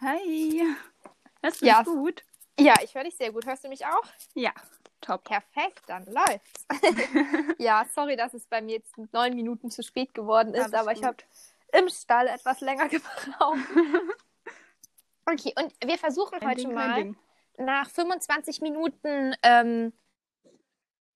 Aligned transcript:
Hi. 0.00 0.62
Hörst 1.42 1.62
du 1.62 1.66
Ja. 1.66 1.78
mich 1.78 1.86
gut? 1.86 2.24
Ja, 2.58 2.74
ich 2.82 2.94
höre 2.94 3.04
dich 3.04 3.16
sehr 3.16 3.32
gut. 3.32 3.46
Hörst 3.46 3.64
du 3.64 3.68
mich 3.68 3.84
auch? 3.86 4.02
Ja. 4.34 4.52
Top. 5.00 5.24
Perfekt, 5.24 5.82
dann 5.86 6.04
läuft's. 6.06 6.66
ja, 7.58 7.86
sorry, 7.94 8.16
dass 8.16 8.34
es 8.34 8.46
bei 8.46 8.60
mir 8.60 8.76
jetzt 8.76 8.96
neun 9.12 9.34
Minuten 9.34 9.70
zu 9.70 9.82
spät 9.82 10.12
geworden 10.12 10.54
ist, 10.54 10.74
aber 10.74 10.92
ich 10.92 10.98
gut. 11.00 11.06
habe 11.06 11.16
im 11.72 11.88
Stall 11.88 12.26
etwas 12.26 12.60
länger 12.60 12.88
gebraucht. 12.88 13.58
okay, 15.26 15.54
und 15.56 15.72
wir 15.84 15.98
versuchen 15.98 16.40
Kein 16.40 16.48
heute 16.50 16.62
Ding, 16.62 16.74
mal 16.74 17.14
nach 17.58 17.88
25 17.90 18.60
Minuten 18.60 19.34
ähm, 19.42 19.92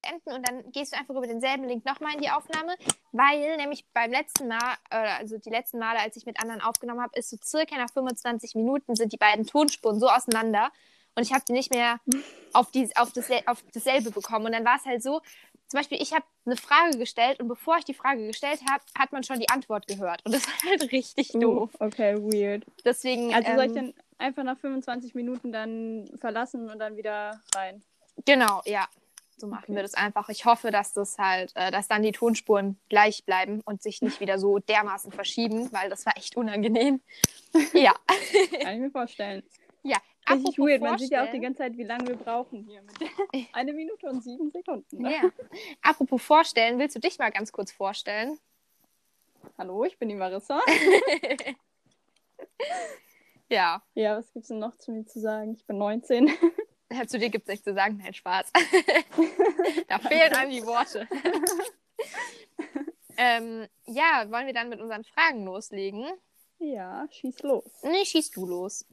enden 0.03 0.33
und 0.33 0.49
dann 0.49 0.71
gehst 0.73 0.93
du 0.93 0.99
einfach 0.99 1.15
über 1.15 1.27
denselben 1.27 1.65
Link 1.65 1.85
nochmal 1.85 2.15
in 2.15 2.21
die 2.21 2.31
Aufnahme, 2.31 2.75
weil 3.13 3.57
nämlich 3.57 3.85
beim 3.93 4.11
letzten 4.11 4.49
Mal, 4.49 4.77
also 4.91 5.39
die 5.39 5.51
letzten 5.51 5.79
Male, 5.79 6.01
als 6.01 6.17
ich 6.17 6.27
mit 6.27 6.41
anderen 6.41 6.61
aufgenommen 6.61 7.01
habe, 7.01 7.19
ist 7.19 7.31
so 7.31 7.37
circa 7.43 7.77
nach 7.77 7.91
25 7.91 8.55
Minuten 8.55 8.95
sind 8.95 9.13
die 9.13 9.19
beiden 9.19 9.47
Tonspuren 9.47 9.99
so 9.99 10.09
auseinander 10.09 10.71
und 11.15 11.23
ich 11.25 11.33
habe 11.33 11.45
die 11.47 11.53
nicht 11.53 11.73
mehr 11.75 12.01
auf, 12.53 12.71
die, 12.71 12.89
auf, 12.97 13.13
das, 13.13 13.31
auf 13.47 13.63
dasselbe 13.75 14.11
bekommen. 14.11 14.47
Und 14.47 14.53
dann 14.53 14.65
war 14.65 14.77
es 14.77 14.87
halt 14.87 15.03
so, 15.03 15.21
zum 15.67 15.79
Beispiel, 15.79 16.01
ich 16.01 16.13
habe 16.13 16.25
eine 16.47 16.57
Frage 16.57 16.99
gestellt 16.99 17.41
und 17.41 17.49
bevor 17.49 17.79
ich 17.79 17.85
die 17.85 17.95
Frage 17.95 18.27
gestellt 18.27 18.61
habe, 18.71 18.83
hat 18.99 19.13
man 19.13 19.23
schon 19.23 19.39
die 19.39 19.49
Antwort 19.49 19.87
gehört. 19.87 20.25
Und 20.25 20.35
das 20.35 20.47
war 20.47 20.71
halt 20.71 20.93
richtig 20.93 21.35
Uh, 21.35 21.41
doof. 21.41 21.71
okay, 21.79 22.17
weird. 22.17 22.65
Deswegen, 22.85 23.35
Also 23.35 23.53
soll 23.55 23.65
ich 23.65 23.71
ähm, 23.71 23.75
dann 23.75 23.95
einfach 24.19 24.43
nach 24.45 24.59
25 24.59 25.15
Minuten 25.15 25.53
dann 25.53 26.11
verlassen 26.19 26.71
und 26.71 26.79
dann 26.79 26.97
wieder 26.97 27.41
rein? 27.55 27.83
Genau, 28.25 28.63
ja. 28.65 28.87
So 29.43 29.49
machen 29.49 29.65
Okay. 29.65 29.75
wir 29.75 29.83
das 29.83 29.95
einfach. 29.95 30.29
Ich 30.29 30.45
hoffe, 30.45 30.71
dass 30.71 30.93
das 30.93 31.19
halt, 31.19 31.51
äh, 31.57 31.73
dass 31.73 31.89
dann 31.89 32.05
die 32.05 32.13
Tonspuren 32.13 32.79
gleich 32.89 33.25
bleiben 33.25 33.61
und 33.65 33.83
sich 33.83 34.01
nicht 34.01 34.21
wieder 34.21 34.39
so 34.39 34.61
dermaßen 34.61 35.11
verschieben, 35.11 35.69
weil 35.73 35.91
das 35.91 36.07
war 36.07 36.17
echt 36.17 36.37
unangenehm. 36.37 37.01
Ja. 37.75 37.93
Kann 38.63 38.75
ich 38.75 38.81
mir 38.81 38.91
vorstellen. 38.93 39.43
ja. 39.83 39.99
Richtig 40.31 40.55
Apropos 40.55 40.59
weird. 40.59 40.81
Man 40.81 40.97
sieht 41.01 41.11
ja 41.11 41.25
auch 41.27 41.31
die 41.33 41.41
ganze 41.41 41.59
Zeit, 41.59 41.77
wie 41.77 41.83
lange 41.83 42.07
wir 42.07 42.15
brauchen 42.17 42.63
hier. 42.65 42.83
Mit 42.83 43.49
eine 43.53 43.73
Minute 43.73 44.07
und 44.07 44.23
sieben 44.23 44.49
Sekunden. 44.53 45.05
Ja. 45.05 45.23
Apropos 45.83 46.23
vorstellen, 46.23 46.79
willst 46.79 46.95
du 46.95 47.01
dich 47.01 47.19
mal 47.19 47.33
ganz 47.33 47.51
kurz 47.51 47.73
vorstellen? 47.73 48.39
Hallo, 49.59 49.85
ich 49.85 49.99
bin 49.99 50.09
die 50.09 50.15
Marissa. 50.15 50.61
Ja. 53.49 53.83
Ja, 53.95 54.17
was 54.17 54.33
gibt's 54.33 54.49
denn 54.49 54.61
noch 54.61 54.79
zu 54.79 54.93
mir 54.93 55.05
zu 55.05 55.21
sagen? 55.21 55.53
Ich 55.55 55.67
bin 55.67 55.77
19. 55.77 56.31
Ja, 56.93 57.07
Zu 57.07 57.19
dir 57.19 57.31
gibt 57.31 57.45
es 57.45 57.49
nichts 57.49 57.65
zu 57.65 57.75
sagen. 57.75 57.99
Nein, 58.03 58.15
Spaß. 58.15 58.53
da 59.89 59.99
fehlen 59.99 60.35
einem 60.35 60.51
die 60.51 60.65
Worte. 60.65 61.09
ähm, 63.17 63.67
ja, 63.87 64.27
wollen 64.31 64.47
wir 64.47 64.55
dann 64.55 64.69
mit 64.69 64.81
unseren 64.81 65.05
Fragen 65.05 65.45
loslegen? 65.45 66.07
Ja, 66.59 67.07
schieß 67.11 67.43
los. 67.43 67.65
Nee, 67.83 68.05
schieß 68.05 68.31
du 68.31 68.47
los. 68.47 68.85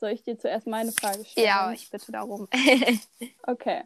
Soll 0.00 0.10
ich 0.10 0.24
dir 0.24 0.36
zuerst 0.38 0.66
meine 0.66 0.90
Frage 0.90 1.24
stellen? 1.24 1.46
Ja, 1.46 1.72
ich 1.72 1.88
bitte 1.88 2.10
darum. 2.10 2.48
Okay. 3.44 3.82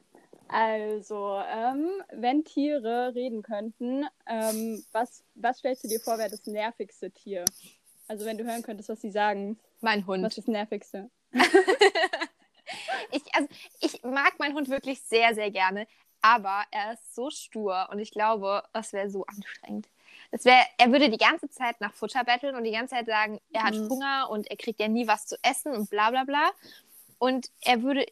Also, 0.48 1.40
ähm, 1.46 1.90
wenn 2.12 2.44
Tiere 2.44 3.14
reden 3.14 3.42
könnten, 3.42 4.06
ähm, 4.26 4.82
was, 4.92 5.24
was 5.34 5.58
stellst 5.58 5.84
du 5.84 5.88
dir 5.88 6.00
vor, 6.00 6.18
wäre 6.18 6.30
das 6.30 6.46
nervigste 6.46 7.10
Tier? 7.10 7.44
Also, 8.08 8.24
wenn 8.24 8.38
du 8.38 8.44
hören 8.44 8.62
könntest, 8.62 8.88
was 8.88 9.00
sie 9.00 9.10
sagen, 9.10 9.58
mein 9.80 10.06
Hund. 10.06 10.22
was 10.22 10.38
ist 10.38 10.46
das 10.46 10.52
nervigste? 10.52 11.10
Ich, 13.12 13.22
also, 13.34 13.48
ich 13.80 14.02
mag 14.02 14.38
meinen 14.38 14.54
Hund 14.54 14.68
wirklich 14.68 15.02
sehr, 15.02 15.34
sehr 15.34 15.50
gerne, 15.50 15.86
aber 16.22 16.64
er 16.70 16.94
ist 16.94 17.14
so 17.14 17.30
stur 17.30 17.88
und 17.90 17.98
ich 17.98 18.10
glaube, 18.10 18.62
das 18.72 18.92
wäre 18.92 19.10
so 19.10 19.24
anstrengend. 19.26 19.88
Es 20.30 20.44
wär, 20.44 20.60
er 20.78 20.90
würde 20.90 21.10
die 21.10 21.18
ganze 21.18 21.48
Zeit 21.50 21.80
nach 21.80 21.92
Futter 21.94 22.24
betteln 22.24 22.56
und 22.56 22.64
die 22.64 22.72
ganze 22.72 22.94
Zeit 22.94 23.06
sagen, 23.06 23.40
er 23.52 23.64
hat 23.64 23.74
Mhm. 23.74 23.88
Hunger 23.88 24.28
und 24.30 24.50
er 24.50 24.56
kriegt 24.56 24.80
ja 24.80 24.88
nie 24.88 25.06
was 25.06 25.26
zu 25.26 25.36
essen 25.42 25.72
und 25.74 25.90
bla 25.90 26.10
bla 26.10 26.24
bla. 26.24 26.50
Und 27.18 27.50
er 27.60 27.82
würde 27.82 28.06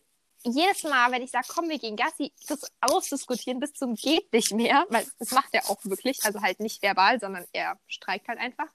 jedes 0.44 0.82
Mal, 0.84 1.10
wenn 1.10 1.22
ich 1.22 1.30
sage, 1.30 1.46
komm, 1.48 1.68
wir 1.68 1.78
gehen 1.78 1.96
Gassi, 1.96 2.32
das 2.48 2.70
ausdiskutieren 2.80 3.60
bis 3.60 3.72
zum 3.72 3.94
geht 3.94 4.30
nicht 4.32 4.52
mehr, 4.52 4.84
weil 4.90 5.06
das 5.18 5.30
macht 5.30 5.48
er 5.52 5.70
auch 5.70 5.78
wirklich, 5.84 6.22
also 6.24 6.42
halt 6.42 6.60
nicht 6.60 6.82
verbal, 6.82 7.18
sondern 7.18 7.46
er 7.52 7.78
streikt 7.86 8.28
halt 8.28 8.38
einfach. 8.38 8.68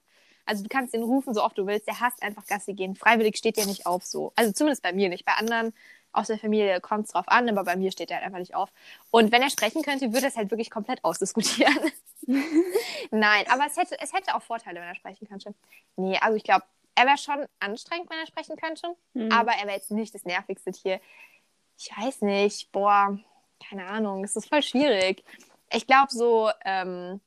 Also 0.44 0.64
du 0.64 0.68
kannst 0.68 0.94
ihn 0.94 1.04
rufen, 1.04 1.32
so 1.32 1.44
oft 1.44 1.56
du 1.56 1.66
willst, 1.66 1.86
der 1.86 2.00
hasst 2.00 2.22
einfach 2.22 2.44
Gassi 2.46 2.74
gehen. 2.74 2.96
Freiwillig 2.96 3.36
steht 3.36 3.56
der 3.56 3.66
nicht 3.66 3.86
auf 3.86 4.04
so. 4.04 4.32
Also 4.34 4.50
zumindest 4.52 4.82
bei 4.82 4.92
mir 4.92 5.08
nicht. 5.08 5.24
Bei 5.24 5.34
anderen 5.34 5.72
aus 6.12 6.26
der 6.28 6.38
Familie 6.38 6.80
kommt 6.80 7.06
es 7.06 7.12
drauf 7.12 7.28
an, 7.28 7.48
aber 7.48 7.64
bei 7.64 7.76
mir 7.76 7.92
steht 7.92 8.10
er 8.10 8.16
halt 8.16 8.26
einfach 8.26 8.38
nicht 8.38 8.54
auf. 8.54 8.72
Und 9.10 9.32
wenn 9.32 9.42
er 9.42 9.50
sprechen 9.50 9.82
könnte, 9.82 10.12
würde 10.12 10.26
er 10.26 10.28
es 10.28 10.36
halt 10.36 10.50
wirklich 10.50 10.70
komplett 10.70 11.04
ausdiskutieren. 11.04 11.78
Nein, 13.10 13.44
aber 13.48 13.66
es 13.66 13.76
hätte, 13.76 13.98
es 14.00 14.12
hätte 14.12 14.34
auch 14.34 14.42
Vorteile, 14.42 14.80
wenn 14.80 14.88
er 14.88 14.94
sprechen 14.94 15.26
könnte. 15.28 15.54
Nee, 15.96 16.18
also 16.20 16.36
ich 16.36 16.44
glaube, 16.44 16.64
er 16.94 17.06
wäre 17.06 17.18
schon 17.18 17.46
anstrengend, 17.60 18.10
wenn 18.10 18.18
er 18.18 18.26
sprechen 18.26 18.56
könnte, 18.56 18.96
Hm. 19.14 19.30
aber 19.32 19.52
er 19.52 19.66
wäre 19.66 19.76
jetzt 19.76 19.90
nicht 19.90 20.14
das 20.14 20.24
nervigste 20.24 20.72
Tier. 20.72 21.00
Ich 21.78 21.90
weiß 21.96 22.22
nicht, 22.22 22.70
boah, 22.72 23.18
keine 23.68 23.86
Ahnung, 23.86 24.24
es 24.24 24.36
ist 24.36 24.48
voll 24.48 24.62
schwierig. 24.62 25.24
Ich 25.72 25.86
glaube, 25.86 26.10
so 26.10 26.50
ähm, 26.64 27.20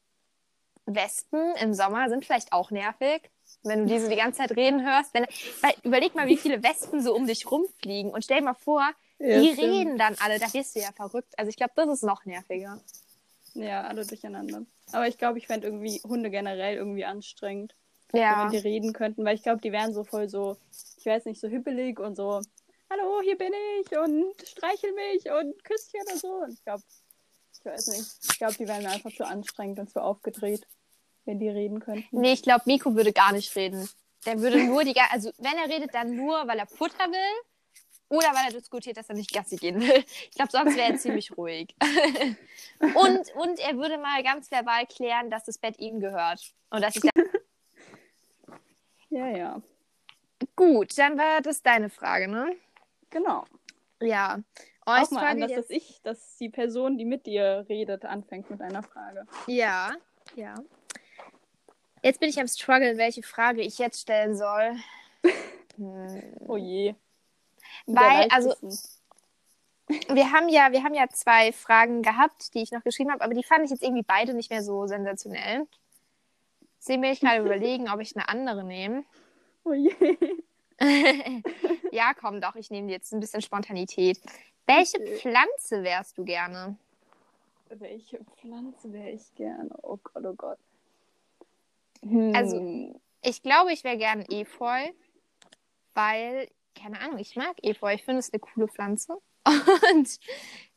Wespen 0.86 1.56
im 1.56 1.74
Sommer 1.74 2.10
sind 2.10 2.26
vielleicht 2.26 2.54
auch 2.54 2.72
nervig, 2.72 3.30
wenn 3.64 3.88
du 3.88 3.94
diese 3.94 4.10
die 4.10 4.16
ganze 4.16 4.40
Zeit 4.40 4.56
reden 4.56 4.86
hörst. 4.86 5.14
Wenn, 5.14 5.26
weil, 5.62 5.74
überleg 5.84 6.16
mal, 6.16 6.28
wie 6.28 6.38
viele 6.38 6.62
Wespen 6.64 7.02
so 7.02 7.16
um 7.16 7.26
dich 7.28 7.50
rumfliegen 7.50 8.12
und 8.12 8.24
stell 8.24 8.40
dir 8.40 8.46
mal 8.46 8.54
vor, 8.54 8.88
Ja, 9.20 9.40
die 9.42 9.54
stimmt. 9.54 9.62
reden 9.62 9.98
dann 9.98 10.16
alle, 10.20 10.40
da 10.40 10.54
wirst 10.54 10.76
du 10.76 10.80
ja 10.80 10.92
verrückt. 10.92 11.34
Also 11.38 11.50
ich 11.50 11.56
glaube, 11.56 11.74
das 11.76 11.88
ist 11.90 12.04
noch 12.04 12.26
nerviger. 12.26 12.80
Ja, 13.56 13.84
alle 13.84 14.06
durcheinander. 14.06 14.64
Aber 14.92 15.08
ich 15.08 15.18
glaube, 15.18 15.38
ich 15.38 15.48
fände 15.48 15.68
irgendwie 15.68 16.02
Hunde 16.04 16.30
generell 16.30 16.76
irgendwie 16.76 17.06
anstrengend, 17.06 17.76
so, 18.12 18.18
Ja, 18.18 18.44
wenn 18.44 18.52
die 18.52 18.58
reden 18.58 18.94
könnten, 18.94 19.24
weil 19.26 19.36
ich 19.36 19.44
glaube, 19.44 19.62
die 19.62 19.72
wären 19.72 19.94
so 19.94 20.04
voll 20.04 20.28
so, 20.30 20.58
ich 20.98 21.06
weiß 21.06 21.26
nicht, 21.26 21.40
so 21.40 21.48
hippelig 21.48 22.00
und 22.00 22.16
so, 22.16 22.42
hallo, 22.90 23.22
hier 23.24 23.38
bin 23.38 23.52
ich 23.82 23.98
und 23.98 24.34
streichel 24.48 24.92
mich 24.94 25.30
und 25.32 25.64
Küsschen 25.64 26.02
und 26.12 26.20
so. 26.20 26.34
Und 26.44 26.54
ich 26.54 26.64
glaube, 26.64 26.84
ich 27.54 27.66
weiß 27.66 27.88
nicht, 27.88 28.12
ich 28.30 28.38
glaube, 28.38 28.54
die 28.56 28.68
wären 28.68 28.84
mir 28.84 28.90
einfach 28.90 29.12
zu 29.12 29.26
anstrengend 29.26 29.80
und 29.80 29.90
zu 29.90 30.02
aufgedreht, 30.02 30.68
wenn 31.26 31.40
die 31.40 31.50
reden 31.50 31.80
könnten. 31.80 32.20
nee, 32.20 32.34
ich 32.34 32.44
glaube, 32.44 32.64
Miko 32.66 32.96
würde 32.96 33.14
gar 33.14 33.32
nicht 33.32 33.56
reden. 33.56 33.90
Der 34.26 34.40
würde 34.40 34.64
nur 34.64 34.84
die, 34.84 34.96
also 35.12 35.32
wenn 35.38 35.58
er 35.58 35.70
redet, 35.70 35.94
dann 35.94 36.16
nur, 36.16 36.48
weil 36.48 36.60
er 36.60 36.68
Futter 36.68 37.06
will 37.10 37.44
oder 38.10 38.28
weil 38.28 38.48
er 38.48 38.60
diskutiert, 38.60 38.98
dass 38.98 39.10
er 39.10 39.16
nicht 39.16 39.34
Gassi 39.34 39.58
gehen 39.58 39.82
will. 39.82 40.04
Ich 40.30 40.36
glaube, 40.36 40.52
sonst 40.52 40.78
wäre 40.78 40.94
er 40.94 40.98
ziemlich 40.98 41.32
ruhig. 41.38 41.76
und, 42.80 43.36
und 43.36 43.60
er 43.60 43.78
würde 43.78 43.98
mal 43.98 44.24
ganz 44.24 44.50
verbal 44.52 44.86
klären, 44.86 45.30
dass 45.30 45.46
das 45.46 45.58
Bett 45.58 45.80
ihm 45.80 46.00
gehört. 46.00 46.54
Und 46.70 46.82
dass 46.82 46.96
ich 46.96 47.04
Ja, 49.10 49.28
ja, 49.30 49.62
Gut, 50.56 50.98
dann 50.98 51.18
war 51.18 51.42
das 51.42 51.62
deine 51.62 51.90
Frage, 51.90 52.28
ne? 52.28 52.56
genau. 53.10 53.46
Ja. 54.02 54.40
Auch 54.86 55.02
Euch 55.02 55.12
mal 55.12 55.26
anders, 55.26 55.52
jetzt... 55.52 55.70
dass 55.70 55.70
ich, 55.70 56.02
dass 56.02 56.38
die 56.38 56.50
Person, 56.50 56.98
die 56.98 57.06
mit 57.06 57.26
dir 57.26 57.66
redet, 57.70 58.06
anfängt 58.06 58.50
mit 58.50 58.62
einer 58.62 58.84
Frage. 58.84 59.26
Ja, 59.48 59.94
ja. 60.36 60.56
Jetzt 62.04 62.20
bin 62.20 62.30
ich 62.30 62.40
am 62.40 62.48
struggeln, 62.48 62.98
welche 62.98 63.24
Frage 63.24 63.62
ich 63.62 63.80
jetzt 63.80 64.02
stellen 64.02 64.36
soll. 64.36 64.76
Hm. 65.76 66.22
Oh 66.48 66.56
je. 66.56 66.94
Weil, 67.88 68.28
also, 68.30 68.54
wir 69.88 70.32
haben 70.32 70.48
ja, 70.48 70.72
wir 70.72 70.84
haben 70.84 70.94
ja 70.94 71.08
zwei 71.10 71.52
Fragen 71.52 72.04
gehabt, 72.04 72.54
die 72.54 72.62
ich 72.62 72.72
noch 72.72 72.84
geschrieben 72.84 73.12
habe, 73.12 73.24
aber 73.24 73.34
die 73.34 73.44
fand 73.44 73.66
ich 73.66 73.72
jetzt 73.72 73.82
irgendwie 73.82 74.04
beide 74.04 74.36
nicht 74.36 74.52
mehr 74.52 74.62
so 74.62 74.86
sensationell. 74.86 75.66
Deswegen 76.78 77.02
bin 77.02 77.12
ich 77.12 77.22
gerade 77.22 77.42
überlegen, 77.46 77.90
ob 77.90 78.02
ich 78.02 78.16
eine 78.16 78.30
andere 78.30 78.64
nehme. 78.64 79.04
Oh 79.64 79.74
je. 79.74 79.92
ja, 81.92 82.14
komm 82.14 82.40
doch, 82.40 82.56
ich 82.56 82.70
nehme 82.70 82.92
jetzt 82.92 83.14
ein 83.14 83.20
bisschen 83.20 83.42
Spontanität. 83.42 84.22
Welche 84.68 85.00
Okay. 85.00 85.18
Pflanze 85.18 85.84
wärst 85.84 86.20
du 86.20 86.24
gerne? 86.24 86.78
Welche 87.70 88.20
Pflanze 88.38 88.94
wäre 88.94 89.10
ich 89.10 89.34
gerne? 89.34 89.72
Oh 89.82 89.98
Gott, 90.04 90.24
oh 90.24 90.36
Gott. 90.36 90.60
Hm. 92.04 92.34
Also- 92.36 93.00
Ich 93.22 93.42
glaube, 93.42 93.72
ich 93.72 93.84
wäre 93.84 93.98
gerne 93.98 94.26
Efeu, 94.30 94.90
weil, 95.94 96.50
keine 96.76 97.00
Ahnung, 97.00 97.20
ich 97.20 97.36
mag 97.36 97.56
Efeu. 97.64 97.94
Ich 97.94 98.04
finde 98.04 98.20
es 98.20 98.34
eine 98.34 98.40
coole 98.40 98.68
Pflanze. 98.68 99.18
Und 99.94 100.20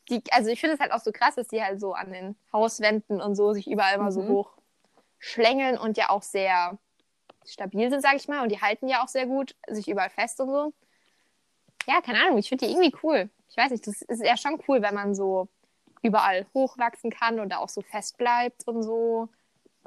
die, 0.09 0.21
also 0.31 0.49
ich 0.49 0.59
finde 0.61 0.75
es 0.75 0.79
halt 0.79 0.91
auch 0.91 0.99
so 1.01 1.11
krass, 1.11 1.35
dass 1.35 1.47
die 1.49 1.61
halt 1.61 1.79
so 1.81 1.93
an 1.93 2.11
den 2.13 2.35
Hauswänden 2.53 3.19
und 3.21 3.35
so 3.35 3.51
sich 3.53 3.67
überall 3.69 4.09
so 4.11 4.21
Mhm. 4.21 4.29
hoch 4.29 4.57
schlängeln 5.19 5.77
und 5.77 5.97
ja 5.97 6.09
auch 6.09 6.21
sehr 6.23 6.77
stabil 7.45 7.89
sind, 7.89 8.01
sag 8.01 8.15
ich 8.15 8.27
mal. 8.29 8.41
Und 8.43 8.49
die 8.51 8.61
halten 8.61 8.87
ja 8.87 9.03
auch 9.03 9.07
sehr 9.09 9.25
gut, 9.25 9.55
sich 9.67 9.87
überall 9.89 10.09
fest 10.09 10.39
und 10.39 10.49
so. 10.49 10.73
Ja, 11.87 11.99
keine 12.01 12.21
Ahnung, 12.23 12.37
ich 12.37 12.47
finde 12.49 12.65
die 12.65 12.71
irgendwie 12.71 12.95
cool. 13.03 13.29
Ich 13.49 13.57
weiß 13.57 13.71
nicht, 13.71 13.85
das 13.87 14.01
ist 14.03 14.23
ja 14.23 14.37
schon 14.37 14.61
cool, 14.67 14.81
wenn 14.81 14.93
man 14.93 15.15
so 15.15 15.47
überall 16.03 16.45
hochwachsen 16.53 17.09
kann 17.09 17.39
und 17.39 17.49
da 17.49 17.57
auch 17.57 17.69
so 17.69 17.81
fest 17.81 18.17
bleibt 18.17 18.67
und 18.67 18.83
so. 18.83 19.27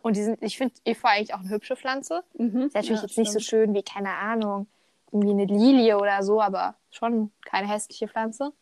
Und 0.02 0.16
die 0.16 0.22
sind, 0.22 0.42
ich 0.42 0.56
finde 0.58 0.74
Efeu 0.84 1.08
eigentlich 1.08 1.34
auch 1.34 1.40
eine 1.40 1.50
hübsche 1.50 1.76
Pflanze. 1.76 2.22
mhm. 2.34 2.62
Ist 2.62 2.74
natürlich 2.74 3.00
ja, 3.00 3.06
jetzt 3.06 3.18
nicht 3.18 3.32
so 3.32 3.38
stimmt. 3.40 3.64
schön 3.68 3.74
wie, 3.74 3.82
keine 3.82 4.10
Ahnung, 4.10 4.66
irgendwie 5.12 5.30
eine 5.30 5.44
Lilie 5.46 5.98
oder 5.98 6.22
so, 6.22 6.40
aber 6.40 6.76
schon 6.90 7.32
keine 7.44 7.68
hässliche 7.68 8.08
Pflanze. 8.08 8.52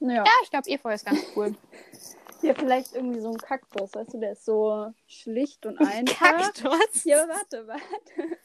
Ja. 0.00 0.24
Ja, 0.24 0.32
ich 0.42 0.50
glaube, 0.50 0.68
Efeu 0.70 0.92
ist 0.92 1.04
ganz 1.06 1.20
cool. 1.36 1.54
ja, 2.42 2.54
vielleicht 2.54 2.94
irgendwie 2.94 3.20
so 3.20 3.30
ein 3.30 3.38
Kaktus, 3.38 3.94
weißt 3.94 4.14
du, 4.14 4.18
der 4.20 4.32
ist 4.32 4.44
so 4.44 4.92
schlicht 5.06 5.66
und 5.66 5.80
einfach. 5.80 6.18
Kaktus? 6.18 7.04
Ja, 7.04 7.26
warte, 7.28 7.66
warte. 7.66 8.36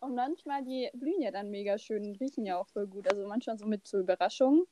Und 0.00 0.14
manchmal, 0.14 0.62
die 0.64 0.88
blühen 0.94 1.20
ja 1.22 1.32
dann 1.32 1.50
mega 1.50 1.76
schön 1.78 2.04
und 2.06 2.20
riechen 2.20 2.46
ja 2.46 2.56
auch 2.58 2.68
voll 2.68 2.86
gut. 2.86 3.08
Also 3.10 3.26
manchmal 3.26 3.58
so 3.58 3.66
mit 3.66 3.86
so 3.88 3.98
Überraschungen. 3.98 4.64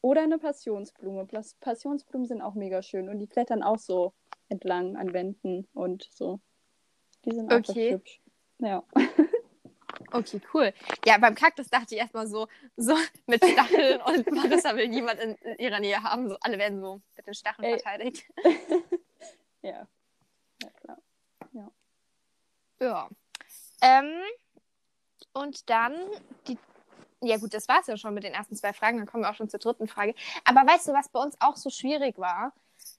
Oder 0.00 0.22
eine 0.22 0.38
Passionsblume. 0.38 1.26
Pas- 1.26 1.56
Passionsblumen 1.60 2.28
sind 2.28 2.40
auch 2.40 2.54
mega 2.54 2.82
schön 2.82 3.08
und 3.08 3.18
die 3.18 3.26
klettern 3.26 3.64
auch 3.64 3.78
so 3.78 4.12
entlang 4.48 4.96
an 4.96 5.12
Wänden 5.12 5.66
und 5.74 6.08
so. 6.12 6.40
Die 7.24 7.32
sind 7.32 7.52
auch 7.52 7.58
Okay. 7.58 7.92
hübsch. 7.92 8.20
Ja. 8.58 8.82
Okay, 10.12 10.40
cool. 10.54 10.72
Ja, 11.04 11.18
beim 11.18 11.34
Kaktus 11.34 11.68
dachte 11.68 11.94
ich 11.94 12.00
erstmal 12.00 12.26
so, 12.26 12.46
so 12.76 12.94
mit 13.26 13.44
Stacheln 13.44 14.00
und 14.02 14.30
Marissa 14.30 14.76
will 14.76 14.88
niemand 14.88 15.18
in, 15.20 15.34
in 15.34 15.58
ihrer 15.58 15.80
Nähe 15.80 16.02
haben. 16.02 16.28
So, 16.28 16.36
alle 16.40 16.56
werden 16.56 16.80
so 16.80 17.00
mit 17.16 17.26
den 17.26 17.34
Stacheln 17.34 17.64
Ey. 17.64 17.78
verteidigt. 17.78 18.24
Ja. 19.60 19.88
Ja, 20.62 20.70
klar. 20.80 20.98
Ja. 22.80 23.08
Ähm, 23.82 24.12
und 25.32 25.68
dann 25.68 25.94
die. 26.46 26.56
Ja, 27.20 27.38
gut, 27.38 27.52
das 27.52 27.66
war 27.66 27.80
es 27.80 27.88
ja 27.88 27.96
schon 27.96 28.14
mit 28.14 28.22
den 28.22 28.34
ersten 28.34 28.54
zwei 28.54 28.72
Fragen. 28.72 28.98
Dann 28.98 29.06
kommen 29.06 29.24
wir 29.24 29.30
auch 29.30 29.34
schon 29.34 29.48
zur 29.48 29.58
dritten 29.58 29.88
Frage. 29.88 30.14
Aber 30.44 30.60
weißt 30.60 30.86
du, 30.86 30.92
was 30.92 31.08
bei 31.08 31.20
uns 31.20 31.36
auch 31.40 31.56
so 31.56 31.70
schwierig 31.70 32.18
war? 32.18 32.52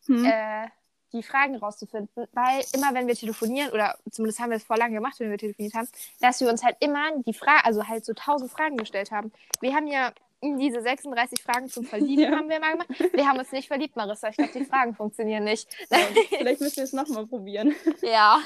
Hm. 0.07 0.25
äh, 0.25 0.67
die 1.13 1.23
Fragen 1.23 1.55
rauszufinden, 1.55 2.27
weil 2.33 2.63
immer 2.73 2.93
wenn 2.93 3.07
wir 3.07 3.15
telefonieren, 3.15 3.71
oder 3.71 3.97
zumindest 4.11 4.39
haben 4.39 4.49
wir 4.51 4.57
es 4.57 4.63
vor 4.63 4.77
lang 4.77 4.93
gemacht, 4.93 5.19
wenn 5.19 5.31
wir 5.31 5.37
telefoniert 5.37 5.73
haben, 5.73 5.87
dass 6.21 6.39
wir 6.41 6.49
uns 6.49 6.63
halt 6.63 6.77
immer 6.79 7.11
die 7.25 7.33
Frage, 7.33 7.65
also 7.65 7.87
halt 7.87 8.05
so 8.05 8.13
tausend 8.13 8.51
Fragen 8.51 8.77
gestellt 8.77 9.11
haben. 9.11 9.31
Wir 9.61 9.73
haben 9.75 9.87
ja 9.87 10.11
diese 10.41 10.81
36 10.81 11.43
Fragen 11.43 11.69
zum 11.69 11.83
Verlieben 11.85 12.23
Ja. 12.23 12.31
haben 12.31 12.49
wir 12.49 12.59
mal 12.59 12.71
gemacht. 12.71 12.89
Wir 13.13 13.27
haben 13.27 13.39
uns 13.39 13.51
nicht 13.51 13.67
verliebt, 13.67 13.95
Marissa. 13.95 14.29
Ich 14.29 14.37
glaube, 14.37 14.53
die 14.53 14.65
Fragen 14.65 14.95
funktionieren 14.95 15.43
nicht. 15.43 15.67
Ja, 15.89 15.97
vielleicht 16.29 16.61
müssen 16.61 16.77
wir 16.77 16.83
es 16.83 16.93
nochmal 16.93 17.25
probieren. 17.27 17.75
Ja. 18.01 18.39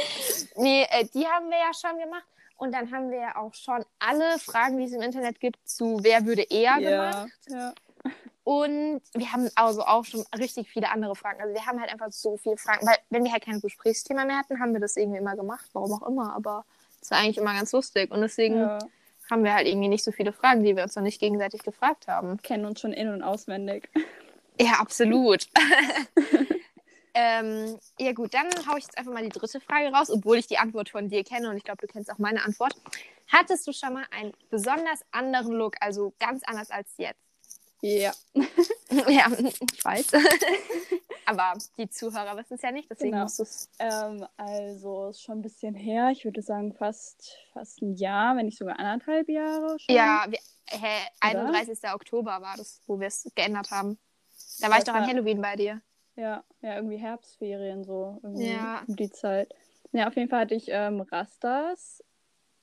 nee, 0.56 0.86
äh, 0.90 1.04
die 1.12 1.26
haben 1.26 1.50
wir 1.50 1.58
ja 1.58 1.72
schon 1.74 1.98
gemacht. 1.98 2.24
Und 2.56 2.72
dann 2.72 2.92
haben 2.92 3.10
wir 3.10 3.18
ja 3.18 3.36
auch 3.36 3.52
schon 3.54 3.84
alle 3.98 4.38
Fragen, 4.38 4.78
die 4.78 4.84
es 4.84 4.92
im 4.92 5.02
Internet 5.02 5.40
gibt, 5.40 5.56
zu 5.68 5.98
wer 6.02 6.24
würde 6.24 6.42
eher 6.42 6.76
gemacht. 6.78 7.28
Ja. 7.48 7.74
Und 8.44 9.02
wir 9.14 9.32
haben 9.32 9.48
also 9.54 9.82
auch 9.82 10.04
schon 10.04 10.24
richtig 10.36 10.68
viele 10.68 10.90
andere 10.90 11.14
Fragen. 11.14 11.40
Also 11.40 11.54
wir 11.54 11.64
haben 11.64 11.80
halt 11.80 11.92
einfach 11.92 12.10
so 12.10 12.36
viele 12.36 12.56
Fragen, 12.56 12.86
weil 12.86 12.96
wenn 13.10 13.22
wir 13.22 13.32
halt 13.32 13.44
kein 13.44 13.60
Gesprächsthema 13.60 14.24
mehr 14.24 14.38
hatten, 14.38 14.58
haben 14.58 14.72
wir 14.72 14.80
das 14.80 14.96
irgendwie 14.96 15.18
immer 15.18 15.36
gemacht, 15.36 15.66
warum 15.72 15.92
auch 15.92 16.06
immer. 16.08 16.34
Aber 16.34 16.64
es 17.00 17.10
war 17.10 17.18
eigentlich 17.18 17.38
immer 17.38 17.54
ganz 17.54 17.70
lustig. 17.72 18.10
Und 18.10 18.20
deswegen 18.20 18.58
ja. 18.58 18.78
haben 19.30 19.44
wir 19.44 19.54
halt 19.54 19.68
irgendwie 19.68 19.88
nicht 19.88 20.02
so 20.02 20.10
viele 20.10 20.32
Fragen, 20.32 20.64
die 20.64 20.74
wir 20.74 20.82
uns 20.82 20.96
noch 20.96 21.04
nicht 21.04 21.20
gegenseitig 21.20 21.62
gefragt 21.62 22.08
haben. 22.08 22.36
Kennen 22.42 22.64
uns 22.64 22.80
schon 22.80 22.92
in- 22.92 23.10
und 23.10 23.22
auswendig. 23.22 23.88
Ja, 24.60 24.80
absolut. 24.80 25.46
ähm, 27.14 27.78
ja 28.00 28.12
gut, 28.12 28.34
dann 28.34 28.48
haue 28.68 28.78
ich 28.78 28.84
jetzt 28.84 28.98
einfach 28.98 29.12
mal 29.12 29.22
die 29.22 29.28
dritte 29.28 29.60
Frage 29.60 29.94
raus, 29.94 30.10
obwohl 30.10 30.38
ich 30.38 30.48
die 30.48 30.58
Antwort 30.58 30.88
von 30.88 31.08
dir 31.08 31.22
kenne 31.22 31.48
und 31.48 31.56
ich 31.56 31.64
glaube, 31.64 31.86
du 31.86 31.86
kennst 31.86 32.10
auch 32.10 32.18
meine 32.18 32.44
Antwort. 32.44 32.74
Hattest 33.28 33.66
du 33.68 33.72
schon 33.72 33.94
mal 33.94 34.06
einen 34.10 34.32
besonders 34.50 35.04
anderen 35.12 35.52
Look, 35.52 35.76
also 35.80 36.12
ganz 36.18 36.42
anders 36.44 36.70
als 36.70 36.88
jetzt? 36.96 37.31
Ja. 37.82 38.12
ja, 39.08 39.26
ich 39.38 39.84
weiß. 39.84 40.12
Aber 41.26 41.52
die 41.76 41.88
Zuhörer 41.88 42.36
wissen 42.36 42.54
es 42.54 42.62
ja 42.62 42.70
nicht, 42.72 42.90
deswegen 42.90 43.12
Genau. 43.12 43.24
musst 43.24 43.38
du 43.38 43.42
es. 43.42 43.68
Ähm, 43.78 44.24
also 44.36 45.08
ist 45.08 45.22
schon 45.22 45.38
ein 45.38 45.42
bisschen 45.42 45.74
her. 45.74 46.10
Ich 46.10 46.24
würde 46.24 46.42
sagen 46.42 46.72
fast, 46.74 47.36
fast 47.52 47.82
ein 47.82 47.94
Jahr, 47.94 48.36
wenn 48.36 48.46
nicht 48.46 48.58
sogar 48.58 48.78
anderthalb 48.78 49.28
Jahre 49.28 49.78
schon. 49.78 49.94
Ja, 49.94 50.24
wir, 50.28 50.38
hä, 50.70 51.30
Oder? 51.30 51.46
31. 51.48 51.78
Oktober 51.92 52.40
war 52.40 52.56
das, 52.56 52.80
wo 52.86 52.98
wir 53.00 53.08
es 53.08 53.30
geändert 53.34 53.70
haben. 53.70 53.98
Da 54.60 54.70
war 54.70 54.78
ich 54.78 54.84
doch 54.84 54.94
an 54.94 55.06
Halloween 55.06 55.40
bei 55.40 55.56
dir. 55.56 55.80
Ja, 56.16 56.44
ja, 56.60 56.76
irgendwie 56.76 56.98
Herbstferien 56.98 57.84
so. 57.84 58.18
Irgendwie 58.22 58.52
Ja. 58.52 58.82
Um 58.86 58.96
die 58.96 59.10
Zeit. 59.10 59.54
Ja, 59.92 60.08
auf 60.08 60.16
jeden 60.16 60.28
Fall 60.28 60.40
hatte 60.42 60.54
ich 60.54 60.66
ähm, 60.68 61.00
Rastas. 61.00 62.02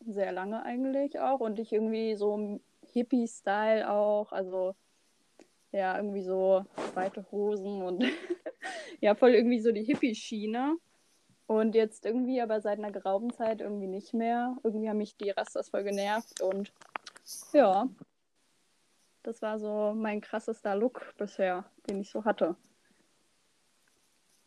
Sehr 0.06 0.32
lange 0.32 0.64
eigentlich 0.64 1.20
auch. 1.20 1.40
Und 1.40 1.60
ich 1.60 1.74
irgendwie 1.74 2.16
so 2.16 2.36
im 2.36 2.62
Hippie-Style 2.94 3.90
auch. 3.90 4.32
Also 4.32 4.76
ja, 5.72 5.96
irgendwie 5.98 6.24
so 6.24 6.66
weite 6.94 7.26
Hosen 7.32 7.82
und 7.82 8.04
ja, 9.02 9.16
voll 9.16 9.32
irgendwie 9.32 9.60
so 9.60 9.72
die 9.72 9.84
Hippie-Schiene. 9.84 10.78
Und 11.48 11.74
jetzt 11.74 12.06
irgendwie 12.06 12.42
aber 12.42 12.62
seit 12.62 12.78
einer 12.78 12.92
geraumen 12.92 13.34
Zeit 13.34 13.62
irgendwie 13.62 13.88
nicht 13.88 14.14
mehr. 14.14 14.56
Irgendwie 14.64 14.88
haben 14.88 14.98
mich 14.98 15.18
die 15.18 15.32
Rastas 15.32 15.70
voll 15.70 15.84
genervt 15.84 16.42
und 16.42 16.72
ja, 17.54 17.88
das 19.24 19.42
war 19.42 19.60
so 19.60 19.94
mein 19.96 20.22
krassester 20.22 20.76
Look 20.76 21.14
bisher, 21.18 21.66
den 21.88 22.02
ich 22.02 22.10
so 22.10 22.24
hatte. 22.24 22.56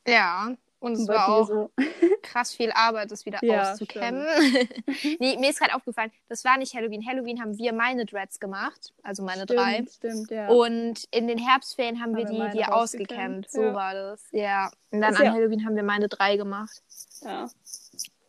Ja, 0.06 0.56
und 0.82 0.92
es 0.94 1.08
war 1.08 1.28
auch 1.28 1.46
so. 1.46 1.70
krass 2.22 2.54
viel 2.54 2.72
Arbeit, 2.72 3.10
das 3.10 3.24
wieder 3.24 3.38
Ja, 3.42 3.72
auszukämmen. 3.72 4.24
nee, 5.18 5.36
mir 5.38 5.50
ist 5.50 5.58
gerade 5.60 5.74
aufgefallen, 5.74 6.10
das 6.28 6.44
war 6.44 6.58
nicht 6.58 6.74
Halloween. 6.74 7.06
Halloween 7.06 7.40
haben 7.40 7.56
wir 7.56 7.72
meine 7.72 8.04
Dreads 8.04 8.40
gemacht, 8.40 8.92
also 9.02 9.22
meine 9.22 9.46
drei. 9.46 9.74
Stimmt, 9.74 9.92
stimmt, 9.92 10.30
ja. 10.30 10.48
Und 10.48 11.04
in 11.10 11.28
den 11.28 11.38
Herbstferien 11.38 12.00
haben, 12.00 12.16
Haben 12.16 12.28
wir 12.28 12.48
die, 12.50 12.58
die 12.58 12.64
ausgekämmt. 12.64 13.50
So 13.50 13.62
ja. 13.62 13.74
war 13.74 13.94
das. 13.94 14.22
Ja. 14.32 14.70
Und 14.90 15.00
dann 15.00 15.12
Ist 15.14 15.20
an 15.20 15.26
ja- 15.26 15.32
Halloween 15.32 15.64
haben 15.64 15.76
wir 15.76 15.82
meine 15.82 16.08
drei 16.08 16.36
gemacht. 16.36 16.82
ja. 17.22 17.48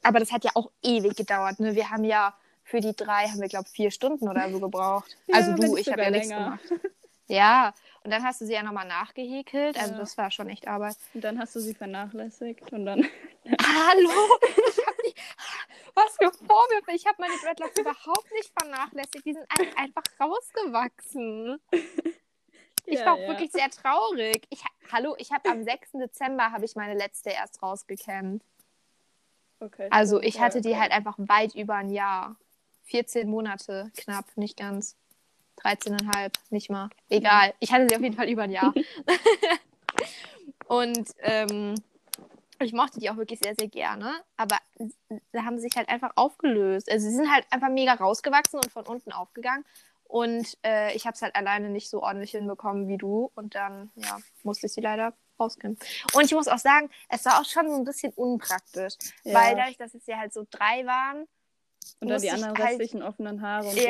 Aber 0.06 0.20
das 0.20 0.34
hat 0.34 0.44
ja 0.44 0.52
auch 0.56 0.70
ewig 0.84 1.16
gedauert. 1.16 1.62
Ne? 1.62 1.76
Wir 1.76 1.90
haben 1.90 2.04
ja 2.04 2.34
für 2.66 2.82
die 2.82 2.94
drei, 2.94 3.28
haben 3.28 3.40
wir, 3.40 3.48
glaube 3.48 3.66
ich, 3.68 3.72
vier 3.74 3.90
Stunden 3.90 4.28
oder 4.28 4.52
so 4.52 4.60
gebraucht. 4.60 5.16
Also 5.32 5.54
du, 5.54 5.78
ich 5.78 5.90
habe 5.90 6.02
ja 6.02 6.10
nichts 6.12 6.30
gemacht. 6.30 6.60
Ja, 7.28 7.74
und 8.04 8.12
dann 8.12 8.24
hast 8.24 8.42
du 8.42 8.46
sie 8.46 8.54
ja 8.54 8.64
nochmal 8.64 8.88
nachgehäkelt. 8.88 9.78
Also 9.78 9.94
Ja. 9.94 10.00
das 10.00 10.18
war 10.18 10.32
schon 10.32 10.50
echt 10.50 10.68
Arbeit. 10.68 10.96
Und 11.14 11.24
dann 11.24 11.40
hast 11.40 11.56
du 11.56 11.60
sie 11.60 11.74
vernachlässigt 11.74 12.72
und 12.74 12.86
dann. 12.86 13.08
Hallo? 13.62 14.40
Ich 14.42 14.86
hab 14.86 14.98
die, 15.06 15.14
was 15.96 16.16
für 16.18 16.32
Vorwürfe? 16.46 16.92
Ich 16.94 17.06
habe 17.06 17.18
meine 17.20 17.34
Dreadlocks 17.42 17.80
überhaupt 17.80 18.32
nicht 18.34 18.52
vernachlässigt. 18.58 19.26
Die 19.26 19.34
sind 19.34 19.46
ein, 19.58 19.78
einfach 19.78 20.04
rausgewachsen. 20.20 21.60
Ich 22.86 23.00
Ja, 23.00 23.06
war 23.06 23.14
auch 23.14 23.20
ja. 23.20 23.28
wirklich 23.30 23.52
sehr 23.52 23.70
traurig. 23.70 24.46
Ich, 24.50 24.62
hallo, 24.92 25.16
ich 25.18 25.32
habe 25.32 25.50
am 25.50 25.64
6. 25.64 25.92
Dezember 25.94 26.52
habe 26.52 26.66
ich 26.66 26.76
meine 26.76 26.96
letzte 26.96 27.30
erst 27.30 27.62
rausgekämmt. 27.64 28.44
Okay, 29.62 29.88
Also 29.92 30.20
ich 30.22 30.42
hatte 30.42 30.60
die 30.60 30.76
halt 30.78 30.92
einfach 30.92 31.16
weit 31.18 31.56
über 31.56 31.76
ein 31.76 31.90
Jahr. 31.90 32.36
14 32.86 33.30
Monate, 33.30 33.90
knapp, 33.96 34.26
nicht 34.36 34.58
ganz. 34.58 34.98
13,5, 35.62 36.34
nicht 36.50 36.70
mal. 36.70 36.90
Egal. 37.10 37.54
Ich 37.60 37.72
hatte 37.72 37.88
sie 37.90 37.96
auf 37.96 38.02
jeden 38.02 38.16
Fall 38.16 38.30
über 38.30 38.44
ein 38.44 38.52
Jahr. 38.52 38.74
Und 40.68 41.10
ähm, 41.20 41.76
ich 42.60 42.74
mochte 42.74 43.00
die 43.00 43.10
auch 43.10 43.18
wirklich 43.18 43.40
sehr, 43.44 43.56
sehr 43.58 43.68
gerne. 43.68 44.14
Aber 44.38 44.58
sie 44.78 45.40
haben 45.40 45.60
sich 45.60 45.76
halt 45.76 45.90
einfach 45.90 46.12
aufgelöst. 46.16 46.90
Also 46.92 47.08
sie 47.08 47.16
sind 47.16 47.32
halt 47.32 47.46
einfach 47.50 47.70
mega 47.70 47.94
rausgewachsen 47.94 48.60
und 48.60 48.72
von 48.72 48.86
unten 48.86 49.12
aufgegangen. 49.12 49.66
Und 50.06 50.58
äh, 50.64 50.94
ich 50.96 51.06
habe 51.06 51.16
es 51.16 51.22
halt 51.22 51.36
alleine 51.36 51.70
nicht 51.70 51.90
so 51.90 52.04
ordentlich 52.04 52.32
hinbekommen 52.32 52.88
wie 52.88 52.98
du. 52.98 53.32
Und 53.36 53.56
dann, 53.56 53.92
ja, 53.96 54.18
musste 54.44 54.68
ich 54.68 54.74
sie 54.74 54.82
leider 54.82 55.14
rauskämmen. 55.40 55.78
Und 56.14 56.26
ich 56.26 56.34
muss 56.34 56.48
auch 56.48 56.60
sagen, 56.60 56.90
es 57.10 57.26
war 57.26 57.42
auch 57.42 57.46
schon 57.46 57.68
so 57.70 57.76
ein 57.76 57.84
bisschen 57.84 58.14
unpraktisch. 58.14 58.94
Ja. 59.24 59.34
Weil 59.34 59.56
dadurch, 59.56 59.78
dass 59.78 59.94
es 59.94 60.06
ja 60.06 60.18
halt 60.18 60.34
so 60.34 60.46
drei 60.50 60.86
waren, 60.86 61.28
Und 62.00 62.10
dann 62.10 62.22
die 62.22 62.32
anderen 62.32 62.58
halt- 62.58 62.70
restlichen 62.70 63.02
offenen 63.04 63.42
Haare 63.42 63.68
und 63.68 63.76
ja, 63.76 63.82
so. 63.82 63.86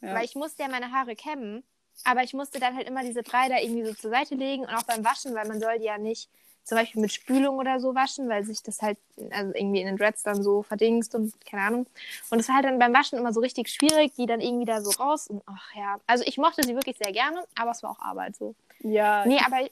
Dann, 0.00 0.10
ja. 0.10 0.16
weil 0.16 0.24
ich 0.24 0.34
musste 0.34 0.62
ja 0.62 0.68
meine 0.68 0.92
Haare 0.92 1.16
kämmen, 1.16 1.62
aber 2.04 2.22
ich 2.22 2.34
musste 2.34 2.60
dann 2.60 2.76
halt 2.76 2.86
immer 2.88 3.02
diese 3.02 3.22
drei 3.22 3.48
da 3.48 3.58
irgendwie 3.58 3.84
so 3.84 3.94
zur 3.94 4.10
Seite 4.10 4.34
legen 4.34 4.64
und 4.64 4.74
auch 4.74 4.82
beim 4.82 5.04
Waschen, 5.04 5.34
weil 5.34 5.46
man 5.46 5.60
soll 5.60 5.78
die 5.78 5.86
ja 5.86 5.98
nicht 5.98 6.28
zum 6.64 6.78
Beispiel 6.78 7.00
mit 7.00 7.12
Spülung 7.12 7.58
oder 7.58 7.78
so 7.78 7.94
waschen, 7.94 8.28
weil 8.28 8.44
sich 8.44 8.60
das 8.60 8.82
halt 8.82 8.98
also 9.30 9.52
irgendwie 9.54 9.80
in 9.80 9.86
den 9.86 9.96
Dreads 9.96 10.24
dann 10.24 10.42
so 10.42 10.62
verdingst 10.64 11.14
und 11.14 11.32
keine 11.46 11.62
Ahnung. 11.62 11.86
Und 12.30 12.40
es 12.40 12.48
war 12.48 12.56
halt 12.56 12.64
dann 12.64 12.80
beim 12.80 12.92
Waschen 12.92 13.18
immer 13.18 13.32
so 13.32 13.38
richtig 13.40 13.68
schwierig, 13.68 14.14
die 14.14 14.26
dann 14.26 14.40
irgendwie 14.40 14.64
da 14.64 14.80
so 14.80 14.90
raus 15.00 15.28
und 15.28 15.42
ach 15.46 15.74
ja. 15.76 16.00
Also 16.08 16.24
ich 16.26 16.38
mochte 16.38 16.64
sie 16.64 16.74
wirklich 16.74 16.98
sehr 16.98 17.12
gerne, 17.12 17.44
aber 17.54 17.70
es 17.70 17.84
war 17.84 17.90
auch 17.92 18.00
Arbeit 18.00 18.34
so. 18.36 18.56
ja, 18.80 19.24
Nee, 19.26 19.38
aber 19.46 19.68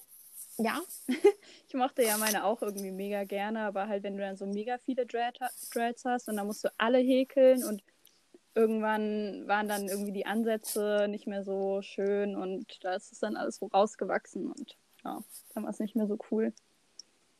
ja. 0.59 0.81
ich 1.69 1.75
mochte 1.75 2.03
ja 2.03 2.19
meine 2.19 2.45
auch 2.45 2.63
irgendwie 2.63 2.91
mega 2.91 3.25
gerne, 3.25 3.61
aber 3.61 3.89
halt, 3.89 4.03
wenn 4.03 4.17
du 4.17 4.23
dann 4.23 4.37
so 4.37 4.47
mega 4.47 4.79
viele 4.79 5.07
Dread, 5.07 5.39
Dreads 5.73 6.05
hast 6.05 6.29
und 6.29 6.37
dann 6.37 6.47
musst 6.47 6.65
du 6.65 6.69
alle 6.79 6.99
häkeln 6.99 7.65
und 7.65 7.83
irgendwann 8.55 9.47
waren 9.49 9.69
dann 9.69 9.89
irgendwie 9.89 10.13
die 10.13 10.27
Ansätze 10.27 11.07
nicht 11.09 11.27
mehr 11.27 11.43
so 11.45 11.83
schön 11.83 12.37
und 12.37 12.83
da 12.85 12.95
ist 12.95 13.13
es 13.13 13.19
dann 13.19 13.37
alles 13.37 13.57
so 13.57 13.67
rausgewachsen 13.67 14.51
und 14.51 14.77
ja, 15.05 15.23
dann 15.55 15.65
war 15.65 15.71
es 15.71 15.81
nicht 15.81 15.97
mehr 15.97 16.07
so 16.07 16.19
cool. 16.31 16.53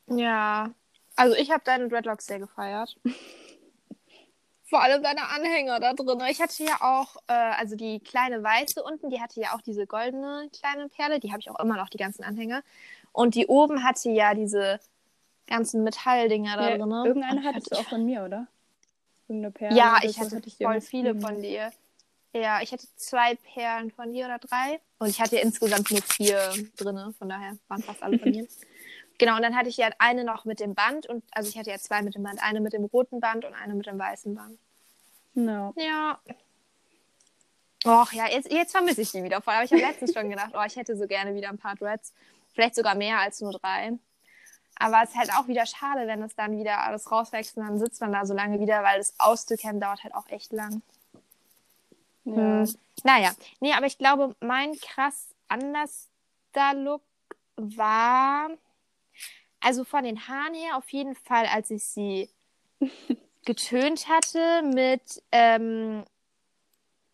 Ja. 0.07 0.73
Also 1.15 1.35
ich 1.35 1.51
habe 1.51 1.63
deine 1.63 1.87
Dreadlocks 1.87 2.25
sehr 2.25 2.39
gefeiert. 2.39 2.97
Vor 4.67 4.81
allem 4.81 5.03
deine 5.03 5.29
Anhänger 5.29 5.79
da 5.79 5.93
drin. 5.93 6.19
Ich 6.29 6.41
hatte 6.41 6.63
ja 6.63 6.77
auch, 6.81 7.15
äh, 7.27 7.33
also 7.33 7.75
die 7.75 7.99
kleine 7.99 8.43
weiße 8.43 8.83
unten, 8.83 9.09
die 9.09 9.21
hatte 9.21 9.39
ja 9.39 9.53
auch 9.53 9.61
diese 9.61 9.85
goldene 9.85 10.49
kleine 10.59 10.89
Perle. 10.89 11.19
Die 11.19 11.31
habe 11.31 11.39
ich 11.39 11.49
auch 11.51 11.59
immer 11.59 11.77
noch, 11.77 11.87
die 11.89 11.99
ganzen 11.99 12.23
Anhänger. 12.23 12.63
Und 13.15 13.35
die 13.35 13.47
oben 13.47 13.83
hatte 13.83 14.09
ja 14.09 14.33
diese 14.33 14.79
ganzen 15.47 15.83
Metalldinger 15.83 16.57
da 16.57 16.69
Ja, 16.69 16.77
drin. 16.77 16.91
irgendeine 16.91 17.39
Und 17.39 17.45
hattest 17.45 17.71
du 17.71 17.75
ich- 17.75 17.81
auch 17.85 17.89
von 17.89 18.05
mir, 18.05 18.23
oder? 18.25 18.47
Irgendeine 19.27 19.51
Perle. 19.51 19.75
Ja, 19.77 19.99
ich 20.03 20.15
so 20.17 20.21
hatte 20.35 20.41
ich 20.45 20.57
voll 20.57 20.81
viele 20.81 21.13
gegeben. 21.13 21.21
von 21.25 21.41
dir. 21.41 21.71
Ja, 22.33 22.61
ich 22.61 22.71
hatte 22.73 22.85
zwei 22.97 23.35
Perlen 23.35 23.89
von 23.91 24.11
dir 24.11 24.25
oder 24.25 24.37
drei. 24.39 24.79
Und 24.99 25.07
ich 25.09 25.21
hatte 25.21 25.37
ja 25.37 25.41
insgesamt 25.41 25.89
nur 25.89 26.01
vier 26.01 26.51
drinne. 26.75 27.13
Von 27.17 27.29
daher 27.29 27.57
waren 27.69 27.81
fast 27.81 28.03
alle 28.03 28.19
von 28.19 28.29
mir. 28.31 28.45
Genau, 29.17 29.37
und 29.37 29.43
dann 29.43 29.55
hatte 29.55 29.69
ich 29.69 29.77
ja 29.77 29.87
eine 29.97 30.25
noch 30.25 30.43
mit 30.43 30.59
dem 30.59 30.75
Band. 30.75 31.07
und 31.07 31.23
Also 31.31 31.47
ich 31.47 31.57
hatte 31.57 31.69
ja 31.69 31.77
zwei 31.77 32.01
mit 32.01 32.15
dem 32.15 32.23
Band. 32.23 32.43
Eine 32.43 32.59
mit 32.59 32.73
dem 32.73 32.83
roten 32.83 33.21
Band 33.21 33.45
und 33.45 33.53
eine 33.53 33.73
mit 33.73 33.85
dem 33.85 33.97
weißen 33.97 34.35
Band. 34.35 34.59
Ja. 35.35 35.71
Ja. 35.77 36.19
Och 37.85 38.11
ja, 38.13 38.27
jetzt, 38.29 38.51
jetzt 38.51 38.71
vermisse 38.71 39.01
ich 39.01 39.11
die 39.11 39.23
wieder 39.23 39.41
voll. 39.41 39.53
Aber 39.53 39.63
ich 39.63 39.71
habe 39.71 39.81
letztens 39.81 40.13
schon 40.13 40.29
gedacht, 40.29 40.51
oh, 40.53 40.63
ich 40.67 40.75
hätte 40.75 40.97
so 40.97 41.07
gerne 41.07 41.33
wieder 41.33 41.47
ein 41.47 41.57
paar 41.57 41.75
Dreads. 41.75 42.13
Vielleicht 42.55 42.75
sogar 42.75 42.95
mehr 42.95 43.19
als 43.19 43.41
nur 43.41 43.51
drei. 43.51 43.93
Aber 44.77 45.03
es 45.03 45.11
ist 45.11 45.15
halt 45.17 45.31
auch 45.33 45.47
wieder 45.47 45.65
schade, 45.65 46.07
wenn 46.07 46.21
es 46.23 46.35
dann 46.35 46.57
wieder 46.57 46.81
alles 46.81 47.11
rauswächst 47.11 47.55
und 47.57 47.65
dann 47.65 47.79
sitzt 47.79 48.01
man 48.01 48.11
da 48.11 48.25
so 48.25 48.33
lange 48.33 48.59
wieder, 48.59 48.83
weil 48.83 48.97
das 48.97 49.13
auszukennen 49.19 49.79
dauert 49.79 50.03
halt 50.03 50.15
auch 50.15 50.27
echt 50.29 50.51
lang. 50.51 50.81
Ja. 52.25 52.63
Hm. 52.63 52.75
Naja, 53.03 53.31
nee, 53.59 53.73
aber 53.73 53.85
ich 53.85 53.97
glaube, 53.97 54.35
mein 54.39 54.73
krass 54.79 55.29
anderster 55.47 56.73
Look 56.73 57.03
war, 57.55 58.49
also 59.59 59.83
von 59.83 60.03
den 60.03 60.27
Haaren 60.27 60.53
her 60.53 60.77
auf 60.77 60.89
jeden 60.89 61.15
Fall, 61.15 61.45
als 61.45 61.69
ich 61.71 61.85
sie 61.85 62.29
getönt 63.45 64.07
hatte 64.09 64.63
mit 64.63 65.21
ähm, 65.31 66.03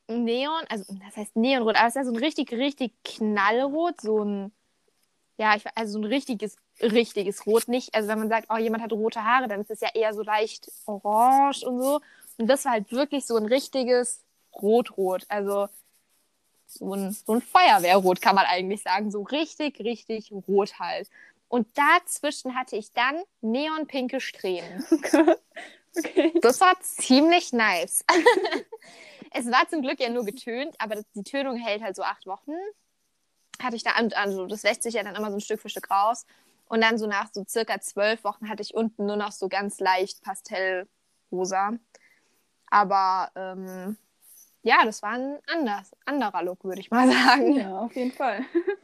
Neon, 0.08 0.64
also 0.70 0.94
das 1.06 1.18
heißt 1.18 1.36
Neonrot, 1.36 1.76
aber 1.76 1.88
es 1.88 1.96
ist 1.96 2.00
ja 2.00 2.06
so 2.06 2.12
ein 2.12 2.24
richtig, 2.24 2.52
richtig 2.52 2.94
knallrot, 3.04 4.02
so 4.02 4.24
ein, 4.24 4.52
ja, 5.42 5.56
ich, 5.56 5.64
also 5.74 5.94
so 5.94 6.00
ein 6.00 6.06
richtiges, 6.06 6.56
richtiges 6.84 7.48
Rot. 7.48 7.68
Nicht, 7.68 7.96
also 7.96 8.08
wenn 8.08 8.20
man 8.20 8.30
sagt, 8.30 8.46
oh, 8.52 8.58
jemand 8.58 8.84
hat 8.84 8.94
rote 8.94 9.24
Haare, 9.24 9.48
dann 9.48 9.62
ist 9.62 9.72
es 9.72 9.82
ja 9.82 9.90
eher 9.92 10.14
so 10.14 10.22
leicht 10.22 10.72
orange 10.86 11.64
und 11.66 11.82
so. 11.82 12.00
Und 12.38 12.46
das 12.46 12.64
war 12.66 12.74
halt 12.74 12.92
wirklich 12.92 13.26
so 13.26 13.38
ein 13.38 13.48
richtiges 13.48 14.24
Rot-Rot. 14.62 15.26
Also 15.30 15.68
so 16.68 16.94
ein, 16.94 17.12
so 17.12 17.34
ein 17.34 17.42
Feuerwehrrot 17.42 18.22
kann 18.22 18.36
man 18.36 18.46
eigentlich 18.46 18.84
sagen. 18.84 19.10
So 19.10 19.24
richtig, 19.24 19.80
richtig 19.80 20.32
rot 20.48 20.78
halt. 20.78 21.10
Und 21.48 21.68
dazwischen 21.76 22.56
hatte 22.56 22.76
ich 22.76 22.94
dann 22.94 23.24
neonpinke 23.42 24.22
Strähnen. 24.22 24.86
Okay. 25.98 26.32
Das 26.42 26.62
war 26.62 26.80
ziemlich 26.80 27.52
nice. 27.52 28.06
es 29.32 29.46
war 29.52 29.68
zum 29.68 29.82
Glück 29.82 30.00
ja 30.00 30.08
nur 30.08 30.24
getönt, 30.24 30.74
aber 30.80 31.04
die 31.16 31.24
Tönung 31.24 31.58
hält 31.58 31.82
halt 31.82 31.98
so 31.98 32.04
acht 32.04 32.26
Wochen. 32.28 32.54
Hatte 33.62 33.76
ich 33.76 33.84
da, 33.84 33.92
also 33.92 34.48
das 34.48 34.64
wäscht 34.64 34.84
sich 34.84 34.96
ja 34.96 35.04
dann 35.04 35.16
immer 35.16 35.30
so 35.30 35.38
ein 35.38 35.42
Stück 35.42 35.62
für 35.62 35.70
Stück 35.70 35.90
raus. 35.92 36.26
Und 36.68 36.82
dann 36.82 36.98
so 36.98 37.06
nach 37.06 37.30
so 37.34 37.44
circa 37.48 37.82
zwölf 37.82 38.24
Wochen 38.24 38.48
hatte 38.48 38.62
ich 38.62 38.74
unten 38.74 39.06
nur 39.06 39.18
noch 39.18 39.34
so 39.34 39.50
ganz 39.50 39.80
leicht 39.80 40.22
pastellrosa. 40.24 41.74
Aber 42.70 43.30
ähm, 43.36 43.98
ja, 44.64 44.86
das 44.86 45.02
war 45.02 45.12
ein 45.12 45.40
anders, 45.48 45.92
anderer 46.06 46.44
Look, 46.44 46.64
würde 46.64 46.80
ich 46.80 46.90
mal 46.90 47.12
sagen. 47.12 47.56
Ja, 47.56 47.80
auf 47.80 47.96
jeden 47.96 48.12
Fall. 48.12 48.46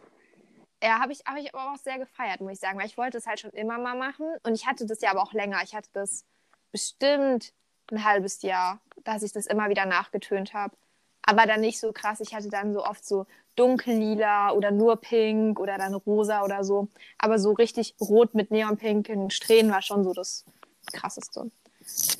Ja, 0.84 1.00
habe 1.00 1.12
ich, 1.12 1.22
hab 1.26 1.38
ich 1.38 1.56
aber 1.56 1.74
auch 1.74 1.78
sehr 1.78 1.98
gefeiert, 1.98 2.40
muss 2.40 2.52
ich 2.52 2.60
sagen, 2.60 2.78
weil 2.78 2.86
ich 2.86 3.00
wollte 3.00 3.18
es 3.18 3.26
halt 3.26 3.40
schon 3.40 3.50
immer 3.50 3.80
mal 3.80 3.98
machen. 3.98 4.28
Und 4.44 4.54
ich 4.54 4.68
hatte 4.68 4.86
das 4.86 5.02
ja 5.02 5.10
aber 5.10 5.24
auch 5.24 5.34
länger. 5.34 5.60
Ich 5.64 5.74
hatte 5.74 5.90
das 5.94 6.24
bestimmt 6.72 7.52
ein 7.92 8.04
halbes 8.04 8.44
Jahr, 8.44 8.80
dass 9.04 9.24
ich 9.24 9.34
das 9.34 9.48
immer 9.48 9.70
wieder 9.70 9.88
nachgetönt 9.88 10.54
habe. 10.54 10.76
Aber 11.24 11.48
dann 11.48 11.62
nicht 11.62 11.80
so 11.80 11.92
krass. 11.94 12.20
Ich 12.20 12.36
hatte 12.36 12.50
dann 12.50 12.74
so 12.74 12.86
oft 12.86 13.04
so 13.04 13.26
dunkellila 13.58 14.52
oder 14.52 14.72
nur 14.72 14.98
pink 14.98 15.60
oder 15.60 15.78
dann 15.78 15.94
rosa 15.94 16.44
oder 16.44 16.64
so. 16.64 16.88
Aber 17.18 17.40
so 17.40 17.52
richtig 17.54 17.96
rot 18.00 18.34
mit 18.34 18.52
neonpinken 18.52 19.30
Strähnen 19.30 19.72
war 19.72 19.82
schon 19.82 20.04
so 20.04 20.14
das 20.14 20.46
krasseste. 20.94 21.52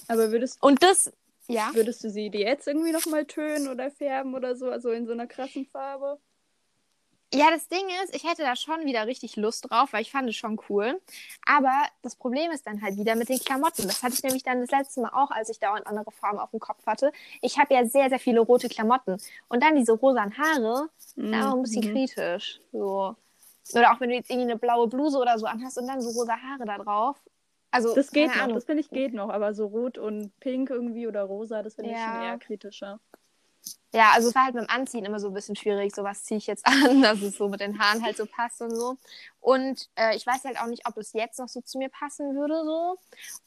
Aber 0.08 0.32
würdest, 0.32 0.62
Und 0.62 0.84
das, 0.84 1.12
ja. 1.48 1.70
würdest 1.74 2.04
du 2.04 2.10
sie 2.10 2.30
jetzt 2.34 2.68
irgendwie 2.68 2.92
nochmal 2.92 3.26
tönen 3.26 3.68
oder 3.68 3.92
färben 3.92 4.34
oder 4.36 4.56
so? 4.56 4.70
Also 4.70 4.92
in 4.92 5.06
so 5.06 5.14
einer 5.14 5.28
krassen 5.28 5.66
Farbe? 5.66 6.20
Ja, 7.34 7.52
das 7.52 7.68
Ding 7.68 7.86
ist, 8.04 8.16
ich 8.16 8.24
hätte 8.24 8.44
da 8.44 8.56
schon 8.56 8.86
wieder 8.86 9.06
richtig 9.06 9.36
Lust 9.36 9.70
drauf, 9.70 9.92
weil 9.92 10.02
ich 10.02 10.12
fand 10.12 10.30
es 10.30 10.36
schon 10.38 10.60
cool. 10.70 11.02
Aber 11.46 11.74
das 12.02 12.16
Problem 12.16 12.52
ist 12.52 12.66
dann 12.66 12.82
halt 12.82 12.96
wieder 12.96 13.16
mit 13.16 13.28
den 13.28 13.38
Klamotten. 13.40 13.84
Das 13.84 14.02
hatte 14.02 14.14
ich 14.16 14.24
nämlich 14.24 14.44
dann 14.44 14.62
das 14.62 14.72
letzte 14.72 15.02
Mal 15.02 15.10
auch, 15.14 15.30
als 15.32 15.50
ich 15.50 15.60
dauernd 15.60 15.86
andere 15.88 16.10
Farben 16.12 16.40
auf 16.40 16.52
dem 16.52 16.62
Kopf 16.62 16.86
hatte. 16.86 17.12
Ich 17.42 17.60
habe 17.60 17.74
ja 17.74 17.86
sehr, 17.86 18.08
sehr 18.10 18.20
viele 18.20 18.40
rote 18.40 18.70
Klamotten. 18.70 19.18
Und 19.50 19.62
dann 19.62 19.76
diese 19.76 19.92
rosanen 19.92 20.38
Haare, 20.38 20.90
Mhm. 21.16 21.32
da 21.32 21.50
auch 21.52 21.56
ein 21.56 21.62
bisschen 21.64 21.82
kritisch. 21.94 22.62
So. 22.72 23.16
Oder 23.74 23.92
auch 23.92 24.00
wenn 24.00 24.10
du 24.10 24.16
jetzt 24.16 24.30
irgendwie 24.30 24.50
eine 24.52 24.58
blaue 24.58 24.88
Bluse 24.88 25.18
oder 25.18 25.38
so 25.38 25.48
anhast 25.48 25.78
und 25.78 25.88
dann 25.88 26.00
so 26.02 26.10
rosa 26.18 26.38
Haare 26.38 26.64
da 26.66 26.78
drauf. 26.78 27.18
Also, 27.72 27.94
Das 27.94 28.10
geht 28.12 28.28
noch, 28.30 28.38
Ahnung. 28.44 28.56
das 28.56 28.64
finde 28.64 28.82
ich 28.82 28.90
geht 28.90 29.14
noch, 29.14 29.30
aber 29.30 29.54
so 29.54 29.66
rot 29.66 29.98
und 29.98 30.32
pink 30.40 30.70
irgendwie 30.70 31.06
oder 31.08 31.24
rosa, 31.24 31.62
das 31.62 31.76
finde 31.76 31.92
ich 31.92 31.98
Ja. 31.98 32.06
schon 32.06 32.22
eher 32.22 32.38
kritischer. 32.38 33.02
Ja, 33.94 34.12
also 34.14 34.30
es 34.30 34.36
war 34.36 34.46
halt 34.46 34.54
beim 34.56 34.68
Anziehen 34.68 35.06
immer 35.06 35.20
so 35.20 35.28
ein 35.30 35.34
bisschen 35.34 35.56
schwierig, 35.56 35.96
so 35.96 36.04
was 36.04 36.24
ziehe 36.24 36.38
ich 36.38 36.48
jetzt 36.48 36.66
an, 36.68 37.02
dass 37.02 37.22
es 37.22 37.38
so 37.38 37.48
mit 37.50 37.62
den 37.62 37.80
Haaren 37.80 38.04
halt 38.04 38.18
so 38.18 38.26
passt 38.26 38.62
und 38.62 38.76
so. 38.76 38.98
Und 39.40 39.90
äh, 39.96 40.16
ich 40.16 40.28
weiß 40.28 40.44
halt 40.44 40.60
auch 40.60 40.68
nicht, 40.68 40.86
ob 40.88 40.98
es 40.98 41.14
jetzt 41.14 41.40
noch 41.40 41.48
so 41.48 41.62
zu 41.62 41.78
mir 41.78 41.90
passen 41.90 42.36
würde 42.36 42.64
so. 42.66 42.98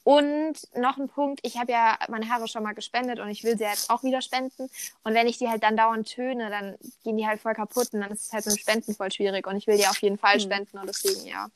Und 0.03 0.55
noch 0.75 0.97
ein 0.97 1.09
Punkt, 1.09 1.41
ich 1.43 1.59
habe 1.59 1.73
ja 1.73 1.99
meine 2.09 2.29
Haare 2.29 2.49
schon 2.49 2.63
mal 2.63 2.73
gespendet 2.73 3.21
und 3.21 3.29
ich 3.29 3.45
will 3.45 3.57
sie 3.59 3.65
jetzt 3.65 3.91
auch 3.91 4.03
wieder 4.03 4.23
spenden. 4.23 4.71
Und 5.05 5.15
wenn 5.15 5.27
ich 5.29 5.39
die 5.39 5.49
halt 5.49 5.63
dann 5.63 5.77
dauernd 5.77 6.09
töne, 6.09 6.49
dann 6.51 6.77
gehen 7.05 7.17
die 7.19 7.27
halt 7.27 7.41
voll 7.41 7.55
kaputt 7.55 7.93
und 7.93 8.01
dann 8.01 8.11
ist 8.11 8.27
es 8.27 8.33
halt 8.33 8.47
mit 8.47 8.55
dem 8.57 8.59
Spenden 8.59 8.95
voll 8.95 9.13
schwierig. 9.13 9.47
Und 9.47 9.57
ich 9.57 9.67
will 9.67 9.77
die 9.77 9.87
auf 9.87 9.99
jeden 10.03 10.19
Fall 10.19 10.35
Hm. 10.35 10.41
spenden 10.41 10.79
und 10.79 10.87
deswegen, 10.87 11.27
ja, 11.27 11.49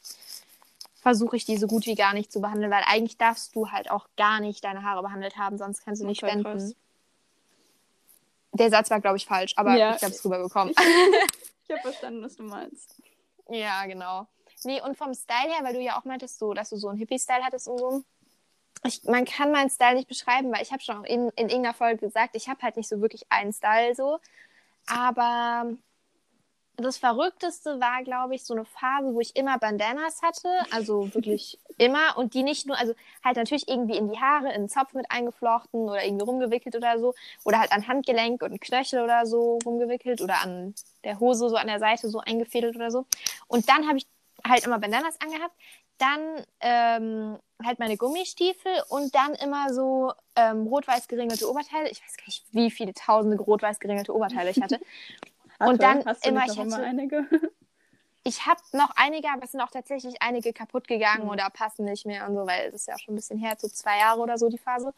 versuche 1.00 1.36
ich 1.36 1.44
die 1.44 1.58
so 1.58 1.66
gut 1.66 1.86
wie 1.86 1.94
gar 1.94 2.14
nicht 2.14 2.32
zu 2.32 2.40
behandeln, 2.40 2.70
weil 2.70 2.82
eigentlich 2.86 3.18
darfst 3.18 3.54
du 3.54 3.70
halt 3.70 3.90
auch 3.90 4.06
gar 4.16 4.40
nicht 4.40 4.64
deine 4.64 4.82
Haare 4.82 5.02
behandelt 5.02 5.36
haben, 5.36 5.58
sonst 5.58 5.84
kannst 5.84 6.02
du 6.02 6.06
nicht 6.06 6.18
spenden. 6.18 6.44
krass. 6.44 6.74
Der 8.54 8.70
Satz 8.70 8.90
war, 8.90 9.00
glaube 9.00 9.16
ich, 9.16 9.26
falsch, 9.26 9.52
aber 9.56 9.76
Ja. 9.76 9.94
ich 9.94 10.02
habe 10.02 10.12
es 10.12 10.24
rüberbekommen. 10.24 10.74
Ich 11.66 11.70
habe 11.70 11.80
verstanden, 11.90 12.22
was 12.22 12.36
du 12.36 12.42
meinst. 12.42 12.94
ja, 13.48 13.86
genau. 13.86 14.26
Nee, 14.64 14.80
und 14.82 14.96
vom 14.98 15.14
Style 15.14 15.50
her, 15.52 15.62
weil 15.64 15.72
du 15.74 15.80
ja 15.80 15.98
auch 15.98 16.04
meintest, 16.04 16.38
so, 16.38 16.52
dass 16.54 16.70
du 16.70 16.76
so 16.76 16.88
einen 16.88 16.98
Hippie-Style 16.98 17.42
hattest 17.42 17.68
und 17.68 17.78
so. 17.78 18.02
Ich, 18.86 19.02
man 19.04 19.24
kann 19.24 19.50
meinen 19.50 19.70
Style 19.70 19.94
nicht 19.94 20.08
beschreiben, 20.08 20.52
weil 20.52 20.60
ich 20.62 20.72
habe 20.72 20.82
schon 20.82 20.98
auch 20.98 21.04
in, 21.04 21.28
in 21.36 21.48
irgendeiner 21.48 21.72
Folge 21.72 21.98
gesagt, 22.06 22.36
ich 22.36 22.48
habe 22.50 22.60
halt 22.62 22.76
nicht 22.76 22.88
so 22.88 23.00
wirklich 23.00 23.24
einen 23.30 23.52
Style 23.54 23.94
so. 23.94 24.18
Aber 24.86 25.72
das 26.76 26.98
Verrückteste 26.98 27.80
war, 27.80 28.02
glaube 28.02 28.34
ich, 28.34 28.44
so 28.44 28.54
eine 28.54 28.64
Phase, 28.64 29.14
wo 29.14 29.20
ich 29.20 29.36
immer 29.36 29.58
Bandanas 29.58 30.22
hatte, 30.22 30.48
also 30.70 31.14
wirklich 31.14 31.58
immer 31.78 32.16
und 32.16 32.34
die 32.34 32.42
nicht 32.42 32.66
nur, 32.66 32.76
also 32.78 32.94
halt 33.22 33.36
natürlich 33.36 33.68
irgendwie 33.68 33.96
in 33.96 34.10
die 34.10 34.18
Haare, 34.18 34.52
in 34.52 34.62
den 34.62 34.68
Zopf 34.68 34.92
mit 34.94 35.06
eingeflochten 35.10 35.80
oder 35.88 36.04
irgendwie 36.04 36.24
rumgewickelt 36.24 36.74
oder 36.74 36.98
so 36.98 37.14
oder 37.44 37.60
halt 37.60 37.72
an 37.72 37.86
Handgelenk 37.86 38.42
und 38.42 38.60
Knöchel 38.60 39.02
oder 39.02 39.26
so 39.26 39.58
rumgewickelt 39.64 40.20
oder 40.20 40.42
an 40.42 40.74
der 41.04 41.20
Hose 41.20 41.48
so 41.48 41.56
an 41.56 41.68
der 41.68 41.78
Seite 41.78 42.08
so 42.08 42.20
eingefädelt 42.20 42.74
oder 42.74 42.90
so. 42.90 43.06
Und 43.46 43.68
dann 43.68 43.86
habe 43.86 43.98
ich 43.98 44.06
halt 44.46 44.66
immer 44.66 44.78
Bandanas 44.78 45.20
angehabt, 45.20 45.54
dann 45.98 46.44
ähm, 46.60 47.38
halt 47.64 47.78
meine 47.78 47.96
Gummistiefel 47.96 48.72
und 48.88 49.14
dann 49.14 49.34
immer 49.34 49.72
so 49.72 50.12
ähm, 50.34 50.66
rot-weiß 50.66 51.06
geringelte 51.06 51.48
Oberteile. 51.48 51.88
Ich 51.88 52.02
weiß 52.02 52.16
gar 52.16 52.26
nicht, 52.26 52.44
wie 52.50 52.70
viele 52.70 52.92
tausende 52.94 53.40
rot-weiß 53.40 53.78
geringelte 53.78 54.14
Oberteile 54.14 54.50
ich 54.50 54.60
hatte. 54.60 54.80
Und 55.68 55.82
dann 55.82 56.04
Hast 56.04 56.24
du 56.24 56.28
immer, 56.30 56.44
ich 56.46 56.58
hatte- 56.58 56.82
einige? 56.82 57.26
Ich 58.26 58.46
habe 58.46 58.58
noch 58.72 58.88
einige, 58.96 59.28
aber 59.28 59.42
es 59.44 59.52
sind 59.52 59.60
auch 59.60 59.70
tatsächlich 59.70 60.14
einige 60.22 60.54
kaputt 60.54 60.88
gegangen 60.88 61.24
Mhm. 61.24 61.28
oder 61.30 61.50
passen 61.50 61.84
nicht 61.84 62.06
mehr 62.06 62.26
und 62.26 62.34
so, 62.34 62.46
weil 62.46 62.68
es 62.68 62.74
ist 62.76 62.88
ja 62.88 62.98
schon 62.98 63.12
ein 63.12 63.16
bisschen 63.16 63.38
her, 63.38 63.54
so 63.58 63.68
zwei 63.68 63.98
Jahre 63.98 64.18
oder 64.22 64.38
so 64.38 64.48
die 64.48 64.56
Phase. 64.56 64.94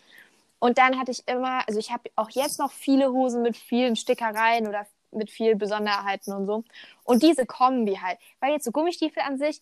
Und 0.61 0.79
dann 0.79 0.97
hatte 0.97 1.11
ich 1.11 1.27
immer, 1.27 1.67
also 1.67 1.81
ich 1.81 1.91
habe 1.91 2.09
auch 2.15 2.31
jetzt 2.31 2.61
noch 2.61 2.71
viele 2.71 3.11
Hosen 3.13 3.43
mit 3.43 3.57
vielen 3.57 3.97
Stickereien 3.97 4.69
oder 4.69 4.87
mit 5.11 5.29
viel 5.33 5.57
Besonderheiten 5.57 6.33
und 6.35 6.47
so. 6.47 6.63
Und 7.03 7.25
diese 7.25 7.47
Kombi 7.47 7.97
halt, 7.97 8.19
weil 8.39 8.53
jetzt 8.53 8.65
so 8.65 8.71
Gummistiefel 8.71 9.21
an 9.23 9.39
sich 9.39 9.61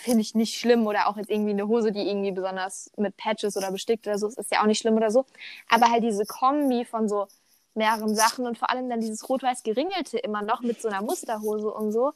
finde 0.00 0.20
ich 0.20 0.36
nicht 0.36 0.56
schlimm 0.56 0.86
oder 0.86 1.08
auch 1.08 1.16
jetzt 1.16 1.30
irgendwie 1.30 1.50
eine 1.50 1.66
Hose, 1.66 1.90
die 1.90 2.08
irgendwie 2.08 2.30
besonders 2.30 2.92
mit 2.96 3.16
Patches 3.16 3.56
oder 3.56 3.72
bestickt 3.72 4.06
oder 4.06 4.18
so 4.18 4.28
ist, 4.28 4.38
ist 4.38 4.52
ja 4.52 4.62
auch 4.62 4.66
nicht 4.66 4.78
schlimm 4.78 4.94
oder 4.94 5.10
so. 5.10 5.26
Aber 5.68 5.90
halt 5.90 6.04
diese 6.04 6.24
Kombi 6.26 6.84
von 6.84 7.08
so 7.08 7.26
mehreren 7.74 8.14
Sachen 8.14 8.46
und 8.46 8.58
vor 8.58 8.70
allem 8.70 8.88
dann 8.88 9.00
dieses 9.00 9.28
rot-weiß 9.28 9.62
geringelte 9.62 10.18
immer 10.18 10.42
noch 10.42 10.60
mit 10.60 10.80
so 10.80 10.88
einer 10.88 11.02
Musterhose 11.02 11.70
und 11.72 11.92
so. 11.92 12.12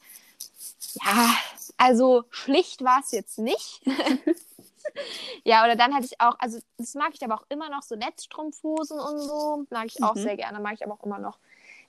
Ja, 1.03 1.35
also 1.77 2.23
schlicht 2.29 2.83
war 2.83 2.99
es 3.01 3.11
jetzt 3.11 3.37
nicht. 3.39 3.81
ja, 5.43 5.63
oder 5.63 5.75
dann 5.75 5.93
hatte 5.93 6.05
ich 6.05 6.19
auch, 6.19 6.35
also 6.39 6.59
das 6.77 6.93
mag 6.95 7.11
ich 7.13 7.23
aber 7.23 7.35
auch 7.35 7.45
immer 7.49 7.69
noch, 7.69 7.81
so 7.83 7.95
Netzstrumpfhosen 7.95 8.99
und 8.99 9.19
so, 9.19 9.65
mag 9.69 9.85
ich 9.87 10.03
auch 10.03 10.15
Mhm. 10.15 10.19
sehr 10.19 10.37
gerne, 10.37 10.59
mag 10.59 10.73
ich 10.73 10.83
aber 10.83 10.93
auch 10.93 11.03
immer 11.03 11.19
noch. 11.19 11.39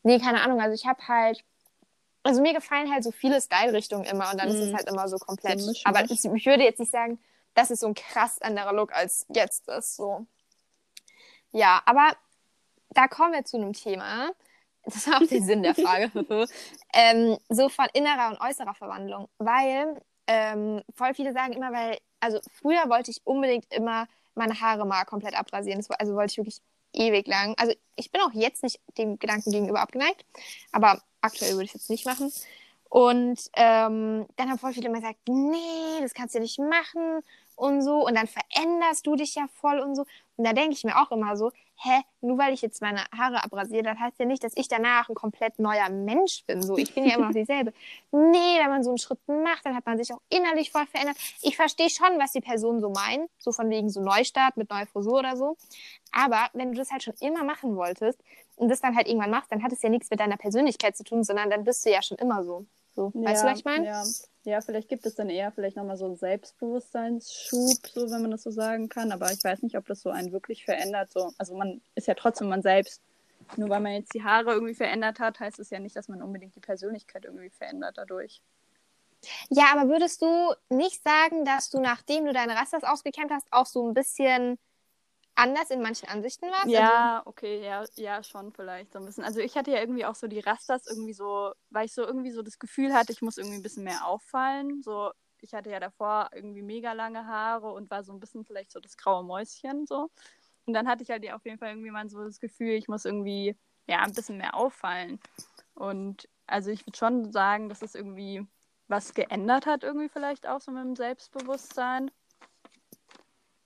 Nee, 0.02 0.18
keine 0.20 0.40
Ahnung, 0.42 0.60
also 0.60 0.74
ich 0.74 0.86
habe 0.86 1.06
halt, 1.08 1.44
also 2.22 2.40
mir 2.42 2.54
gefallen 2.54 2.92
halt 2.92 3.04
so 3.04 3.10
viele 3.12 3.40
Style-Richtungen 3.40 4.04
immer 4.04 4.30
und 4.30 4.38
dann 4.40 4.48
ist 4.48 4.60
es 4.60 4.72
Mhm. 4.72 4.76
halt 4.76 4.88
immer 4.88 5.08
so 5.08 5.18
komplett. 5.18 5.56
Mischmasch. 5.56 5.82
aber 5.84 6.04
ich, 6.10 6.24
ich 6.24 6.46
würde 6.46 6.64
jetzt 6.64 6.78
nicht 6.80 6.92
sagen, 6.92 7.18
das 7.54 7.70
ist 7.70 7.80
so 7.80 7.86
ein 7.86 7.94
krass 7.94 8.40
anderer 8.42 8.72
Look 8.72 8.92
als 8.92 9.26
jetzt 9.34 9.68
ist, 9.68 9.96
so. 9.96 10.26
Ja, 11.52 11.82
aber 11.86 12.12
da 12.96 13.08
kommen 13.08 13.32
wir 13.32 13.44
zu 13.44 13.56
einem 13.58 13.72
Thema. 13.72 14.30
Das 14.84 15.06
war 15.06 15.20
auch 15.20 15.26
der 15.26 15.42
Sinn 15.42 15.62
der 15.62 15.74
Frage. 15.74 16.10
ähm, 16.94 17.36
so 17.48 17.68
von 17.68 17.86
innerer 17.92 18.30
und 18.30 18.40
äußerer 18.40 18.74
Verwandlung. 18.74 19.28
Weil 19.38 20.00
ähm, 20.26 20.82
voll 20.94 21.14
viele 21.14 21.32
sagen 21.32 21.52
immer, 21.52 21.72
weil, 21.72 21.98
also 22.20 22.40
früher 22.60 22.88
wollte 22.88 23.10
ich 23.10 23.20
unbedingt 23.24 23.66
immer 23.72 24.06
meine 24.34 24.60
Haare 24.60 24.86
mal 24.86 25.04
komplett 25.04 25.34
abrasieren. 25.34 25.78
Das 25.78 25.90
also 25.90 26.14
wollte 26.14 26.32
ich 26.32 26.38
wirklich 26.38 26.60
ewig 26.92 27.26
lang. 27.26 27.54
Also 27.58 27.74
ich 27.96 28.10
bin 28.10 28.20
auch 28.22 28.32
jetzt 28.32 28.62
nicht 28.62 28.80
dem 28.96 29.18
Gedanken 29.18 29.52
gegenüber 29.52 29.80
abgeneigt, 29.80 30.24
aber 30.72 31.02
aktuell 31.20 31.52
würde 31.52 31.64
ich 31.64 31.74
es 31.74 31.82
jetzt 31.82 31.90
nicht 31.90 32.06
machen. 32.06 32.32
Und 32.88 33.40
ähm, 33.54 34.26
dann 34.36 34.48
haben 34.48 34.58
voll 34.58 34.72
viele 34.72 34.88
immer 34.88 35.00
gesagt, 35.00 35.18
nee, 35.28 36.00
das 36.00 36.14
kannst 36.14 36.34
du 36.34 36.40
nicht 36.40 36.58
machen 36.58 37.20
und 37.56 37.82
so. 37.82 38.06
Und 38.06 38.14
dann 38.14 38.28
veränderst 38.28 39.06
du 39.06 39.16
dich 39.16 39.34
ja 39.34 39.46
voll 39.60 39.80
und 39.80 39.96
so. 39.96 40.06
Und 40.36 40.44
da 40.44 40.52
denke 40.52 40.72
ich 40.72 40.84
mir 40.84 40.96
auch 40.96 41.10
immer 41.10 41.36
so, 41.36 41.50
hä, 41.78 42.00
nur 42.20 42.38
weil 42.38 42.54
ich 42.54 42.62
jetzt 42.62 42.80
meine 42.80 43.04
Haare 43.16 43.44
abrasiere, 43.44 43.82
das 43.82 43.98
heißt 43.98 44.18
ja 44.18 44.24
nicht, 44.24 44.42
dass 44.42 44.52
ich 44.56 44.68
danach 44.68 45.08
ein 45.08 45.14
komplett 45.14 45.58
neuer 45.58 45.88
Mensch 45.90 46.44
bin. 46.46 46.62
So, 46.62 46.76
ich 46.76 46.94
bin 46.94 47.04
ja 47.04 47.16
immer 47.16 47.26
noch 47.26 47.34
dieselbe. 47.34 47.72
Nee, 48.10 48.58
wenn 48.58 48.70
man 48.70 48.82
so 48.82 48.90
einen 48.90 48.98
Schritt 48.98 49.18
macht, 49.26 49.64
dann 49.64 49.76
hat 49.76 49.86
man 49.86 49.98
sich 49.98 50.12
auch 50.12 50.20
innerlich 50.30 50.70
voll 50.70 50.86
verändert. 50.86 51.16
Ich 51.42 51.56
verstehe 51.56 51.90
schon, 51.90 52.18
was 52.18 52.32
die 52.32 52.40
Person 52.40 52.80
so 52.80 52.90
meint, 52.90 53.30
so 53.38 53.52
von 53.52 53.70
wegen 53.70 53.90
so 53.90 54.00
Neustart 54.00 54.56
mit 54.56 54.70
neuer 54.70 54.86
Frisur 54.86 55.18
oder 55.18 55.36
so. 55.36 55.56
Aber 56.12 56.48
wenn 56.54 56.72
du 56.72 56.78
das 56.78 56.90
halt 56.90 57.02
schon 57.02 57.14
immer 57.20 57.44
machen 57.44 57.76
wolltest 57.76 58.20
und 58.56 58.68
das 58.68 58.80
dann 58.80 58.96
halt 58.96 59.06
irgendwann 59.06 59.30
machst, 59.30 59.52
dann 59.52 59.62
hat 59.62 59.72
es 59.72 59.82
ja 59.82 59.88
nichts 59.88 60.10
mit 60.10 60.20
deiner 60.20 60.36
Persönlichkeit 60.36 60.96
zu 60.96 61.04
tun, 61.04 61.24
sondern 61.24 61.50
dann 61.50 61.64
bist 61.64 61.84
du 61.84 61.90
ja 61.90 62.02
schon 62.02 62.18
immer 62.18 62.42
so. 62.44 62.66
So, 62.94 63.12
Ja, 63.14 63.30
weißt 63.30 63.42
du, 63.44 63.46
was 63.48 63.58
ich 63.58 63.64
meine? 63.64 63.86
Ja. 63.86 64.02
Ja, 64.46 64.60
vielleicht 64.60 64.88
gibt 64.88 65.04
es 65.06 65.16
dann 65.16 65.28
eher 65.28 65.50
vielleicht 65.50 65.76
nochmal 65.76 65.96
so 65.96 66.06
einen 66.06 66.16
Selbstbewusstseinsschub, 66.16 67.86
so 67.92 68.10
wenn 68.10 68.22
man 68.22 68.30
das 68.30 68.44
so 68.44 68.50
sagen 68.50 68.88
kann. 68.88 69.10
Aber 69.10 69.32
ich 69.32 69.42
weiß 69.42 69.62
nicht, 69.62 69.76
ob 69.76 69.86
das 69.86 70.00
so 70.00 70.10
einen 70.10 70.32
wirklich 70.32 70.64
verändert. 70.64 71.10
So. 71.12 71.32
Also 71.36 71.56
man 71.56 71.80
ist 71.96 72.06
ja 72.06 72.14
trotzdem 72.14 72.48
man 72.48 72.62
selbst. 72.62 73.02
Nur 73.56 73.68
weil 73.68 73.80
man 73.80 73.92
jetzt 73.92 74.14
die 74.14 74.22
Haare 74.22 74.52
irgendwie 74.52 74.74
verändert 74.74 75.18
hat, 75.18 75.40
heißt 75.40 75.58
es 75.58 75.70
ja 75.70 75.78
nicht, 75.78 75.96
dass 75.96 76.08
man 76.08 76.22
unbedingt 76.22 76.54
die 76.54 76.60
Persönlichkeit 76.60 77.24
irgendwie 77.24 77.50
verändert 77.50 77.98
dadurch. 77.98 78.40
Ja, 79.48 79.72
aber 79.72 79.88
würdest 79.88 80.22
du 80.22 80.54
nicht 80.68 81.02
sagen, 81.02 81.44
dass 81.44 81.70
du, 81.70 81.80
nachdem 81.80 82.24
du 82.24 82.32
deine 82.32 82.54
Rastas 82.54 82.84
ausgekämmt 82.84 83.32
hast, 83.32 83.46
auch 83.50 83.66
so 83.66 83.88
ein 83.88 83.94
bisschen 83.94 84.58
anders 85.36 85.70
in 85.70 85.82
manchen 85.82 86.08
Ansichten 86.08 86.46
warst? 86.50 86.64
Also, 86.64 86.72
Ja, 86.72 87.22
okay, 87.24 87.62
ja, 87.62 87.84
ja, 87.96 88.22
schon 88.22 88.52
vielleicht 88.52 88.92
so 88.92 88.98
ein 88.98 89.06
bisschen. 89.06 89.24
Also 89.24 89.40
ich 89.40 89.56
hatte 89.56 89.70
ja 89.70 89.80
irgendwie 89.80 90.04
auch 90.04 90.14
so 90.14 90.26
die 90.26 90.40
Rastas 90.40 90.86
irgendwie 90.86 91.12
so, 91.12 91.52
weil 91.70 91.86
ich 91.86 91.92
so 91.92 92.02
irgendwie 92.02 92.32
so 92.32 92.42
das 92.42 92.58
Gefühl 92.58 92.92
hatte, 92.92 93.12
ich 93.12 93.22
muss 93.22 93.38
irgendwie 93.38 93.56
ein 93.56 93.62
bisschen 93.62 93.84
mehr 93.84 94.06
auffallen. 94.06 94.82
So, 94.82 95.12
ich 95.40 95.54
hatte 95.54 95.70
ja 95.70 95.78
davor 95.78 96.30
irgendwie 96.32 96.62
mega 96.62 96.92
lange 96.92 97.26
Haare 97.26 97.72
und 97.72 97.90
war 97.90 98.02
so 98.02 98.12
ein 98.12 98.20
bisschen 98.20 98.44
vielleicht 98.44 98.72
so 98.72 98.80
das 98.80 98.96
graue 98.96 99.24
Mäuschen 99.24 99.86
so. 99.86 100.10
Und 100.66 100.74
dann 100.74 100.88
hatte 100.88 101.02
ich 101.02 101.10
halt 101.10 101.30
auf 101.32 101.44
jeden 101.44 101.58
Fall 101.58 101.70
irgendwie 101.70 101.90
mal 101.90 102.08
so 102.08 102.24
das 102.24 102.40
Gefühl, 102.40 102.72
ich 102.72 102.88
muss 102.88 103.04
irgendwie 103.04 103.56
ja 103.86 104.00
ein 104.00 104.12
bisschen 104.12 104.38
mehr 104.38 104.54
auffallen. 104.54 105.20
Und 105.74 106.28
also 106.46 106.70
ich 106.70 106.86
würde 106.86 106.98
schon 106.98 107.30
sagen, 107.32 107.68
dass 107.68 107.82
es 107.82 107.94
irgendwie 107.94 108.46
was 108.88 109.14
geändert 109.14 109.66
hat, 109.66 109.84
irgendwie 109.84 110.08
vielleicht 110.08 110.46
auch 110.46 110.60
so 110.60 110.72
mit 110.72 110.82
dem 110.82 110.96
Selbstbewusstsein. 110.96 112.10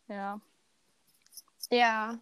Ja. 0.08 0.40
Ja. 1.70 2.18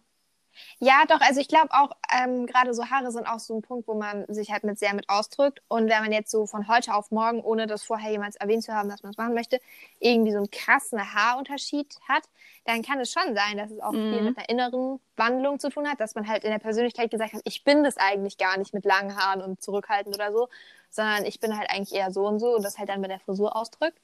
Ja, 0.79 1.05
doch, 1.07 1.21
also 1.21 1.41
ich 1.41 1.47
glaube 1.49 1.69
auch, 1.71 1.91
ähm, 2.11 2.45
gerade 2.47 2.73
so 2.73 2.85
Haare 2.89 3.11
sind 3.11 3.27
auch 3.27 3.39
so 3.39 3.55
ein 3.55 3.61
Punkt, 3.63 3.87
wo 3.87 3.95
man 3.95 4.25
sich 4.33 4.51
halt 4.51 4.63
mit 4.65 4.79
sehr 4.79 4.93
mit 4.93 5.09
ausdrückt. 5.09 5.61
Und 5.69 5.89
wenn 5.89 6.01
man 6.03 6.11
jetzt 6.11 6.31
so 6.31 6.47
von 6.47 6.67
heute 6.67 6.95
auf 6.95 7.11
morgen, 7.11 7.41
ohne 7.41 7.67
das 7.67 7.83
vorher 7.83 8.11
jemals 8.11 8.35
erwähnt 8.37 8.63
zu 8.63 8.73
haben, 8.73 8.89
dass 8.89 9.03
man 9.03 9.11
es 9.11 9.17
machen 9.17 9.35
möchte, 9.35 9.61
irgendwie 9.99 10.31
so 10.31 10.37
einen 10.39 10.51
krassen 10.51 10.99
Haarunterschied 11.13 11.95
hat, 12.09 12.23
dann 12.65 12.83
kann 12.83 12.99
es 12.99 13.11
schon 13.11 13.35
sein, 13.35 13.57
dass 13.57 13.71
es 13.71 13.79
auch 13.81 13.93
viel 13.93 14.19
Mhm. 14.21 14.25
mit 14.25 14.37
einer 14.37 14.49
inneren 14.49 14.99
Wandlung 15.17 15.59
zu 15.59 15.69
tun 15.69 15.87
hat, 15.89 15.99
dass 16.01 16.15
man 16.15 16.27
halt 16.27 16.43
in 16.43 16.51
der 16.51 16.59
Persönlichkeit 16.59 17.11
gesagt 17.11 17.33
hat, 17.33 17.41
ich 17.45 17.63
bin 17.63 17.83
das 17.83 17.97
eigentlich 17.97 18.37
gar 18.37 18.57
nicht 18.57 18.73
mit 18.73 18.85
langen 18.85 19.15
Haaren 19.17 19.41
und 19.41 19.61
zurückhaltend 19.61 20.15
oder 20.15 20.31
so, 20.33 20.49
sondern 20.89 21.25
ich 21.25 21.39
bin 21.39 21.57
halt 21.57 21.69
eigentlich 21.71 21.93
eher 21.97 22.11
so 22.11 22.27
und 22.27 22.39
so 22.39 22.55
und 22.55 22.63
das 22.65 22.79
halt 22.79 22.89
dann 22.89 23.01
mit 23.01 23.11
der 23.11 23.19
Frisur 23.19 23.55
ausdrückt. 23.55 23.99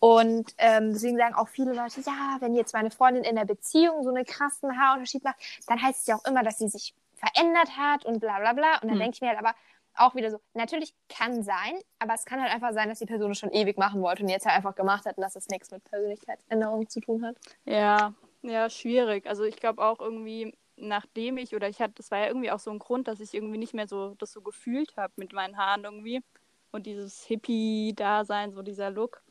Und 0.00 0.54
ähm, 0.58 0.92
deswegen 0.92 1.16
sagen 1.16 1.34
auch 1.34 1.48
viele 1.48 1.72
Leute, 1.72 2.00
ja, 2.02 2.36
wenn 2.40 2.54
jetzt 2.54 2.72
meine 2.72 2.90
Freundin 2.90 3.24
in 3.24 3.36
der 3.36 3.44
Beziehung 3.44 4.02
so 4.04 4.10
einen 4.10 4.24
krassen 4.24 4.78
Haarunterschied 4.78 5.24
macht, 5.24 5.36
dann 5.66 5.82
heißt 5.82 6.00
es 6.02 6.06
ja 6.06 6.16
auch 6.16 6.24
immer, 6.24 6.42
dass 6.44 6.58
sie 6.58 6.68
sich 6.68 6.94
verändert 7.14 7.76
hat 7.76 8.04
und 8.04 8.20
bla 8.20 8.38
bla 8.38 8.52
bla. 8.52 8.74
Und 8.74 8.84
dann 8.84 8.92
Hm. 8.92 8.98
denke 9.00 9.14
ich 9.16 9.20
mir 9.20 9.28
halt 9.28 9.38
aber 9.38 9.54
auch 9.96 10.14
wieder 10.14 10.30
so, 10.30 10.38
natürlich 10.54 10.94
kann 11.08 11.42
sein, 11.42 11.80
aber 11.98 12.14
es 12.14 12.24
kann 12.24 12.40
halt 12.40 12.52
einfach 12.52 12.72
sein, 12.72 12.88
dass 12.88 13.00
die 13.00 13.06
Person 13.06 13.32
es 13.32 13.38
schon 13.38 13.50
ewig 13.50 13.76
machen 13.78 14.00
wollte 14.00 14.22
und 14.22 14.28
jetzt 14.28 14.46
halt 14.46 14.56
einfach 14.56 14.76
gemacht 14.76 15.04
hat 15.06 15.16
und 15.16 15.22
dass 15.22 15.34
es 15.34 15.48
nichts 15.48 15.72
mit 15.72 15.82
Persönlichkeitsänderung 15.84 16.88
zu 16.88 17.00
tun 17.00 17.26
hat. 17.26 17.36
Ja, 17.64 18.14
ja, 18.42 18.70
schwierig. 18.70 19.26
Also 19.26 19.42
ich 19.42 19.56
glaube 19.56 19.82
auch 19.84 19.98
irgendwie, 19.98 20.56
nachdem 20.76 21.36
ich, 21.38 21.56
oder 21.56 21.68
ich 21.68 21.80
hatte, 21.80 21.94
das 21.96 22.12
war 22.12 22.18
ja 22.18 22.28
irgendwie 22.28 22.52
auch 22.52 22.60
so 22.60 22.70
ein 22.70 22.78
Grund, 22.78 23.08
dass 23.08 23.18
ich 23.18 23.34
irgendwie 23.34 23.58
nicht 23.58 23.74
mehr 23.74 23.88
so 23.88 24.14
das 24.14 24.32
so 24.32 24.40
gefühlt 24.40 24.96
habe 24.96 25.12
mit 25.16 25.32
meinen 25.32 25.56
Haaren 25.56 25.82
irgendwie. 25.82 26.22
Und 26.70 26.86
dieses 26.86 27.24
Hippie-Dasein, 27.24 28.52
so 28.52 28.62
dieser 28.62 28.90
Look, 28.90 29.22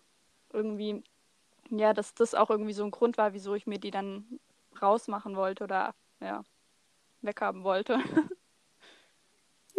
irgendwie, 0.54 1.04
ja, 1.70 1.94
dass 1.94 2.14
das 2.14 2.36
auch 2.36 2.50
irgendwie 2.50 2.74
so 2.74 2.84
ein 2.84 2.92
Grund 2.92 3.18
war, 3.18 3.34
wieso 3.34 3.56
ich 3.56 3.68
mir 3.68 3.80
die 3.80 3.92
dann 3.92 4.40
rausmachen 4.82 5.36
wollte 5.36 5.64
oder 5.64 5.96
ja, 6.20 6.44
weghaben 7.22 7.64
wollte. 7.64 8.00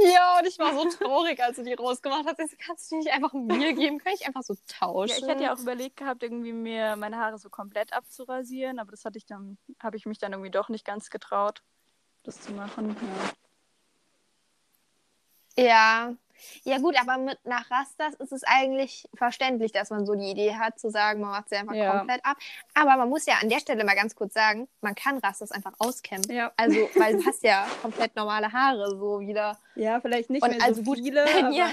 Ja, 0.01 0.39
und 0.39 0.47
ich 0.47 0.59
war 0.61 0.75
so 0.75 0.89
traurig, 0.89 1.43
als 1.43 1.57
du 1.57 1.65
die 1.65 1.75
rausgemacht 1.75 2.25
hast. 2.25 2.39
So, 2.39 2.57
Kannst 2.57 2.91
du 2.91 2.95
die 2.95 2.99
nicht 3.01 3.13
einfach 3.13 3.33
mir 3.33 3.73
geben? 3.73 3.99
Kann 3.99 4.13
ich 4.15 4.27
einfach 4.27 4.45
so 4.45 4.55
tauschen? 4.69 5.09
Ja, 5.09 5.17
ich 5.17 5.27
hätte 5.27 5.43
ja 5.43 5.55
auch 5.55 5.59
überlegt 5.59 5.97
gehabt, 5.97 6.23
irgendwie 6.23 6.53
mir 6.53 6.95
meine 6.95 7.17
Haare 7.17 7.37
so 7.39 7.51
komplett 7.51 7.93
abzurasieren, 7.93 8.79
aber 8.79 8.93
das 8.93 9.05
hatte 9.05 9.19
ich 9.19 9.27
dann, 9.27 9.59
habe 9.81 9.97
ich 9.97 10.07
mich 10.07 10.19
dann 10.19 10.33
irgendwie 10.33 10.53
doch 10.53 10.69
nicht 10.69 10.85
ganz 10.85 11.11
getraut, 11.11 11.63
das 12.23 12.41
zu 12.41 12.53
machen. 12.53 12.97
Ja. 15.57 15.65
Ja. 15.65 16.15
Ja, 16.65 16.79
gut, 16.79 16.97
aber 17.01 17.19
mit 17.19 17.39
nach 17.45 17.71
Rastas 17.71 18.15
ist 18.15 18.33
es 18.33 18.43
eigentlich 18.45 19.09
verständlich, 19.15 19.73
dass 19.73 19.91
man 19.91 20.07
so 20.07 20.15
die 20.15 20.31
Idee 20.31 20.55
hat, 20.55 20.79
zu 20.79 20.91
sagen, 20.91 21.21
man 21.21 21.31
macht 21.31 21.49
sie 21.49 21.57
einfach 21.57 21.75
Ja. 21.75 21.99
komplett 21.99 22.25
ab. 22.25 22.37
Aber 22.75 22.97
man 22.97 23.09
muss 23.09 23.27
ja 23.27 23.35
an 23.43 23.49
der 23.49 23.61
Stelle 23.61 23.85
mal 23.85 23.95
ganz 23.95 24.15
kurz 24.15 24.35
sagen, 24.35 24.69
man 24.81 24.95
kann 24.95 25.19
Rastas 25.19 25.51
einfach 25.53 25.73
auskämmen. 25.79 26.31
Ja. 26.31 26.53
Also, 26.57 26.77
weil 26.97 27.17
du 27.19 27.27
hast 27.27 27.43
ja 27.43 27.67
komplett 27.83 28.15
normale 28.17 28.53
Haare 28.53 28.91
so 28.97 29.21
wieder. 29.21 29.59
Ja, 29.75 30.01
vielleicht 30.01 30.31
nicht 30.31 30.43
Und 30.43 30.51
mehr 30.57 30.63
also 30.63 30.83
so 30.83 30.91
gut, 30.91 30.99
viele, 30.99 31.25
wenn 31.35 31.47
aber... 31.47 31.55
ihr- 31.55 31.71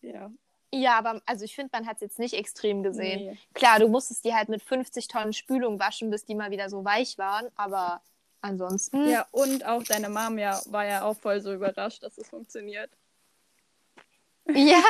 ja. 0.12 0.30
Ja, 0.72 0.98
aber 0.98 1.20
also 1.24 1.44
ich 1.44 1.54
finde, 1.54 1.70
man 1.72 1.86
hat 1.86 1.96
es 1.96 2.00
jetzt 2.00 2.18
nicht 2.18 2.34
extrem 2.34 2.82
gesehen. 2.82 3.26
Nee. 3.30 3.38
Klar, 3.54 3.78
du 3.78 3.86
musstest 3.86 4.24
die 4.24 4.34
halt 4.34 4.48
mit 4.48 4.60
50 4.60 5.06
Tonnen 5.06 5.32
Spülung 5.32 5.78
waschen, 5.78 6.10
bis 6.10 6.24
die 6.24 6.34
mal 6.34 6.50
wieder 6.50 6.68
so 6.68 6.84
weich 6.84 7.16
waren, 7.16 7.46
aber 7.54 8.00
ansonsten. 8.44 9.08
Ja, 9.08 9.26
und 9.32 9.64
auch 9.64 9.82
deine 9.82 10.08
Mom 10.08 10.38
ja, 10.38 10.60
war 10.66 10.84
ja 10.84 11.02
auch 11.02 11.16
voll 11.16 11.40
so 11.40 11.52
überrascht, 11.52 12.02
dass 12.02 12.18
es 12.18 12.28
funktioniert. 12.28 12.90
Ja. 14.46 14.82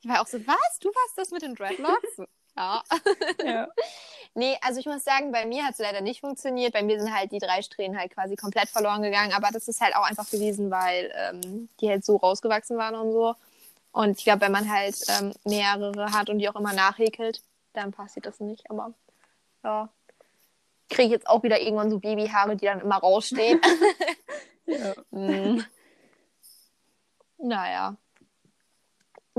Ich 0.00 0.08
war 0.08 0.22
auch 0.22 0.26
so, 0.26 0.44
was? 0.46 0.78
Du 0.80 0.88
warst 0.88 1.16
das 1.16 1.30
mit 1.30 1.42
den 1.42 1.54
Dreadlocks? 1.54 2.16
Ja. 2.56 2.82
Ja. 3.44 3.68
Nee, 4.34 4.56
also 4.62 4.80
ich 4.80 4.86
muss 4.86 5.04
sagen, 5.04 5.30
bei 5.30 5.46
mir 5.46 5.64
hat 5.64 5.74
es 5.74 5.78
leider 5.78 6.00
nicht 6.00 6.20
funktioniert. 6.20 6.72
Bei 6.72 6.82
mir 6.82 7.00
sind 7.00 7.14
halt 7.14 7.30
die 7.32 7.38
drei 7.38 7.62
Strähnen 7.62 7.98
halt 7.98 8.12
quasi 8.12 8.34
komplett 8.34 8.68
verloren 8.68 9.02
gegangen. 9.02 9.32
Aber 9.32 9.48
das 9.52 9.68
ist 9.68 9.80
halt 9.80 9.94
auch 9.94 10.02
einfach 10.02 10.28
gewesen, 10.28 10.70
weil 10.70 11.12
ähm, 11.14 11.68
die 11.80 11.88
halt 11.88 12.04
so 12.04 12.16
rausgewachsen 12.16 12.76
waren 12.76 12.94
und 12.94 13.12
so. 13.12 13.34
Und 13.92 14.18
ich 14.18 14.24
glaube, 14.24 14.40
wenn 14.40 14.52
man 14.52 14.70
halt 14.70 14.96
ähm, 15.08 15.32
mehrere 15.44 16.12
hat 16.12 16.30
und 16.30 16.38
die 16.38 16.48
auch 16.48 16.56
immer 16.56 16.72
nachhäkelt, 16.72 17.42
dann 17.74 17.92
passiert 17.92 18.26
das 18.26 18.40
nicht. 18.40 18.68
Aber 18.70 18.92
ja. 19.62 19.88
Kriege 20.88 21.04
ich 21.04 21.10
jetzt 21.10 21.28
auch 21.28 21.42
wieder 21.42 21.60
irgendwann 21.60 21.90
so 21.90 21.98
Babyhaare, 21.98 22.56
die 22.56 22.64
dann 22.66 22.80
immer 22.80 22.96
rausstehen. 22.96 23.60
ja. 24.66 24.94
Mm. 25.10 25.62
Naja. 27.38 27.96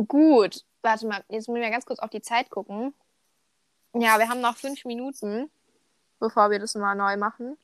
Gut. 0.07 0.63
Warte 0.81 1.07
mal, 1.07 1.23
jetzt 1.29 1.47
muss 1.47 1.57
ich 1.57 1.63
mal 1.63 1.71
ganz 1.71 1.85
kurz 1.85 1.99
auf 1.99 2.09
die 2.09 2.21
Zeit 2.21 2.49
gucken. 2.49 2.93
Ja, 3.93 4.17
wir 4.19 4.29
haben 4.29 4.39
noch 4.41 4.55
fünf 4.55 4.85
Minuten, 4.85 5.49
bevor 6.19 6.51
wir 6.51 6.59
das 6.59 6.75
mal 6.75 6.95
neu 6.95 7.17
machen. 7.17 7.57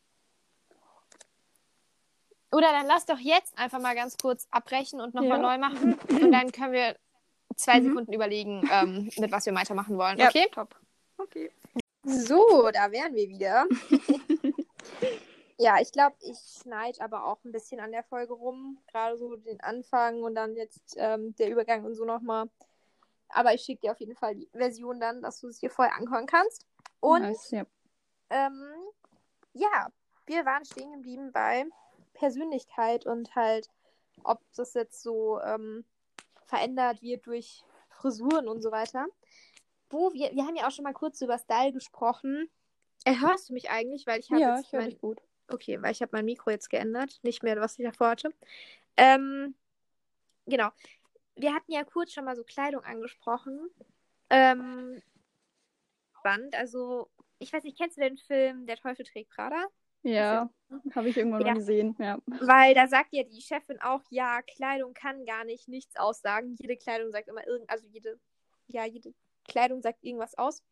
Oder 2.52 2.72
dann 2.72 2.88
lass 2.88 3.06
doch 3.06 3.20
jetzt 3.20 3.58
einfach 3.58 3.80
mal 3.80 3.96
ganz 3.96 4.18
kurz 4.18 4.48
abbrechen 4.52 5.00
und 5.02 5.14
nochmal 5.14 5.40
Ja. 5.42 5.58
neu 5.58 5.58
machen. 5.58 5.94
Und 6.10 6.32
dann 6.32 6.52
können 6.52 6.74
wir 6.74 6.96
zwei 7.56 7.80
Mhm. 7.80 7.86
Sekunden 7.90 8.14
überlegen, 8.14 8.68
ähm, 8.72 9.10
mit 9.18 9.32
was 9.32 9.46
wir 9.46 9.54
weitermachen 9.56 9.98
wollen. 9.98 10.18
ja, 10.18 10.28
Okay? 10.30 10.48
top. 10.52 10.76
Okay. 11.18 11.52
So, 12.06 12.70
da 12.72 12.92
wären 12.92 13.16
wir 13.16 13.28
wieder. 13.28 13.66
ja, 15.58 15.80
ich 15.82 15.92
glaube, 15.92 16.16
ich 16.22 16.38
schneide 16.62 17.02
aber 17.02 17.26
auch 17.26 17.44
ein 17.44 17.52
bisschen 17.52 17.80
an 17.80 17.92
der 17.92 18.04
Folge 18.04 18.34
rum. 18.34 18.78
Gerade 18.92 19.18
so 19.18 19.36
den 19.36 19.60
Anfang 19.62 20.22
und 20.22 20.36
dann 20.36 20.56
jetzt 20.56 20.96
ähm, 20.98 21.36
der 21.38 21.50
Übergang 21.50 21.84
und 21.84 21.96
so 21.96 22.06
nochmal. 22.06 22.48
Aber 23.30 23.54
ich 23.54 23.62
schicke 23.62 23.82
dir 23.82 23.92
auf 23.92 24.00
jeden 24.00 24.16
Fall 24.16 24.36
die 24.36 24.48
Version 24.54 25.00
dann, 25.00 25.24
dass 25.24 25.42
du 25.42 25.48
es 25.48 25.60
dir 25.60 25.72
vorher 25.72 25.96
anhören 25.96 26.28
kannst. 26.28 26.66
Und 27.00 27.24
Nice, 27.24 27.52
ja. 27.52 27.66
ähm, 28.30 28.64
ja, 29.54 29.90
wir 30.28 30.46
waren 30.46 30.64
stehen 30.64 30.92
geblieben 30.92 31.32
bei 31.32 31.66
Persönlichkeit 32.14 33.06
und 33.06 33.36
halt, 33.36 33.70
ob 34.24 34.40
das 34.56 34.76
jetzt 34.76 35.02
so 35.02 35.42
ähm, 35.42 35.86
verändert 36.46 37.02
wird 37.02 37.26
durch 37.26 37.64
Frisuren 37.90 38.48
und 38.48 38.62
so 38.62 38.72
weiter. 38.72 39.08
Wo 39.90 40.14
wir, 40.14 40.32
wir 40.32 40.46
haben 40.46 40.56
ja 40.56 40.68
auch 40.68 40.72
schon 40.72 40.84
mal 40.84 40.94
kurz 40.94 41.22
über 41.22 41.38
Style 41.38 41.72
gesprochen. 41.74 42.50
Äh, 43.06 43.16
hörst 43.20 43.50
du 43.50 43.54
mich 43.54 43.70
eigentlich? 43.70 44.06
Weil 44.08 44.20
ich 44.20 44.32
habe 44.32 44.42
Ja, 44.42 44.56
jetzt 44.58 44.68
ich 44.68 44.74
höre 44.74 44.82
mein, 44.82 44.90
dich 44.90 45.00
gut. 45.00 45.22
Okay, 45.48 45.82
weil 45.82 45.92
ich 45.92 46.02
habe 46.02 46.10
mein 46.14 46.26
Mikro 46.26 46.50
jetzt 46.50 46.70
geändert, 46.70 47.20
nicht 47.22 47.44
mehr, 47.44 47.60
was 47.60 47.78
ich 47.78 47.86
davor 47.86 48.10
hatte. 48.10 48.34
Ähm, 48.98 49.56
genau. 50.48 50.70
Wir 51.36 51.54
hatten 51.54 51.72
ja 51.72 51.84
kurz 51.84 52.14
schon 52.14 52.26
mal 52.26 52.36
so 52.36 52.44
Kleidung 52.44 52.84
angesprochen. 52.84 53.70
Ähm, 54.30 55.02
spannend, 56.20 56.56
also 56.56 57.10
ich 57.38 57.54
weiß 57.54 57.64
nicht, 57.64 57.78
kennst 57.78 57.98
du 57.98 58.02
den 58.02 58.18
Film 58.18 58.66
Der 58.66 58.78
Teufel 58.78 59.06
trägt 59.06 59.30
Prada? 59.30 59.68
Ja, 60.04 60.50
habe 60.96 61.10
ich 61.10 61.18
irgendwann 61.18 61.44
Ja. 61.44 61.54
mal 61.54 61.60
gesehen, 61.60 61.96
ja. 62.00 62.18
Weil 62.26 62.74
da 62.74 62.88
sagt 62.88 63.10
ja 63.12 63.24
die 63.24 63.42
Chefin 63.42 63.80
auch, 63.82 64.02
ja, 64.10 64.42
Kleidung 64.42 64.94
kann 64.94 65.26
gar 65.26 65.44
nicht 65.46 65.68
nichts 65.68 65.96
aussagen. 65.96 66.56
Jede 66.60 66.78
Kleidung 66.78 67.12
sagt 67.12 67.28
immer 67.28 67.46
irgend, 67.46 67.70
also 67.70 67.86
jede, 67.88 68.20
ja, 68.68 68.86
jede 68.86 69.14
Kleidung 69.48 69.82
sagt 69.82 70.04
irgendwas 70.04 70.38
aus. 70.38 70.64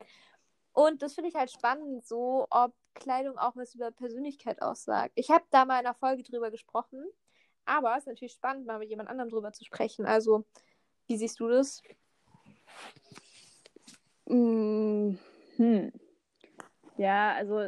Und 0.73 1.01
das 1.01 1.13
finde 1.13 1.29
ich 1.29 1.35
halt 1.35 1.51
spannend, 1.51 2.05
so 2.05 2.47
ob 2.49 2.73
Kleidung 2.93 3.37
auch 3.37 3.55
was 3.55 3.75
über 3.75 3.91
Persönlichkeit 3.91 4.61
aussagt. 4.61 5.13
Ich 5.15 5.29
habe 5.29 5.45
da 5.51 5.65
mal 5.65 5.79
in 5.79 5.85
einer 5.85 5.95
Folge 5.95 6.23
drüber 6.23 6.51
gesprochen, 6.51 7.05
aber 7.65 7.93
es 7.93 7.99
ist 7.99 8.07
natürlich 8.07 8.33
spannend, 8.33 8.65
mal 8.65 8.79
mit 8.79 8.89
jemand 8.89 9.09
anderem 9.09 9.29
drüber 9.29 9.51
zu 9.51 9.63
sprechen. 9.63 10.05
Also, 10.05 10.45
wie 11.07 11.17
siehst 11.17 11.39
du 11.39 11.47
das? 11.47 11.81
Mm, 14.25 15.15
hm. 15.57 15.91
Ja, 16.97 17.33
also 17.33 17.67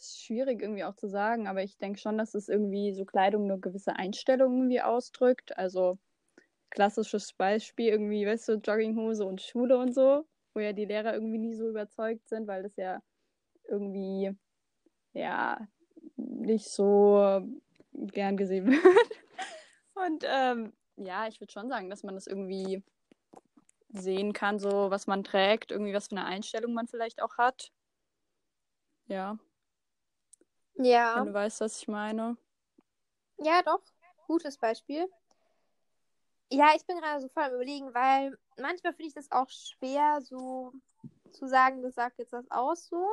schwierig 0.00 0.62
irgendwie 0.62 0.84
auch 0.84 0.94
zu 0.94 1.08
sagen, 1.08 1.46
aber 1.46 1.62
ich 1.62 1.78
denke 1.78 1.98
schon, 1.98 2.18
dass 2.18 2.34
es 2.34 2.48
irgendwie 2.48 2.92
so 2.92 3.04
Kleidung 3.04 3.44
eine 3.44 3.58
gewisse 3.58 3.96
Einstellung 3.96 4.56
irgendwie 4.56 4.82
ausdrückt. 4.82 5.56
Also 5.58 5.98
klassisches 6.76 7.32
Beispiel 7.32 7.88
irgendwie, 7.88 8.26
weißt 8.26 8.50
du, 8.50 8.52
Jogginghose 8.54 9.24
und 9.24 9.40
Schule 9.40 9.78
und 9.78 9.94
so, 9.94 10.26
wo 10.54 10.60
ja 10.60 10.72
die 10.74 10.84
Lehrer 10.84 11.14
irgendwie 11.14 11.38
nie 11.38 11.54
so 11.54 11.68
überzeugt 11.68 12.28
sind, 12.28 12.46
weil 12.46 12.62
das 12.62 12.76
ja 12.76 13.02
irgendwie 13.64 14.36
ja 15.14 15.66
nicht 16.16 16.68
so 16.68 17.42
gern 17.92 18.36
gesehen 18.36 18.66
wird. 18.70 19.10
Und 19.94 20.24
ähm, 20.26 20.74
ja, 20.96 21.26
ich 21.26 21.40
würde 21.40 21.52
schon 21.52 21.70
sagen, 21.70 21.88
dass 21.88 22.02
man 22.02 22.14
das 22.14 22.26
irgendwie 22.26 22.84
sehen 23.88 24.34
kann, 24.34 24.58
so 24.58 24.90
was 24.90 25.06
man 25.06 25.24
trägt, 25.24 25.70
irgendwie 25.70 25.94
was 25.94 26.08
für 26.08 26.16
eine 26.16 26.26
Einstellung 26.26 26.74
man 26.74 26.88
vielleicht 26.88 27.22
auch 27.22 27.38
hat. 27.38 27.72
Ja. 29.06 29.38
Ja. 30.74 31.16
Wenn 31.16 31.26
du 31.26 31.32
weißt, 31.32 31.62
was 31.62 31.80
ich 31.80 31.88
meine. 31.88 32.36
Ja, 33.38 33.62
doch. 33.62 33.80
Gutes 34.26 34.58
Beispiel. 34.58 35.08
Ja, 36.50 36.72
ich 36.76 36.86
bin 36.86 36.98
gerade 36.98 37.20
so 37.20 37.28
voll 37.28 37.44
am 37.44 37.54
Überlegen, 37.54 37.92
weil 37.94 38.38
manchmal 38.58 38.92
finde 38.94 39.08
ich 39.08 39.14
das 39.14 39.30
auch 39.32 39.48
schwer, 39.50 40.20
so 40.22 40.72
zu 41.32 41.46
sagen, 41.48 41.82
das 41.82 41.94
sagt 41.94 42.18
jetzt 42.18 42.32
das 42.32 42.50
aus 42.50 42.86
so. 42.88 43.04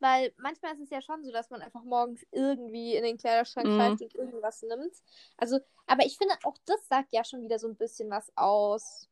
Weil 0.00 0.32
manchmal 0.38 0.72
ist 0.74 0.80
es 0.80 0.90
ja 0.90 1.02
schon 1.02 1.22
so, 1.24 1.30
dass 1.30 1.50
man 1.50 1.60
einfach 1.60 1.84
morgens 1.84 2.22
irgendwie 2.32 2.94
in 2.96 3.04
den 3.04 3.18
Kleiderschrank 3.18 3.66
Mhm. 3.66 3.76
greift 3.76 4.00
und 4.02 4.14
irgendwas 4.14 4.62
nimmt. 4.62 4.94
Also, 5.36 5.60
aber 5.86 6.06
ich 6.06 6.16
finde, 6.16 6.34
auch 6.44 6.56
das 6.64 6.88
sagt 6.88 7.12
ja 7.12 7.22
schon 7.24 7.42
wieder 7.42 7.58
so 7.58 7.68
ein 7.68 7.76
bisschen 7.76 8.10
was 8.10 8.32
aus. 8.36 9.08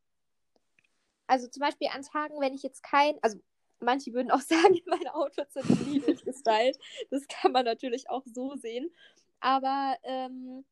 Also 1.27 1.47
zum 1.49 1.61
Beispiel 1.61 1.89
an 1.95 2.03
Tagen, 2.03 2.41
wenn 2.41 2.55
ich 2.55 2.63
jetzt 2.63 2.83
kein, 2.83 3.19
also 3.23 3.39
manche 3.81 4.15
würden 4.15 4.31
auch 4.31 4.41
sagen, 4.43 4.81
meine 4.87 5.15
Outfits 5.15 5.53
sind 5.55 5.87
nie 5.87 6.01
durchgestylt. 6.01 6.79
Das 7.11 7.27
kann 7.29 7.53
man 7.53 7.67
natürlich 7.67 8.09
auch 8.09 8.25
so 8.27 8.57
sehen. 8.57 8.91
Aber 9.41 9.97
ähm, 10.05 10.65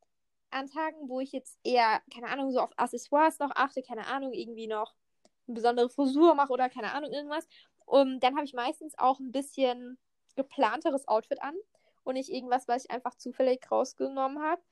an 0.56 0.66
Tagen, 0.68 1.08
wo 1.08 1.20
ich 1.20 1.32
jetzt 1.32 1.58
eher, 1.62 2.00
keine 2.12 2.28
Ahnung, 2.28 2.50
so 2.50 2.60
auf 2.60 2.70
Accessoires 2.76 3.38
noch 3.38 3.50
achte, 3.54 3.82
keine 3.82 4.06
Ahnung, 4.06 4.32
irgendwie 4.32 4.66
noch 4.66 4.94
eine 5.46 5.54
besondere 5.54 5.88
Frisur 5.88 6.34
mache 6.34 6.52
oder 6.52 6.68
keine 6.68 6.92
Ahnung, 6.92 7.12
irgendwas, 7.12 7.46
um, 7.84 8.18
dann 8.20 8.34
habe 8.34 8.44
ich 8.44 8.54
meistens 8.54 8.98
auch 8.98 9.20
ein 9.20 9.32
bisschen 9.32 9.98
geplanteres 10.34 11.06
Outfit 11.08 11.40
an 11.42 11.54
und 12.04 12.14
nicht 12.14 12.30
irgendwas, 12.30 12.66
was 12.68 12.84
ich 12.84 12.90
einfach 12.90 13.14
zufällig 13.16 13.70
rausgenommen 13.70 14.42
habe. 14.42 14.62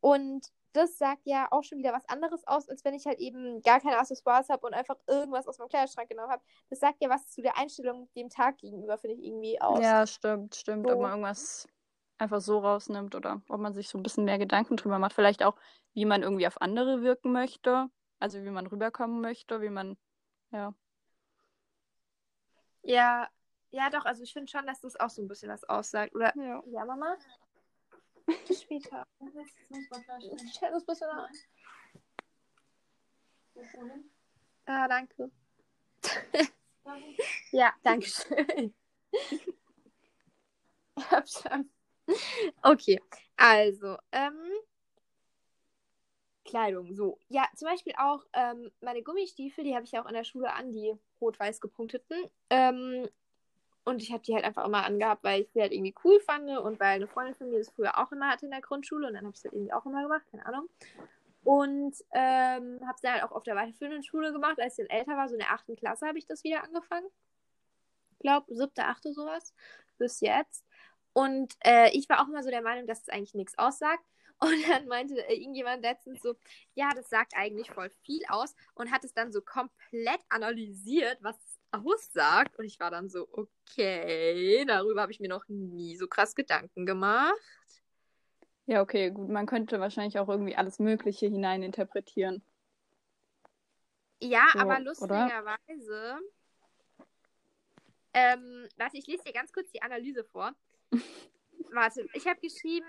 Und 0.00 0.46
das 0.72 0.98
sagt 0.98 1.22
ja 1.24 1.48
auch 1.50 1.64
schon 1.64 1.78
wieder 1.78 1.92
was 1.92 2.08
anderes 2.08 2.46
aus, 2.46 2.68
als 2.68 2.84
wenn 2.84 2.94
ich 2.94 3.06
halt 3.06 3.18
eben 3.18 3.62
gar 3.62 3.80
keine 3.80 3.98
Accessoires 3.98 4.48
habe 4.48 4.66
und 4.66 4.74
einfach 4.74 4.96
irgendwas 5.06 5.48
aus 5.48 5.58
meinem 5.58 5.68
Kleiderschrank 5.68 6.08
genommen 6.08 6.30
habe. 6.30 6.42
Das 6.68 6.80
sagt 6.80 7.00
ja 7.00 7.08
was 7.08 7.28
zu 7.30 7.42
der 7.42 7.56
Einstellung 7.56 8.08
dem 8.14 8.28
Tag 8.28 8.58
gegenüber, 8.58 8.98
finde 8.98 9.16
ich 9.16 9.24
irgendwie 9.24 9.60
aus. 9.60 9.80
Ja, 9.80 10.06
stimmt, 10.06 10.54
stimmt. 10.54 10.86
Ob 10.86 10.92
So. 10.92 11.00
man 11.00 11.10
irgendwas 11.10 11.66
einfach 12.18 12.40
so 12.40 12.58
rausnimmt 12.58 13.14
oder 13.14 13.42
ob 13.48 13.60
man 13.60 13.74
sich 13.74 13.88
so 13.88 13.98
ein 13.98 14.02
bisschen 14.02 14.24
mehr 14.24 14.38
Gedanken 14.38 14.76
drüber 14.76 14.98
macht. 14.98 15.12
Vielleicht 15.12 15.42
auch, 15.42 15.56
wie 15.94 16.04
man 16.04 16.22
irgendwie 16.22 16.46
auf 16.46 16.60
andere 16.60 17.02
wirken 17.02 17.32
möchte. 17.32 17.88
Also 18.20 18.42
wie 18.42 18.50
man 18.50 18.66
rüberkommen 18.66 19.20
möchte, 19.20 19.60
wie 19.62 19.70
man, 19.70 19.96
ja. 20.50 20.74
Ja, 22.82 23.28
ja, 23.70 23.90
doch, 23.90 24.04
also 24.04 24.22
ich 24.22 24.32
finde 24.32 24.50
schon, 24.50 24.66
dass 24.66 24.80
das 24.80 24.98
auch 24.98 25.10
so 25.10 25.22
ein 25.22 25.28
bisschen 25.28 25.50
was 25.50 25.64
aussagt. 25.64 26.14
Oder 26.14 26.34
Ja. 26.36 26.62
Ja, 26.66 26.84
Mama? 26.84 27.16
Bis 28.46 28.62
später. 28.62 29.06
Ich 29.20 30.54
stell 30.54 30.70
das 30.72 30.84
bitte 30.84 31.06
nach. 31.06 31.28
Ah, 34.66 34.88
danke. 34.88 35.30
ja, 37.52 37.72
danke 37.82 38.06
schön. 38.06 38.74
Ich 40.96 41.10
hab 41.10 41.28
schon. 41.28 41.70
Okay, 42.64 42.98
also, 43.36 43.96
ähm, 44.12 44.34
Kleidung, 46.44 46.94
so. 46.94 47.18
Ja, 47.28 47.46
zum 47.54 47.68
Beispiel 47.68 47.92
auch 47.98 48.24
ähm, 48.32 48.70
meine 48.80 49.02
Gummistiefel, 49.02 49.64
die 49.64 49.74
habe 49.74 49.84
ich 49.84 49.92
ja 49.92 50.02
auch 50.02 50.08
in 50.08 50.14
der 50.14 50.24
Schule 50.24 50.52
an, 50.52 50.72
die 50.72 50.94
rot-weiß 51.20 51.60
gepunkteten. 51.60 52.16
Ähm, 52.48 53.06
und 53.84 54.02
ich 54.02 54.12
habe 54.12 54.22
die 54.22 54.34
halt 54.34 54.44
einfach 54.44 54.64
immer 54.66 54.84
angehabt, 54.84 55.24
weil 55.24 55.42
ich 55.42 55.50
die 55.52 55.60
halt 55.60 55.72
irgendwie 55.72 55.94
cool 56.04 56.20
fand 56.20 56.48
und 56.58 56.80
weil 56.80 56.96
eine 56.96 57.06
Freundin 57.06 57.34
von 57.34 57.50
mir 57.50 57.58
das 57.58 57.70
früher 57.70 57.98
auch 57.98 58.12
immer 58.12 58.30
hatte 58.30 58.46
in 58.46 58.52
der 58.52 58.60
Grundschule 58.60 59.06
und 59.08 59.14
dann 59.14 59.24
habe 59.26 59.34
ich 59.36 59.44
halt 59.44 59.54
irgendwie 59.54 59.72
auch 59.72 59.86
immer 59.86 60.02
gemacht, 60.02 60.26
keine 60.30 60.46
Ahnung. 60.46 60.68
Und 61.44 61.94
ähm, 62.12 62.80
habe 62.86 62.94
es 62.96 63.00
dann 63.02 63.14
halt 63.14 63.24
auch 63.24 63.32
auf 63.32 63.44
der 63.44 63.56
weiterführenden 63.56 64.02
Schule 64.02 64.32
gemacht, 64.32 64.60
als 64.60 64.78
ich 64.78 64.86
dann 64.86 64.98
älter 64.98 65.16
war, 65.16 65.28
so 65.28 65.34
in 65.34 65.40
der 65.40 65.52
achten 65.52 65.76
Klasse 65.76 66.06
habe 66.06 66.18
ich 66.18 66.26
das 66.26 66.44
wieder 66.44 66.64
angefangen. 66.64 67.06
Ich 68.12 68.18
glaube, 68.18 68.54
siebte, 68.54 68.84
achte 68.84 69.12
sowas, 69.12 69.54
bis 69.98 70.20
jetzt. 70.20 70.64
Und 71.12 71.54
äh, 71.64 71.90
ich 71.96 72.08
war 72.08 72.22
auch 72.22 72.28
immer 72.28 72.42
so 72.42 72.50
der 72.50 72.62
Meinung, 72.62 72.86
dass 72.86 73.02
es 73.02 73.08
eigentlich 73.08 73.34
nichts 73.34 73.58
aussagt. 73.58 74.04
Und 74.40 74.68
dann 74.68 74.86
meinte 74.86 75.14
äh, 75.28 75.34
irgendjemand 75.34 75.82
letztens 75.82 76.22
so, 76.22 76.34
ja, 76.74 76.90
das 76.94 77.08
sagt 77.08 77.32
eigentlich 77.36 77.72
voll 77.72 77.90
viel 78.04 78.22
aus 78.28 78.54
und 78.76 78.92
hat 78.92 79.02
es 79.02 79.12
dann 79.12 79.32
so 79.32 79.40
komplett 79.40 80.20
analysiert, 80.28 81.18
was 81.22 81.34
es 81.42 81.58
aussagt. 81.72 82.56
Und 82.56 82.64
ich 82.64 82.78
war 82.78 82.92
dann 82.92 83.08
so, 83.08 83.26
okay, 83.32 84.64
darüber 84.64 85.02
habe 85.02 85.10
ich 85.10 85.18
mir 85.18 85.28
noch 85.28 85.42
nie 85.48 85.96
so 85.96 86.06
krass 86.06 86.36
Gedanken 86.36 86.86
gemacht. 86.86 87.34
Ja, 88.66 88.82
okay, 88.82 89.10
gut. 89.10 89.28
Man 89.28 89.46
könnte 89.46 89.80
wahrscheinlich 89.80 90.20
auch 90.20 90.28
irgendwie 90.28 90.54
alles 90.54 90.78
Mögliche 90.78 91.26
hineininterpretieren. 91.26 92.44
Ja, 94.20 94.46
So, 94.52 94.58
aber 94.58 94.78
lustigerweise. 94.80 96.18
Ähm, 98.12 98.68
warte, 98.76 98.98
ich 98.98 99.06
lese 99.06 99.24
dir 99.24 99.32
ganz 99.32 99.52
kurz 99.52 99.70
die 99.70 99.82
Analyse 99.82 100.24
vor. 100.24 100.52
Warte, 101.72 102.06
ich 102.14 102.26
habe 102.26 102.40
geschrieben. 102.40 102.86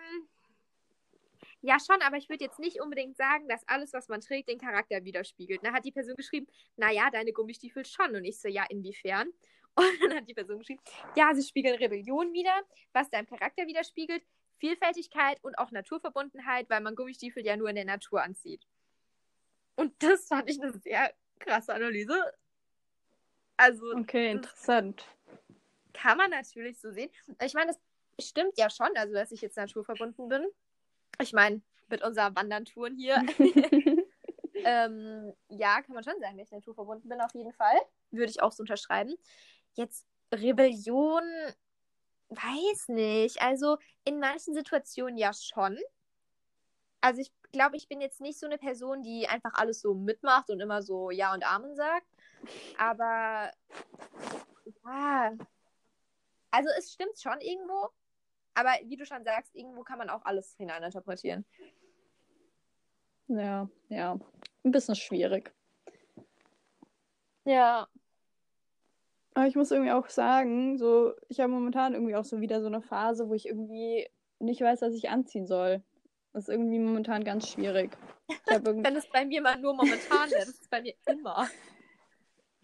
Ja, 1.61 1.77
schon, 1.79 2.01
aber 2.01 2.15
ich 2.17 2.29
würde 2.29 2.45
jetzt 2.45 2.59
nicht 2.59 2.79
unbedingt 2.79 3.17
sagen, 3.17 3.47
dass 3.49 3.67
alles, 3.67 3.91
was 3.91 4.07
man 4.07 4.21
trägt, 4.21 4.47
den 4.47 4.59
Charakter 4.59 5.03
widerspiegelt. 5.03 5.59
Da 5.63 5.73
hat 5.73 5.83
die 5.83 5.91
Person 5.91 6.15
geschrieben, 6.15 6.47
naja, 6.77 7.09
deine 7.11 7.33
Gummistiefel 7.33 7.85
schon. 7.85 8.15
Und 8.15 8.23
ich 8.23 8.39
so, 8.39 8.47
ja, 8.47 8.65
inwiefern? 8.69 9.29
Und 9.75 10.01
dann 10.01 10.17
hat 10.17 10.29
die 10.29 10.33
Person 10.33 10.59
geschrieben, 10.59 10.81
ja, 11.15 11.33
sie 11.33 11.43
spiegeln 11.43 11.75
Rebellion 11.75 12.31
wider, 12.33 12.63
was 12.93 13.09
deinem 13.09 13.27
Charakter 13.27 13.67
widerspiegelt, 13.67 14.23
Vielfältigkeit 14.57 15.41
und 15.43 15.57
auch 15.57 15.71
Naturverbundenheit, 15.71 16.69
weil 16.69 16.81
man 16.81 16.95
Gummistiefel 16.95 17.45
ja 17.45 17.55
nur 17.55 17.69
in 17.69 17.75
der 17.75 17.85
Natur 17.85 18.21
anzieht. 18.23 18.65
Und 19.75 19.93
das 20.03 20.27
fand 20.27 20.49
ich 20.49 20.61
eine 20.61 20.73
sehr 20.73 21.13
krasse 21.39 21.73
Analyse. 21.73 22.19
Also, 23.57 23.93
Okay, 23.95 24.31
interessant. 24.31 25.05
kann 25.93 26.17
man 26.17 26.29
natürlich 26.29 26.79
so 26.79 26.91
sehen. 26.91 27.09
Ich 27.43 27.53
meine, 27.53 27.67
das 27.67 27.79
stimmt 28.27 28.57
ja 28.57 28.69
schon, 28.69 28.89
also 28.95 29.13
dass 29.13 29.31
ich 29.31 29.41
jetzt 29.41 29.57
naturverbunden 29.57 30.27
bin. 30.27 30.45
Ich 31.21 31.33
meine, 31.33 31.61
mit 31.89 32.03
unserer 32.03 32.35
Wanderntour 32.35 32.89
hier. 32.89 33.23
ähm, 34.53 35.33
ja, 35.49 35.81
kann 35.81 35.95
man 35.95 36.03
schon 36.03 36.19
sagen, 36.19 36.37
dass 36.37 36.47
ich 36.47 36.53
naturverbunden 36.53 37.09
bin, 37.09 37.21
auf 37.21 37.33
jeden 37.33 37.53
Fall. 37.53 37.77
Würde 38.11 38.31
ich 38.31 38.41
auch 38.41 38.51
so 38.51 38.61
unterschreiben. 38.61 39.15
Jetzt 39.73 40.05
Rebellion, 40.33 41.23
weiß 42.29 42.89
nicht. 42.89 43.41
Also 43.41 43.77
in 44.05 44.19
manchen 44.19 44.53
Situationen 44.53 45.17
ja 45.17 45.33
schon. 45.33 45.77
Also 47.01 47.21
ich 47.21 47.31
glaube, 47.51 47.77
ich 47.77 47.87
bin 47.87 48.01
jetzt 48.01 48.21
nicht 48.21 48.39
so 48.39 48.45
eine 48.45 48.57
Person, 48.57 49.01
die 49.01 49.27
einfach 49.27 49.53
alles 49.55 49.81
so 49.81 49.93
mitmacht 49.93 50.49
und 50.49 50.59
immer 50.59 50.81
so 50.81 51.11
Ja 51.11 51.33
und 51.33 51.43
Amen 51.43 51.75
sagt. 51.75 52.07
Aber 52.77 53.51
ja. 54.85 55.33
Also 56.51 56.69
es 56.77 56.91
stimmt 56.91 57.19
schon 57.19 57.39
irgendwo. 57.41 57.89
Aber 58.59 58.71
wie 58.83 58.97
du 58.97 59.05
schon 59.05 59.23
sagst, 59.23 59.55
irgendwo 59.55 59.83
kann 59.83 59.99
man 59.99 60.09
auch 60.09 60.25
alles 60.25 60.53
hineininterpretieren. 60.57 61.45
Ja, 63.29 63.69
ja. 63.87 64.19
Ein 64.65 64.71
bisschen 64.71 64.95
schwierig. 64.95 65.53
Ja. 67.45 67.87
Aber 69.33 69.47
ich 69.47 69.55
muss 69.55 69.71
irgendwie 69.71 69.93
auch 69.93 70.09
sagen, 70.09 70.77
so, 70.77 71.13
ich 71.29 71.39
habe 71.39 71.53
momentan 71.53 71.93
irgendwie 71.93 72.17
auch 72.17 72.25
so 72.25 72.41
wieder 72.41 72.59
so 72.59 72.67
eine 72.67 72.81
Phase, 72.81 73.29
wo 73.29 73.33
ich 73.33 73.47
irgendwie 73.47 74.09
nicht 74.39 74.59
weiß, 74.59 74.81
was 74.81 74.93
ich 74.93 75.09
anziehen 75.09 75.47
soll. 75.47 75.81
Das 76.33 76.43
ist 76.43 76.49
irgendwie 76.49 76.79
momentan 76.79 77.23
ganz 77.23 77.47
schwierig. 77.47 77.97
Irgendwie, 78.49 78.83
Wenn 78.83 78.95
es 78.97 79.09
bei 79.09 79.25
mir 79.25 79.41
mal 79.41 79.57
nur 79.57 79.73
momentan 79.73 80.29
wäre, 80.31 80.41
das 80.41 80.49
ist 80.49 80.69
bei 80.69 80.81
mir 80.81 80.95
immer. 81.05 81.47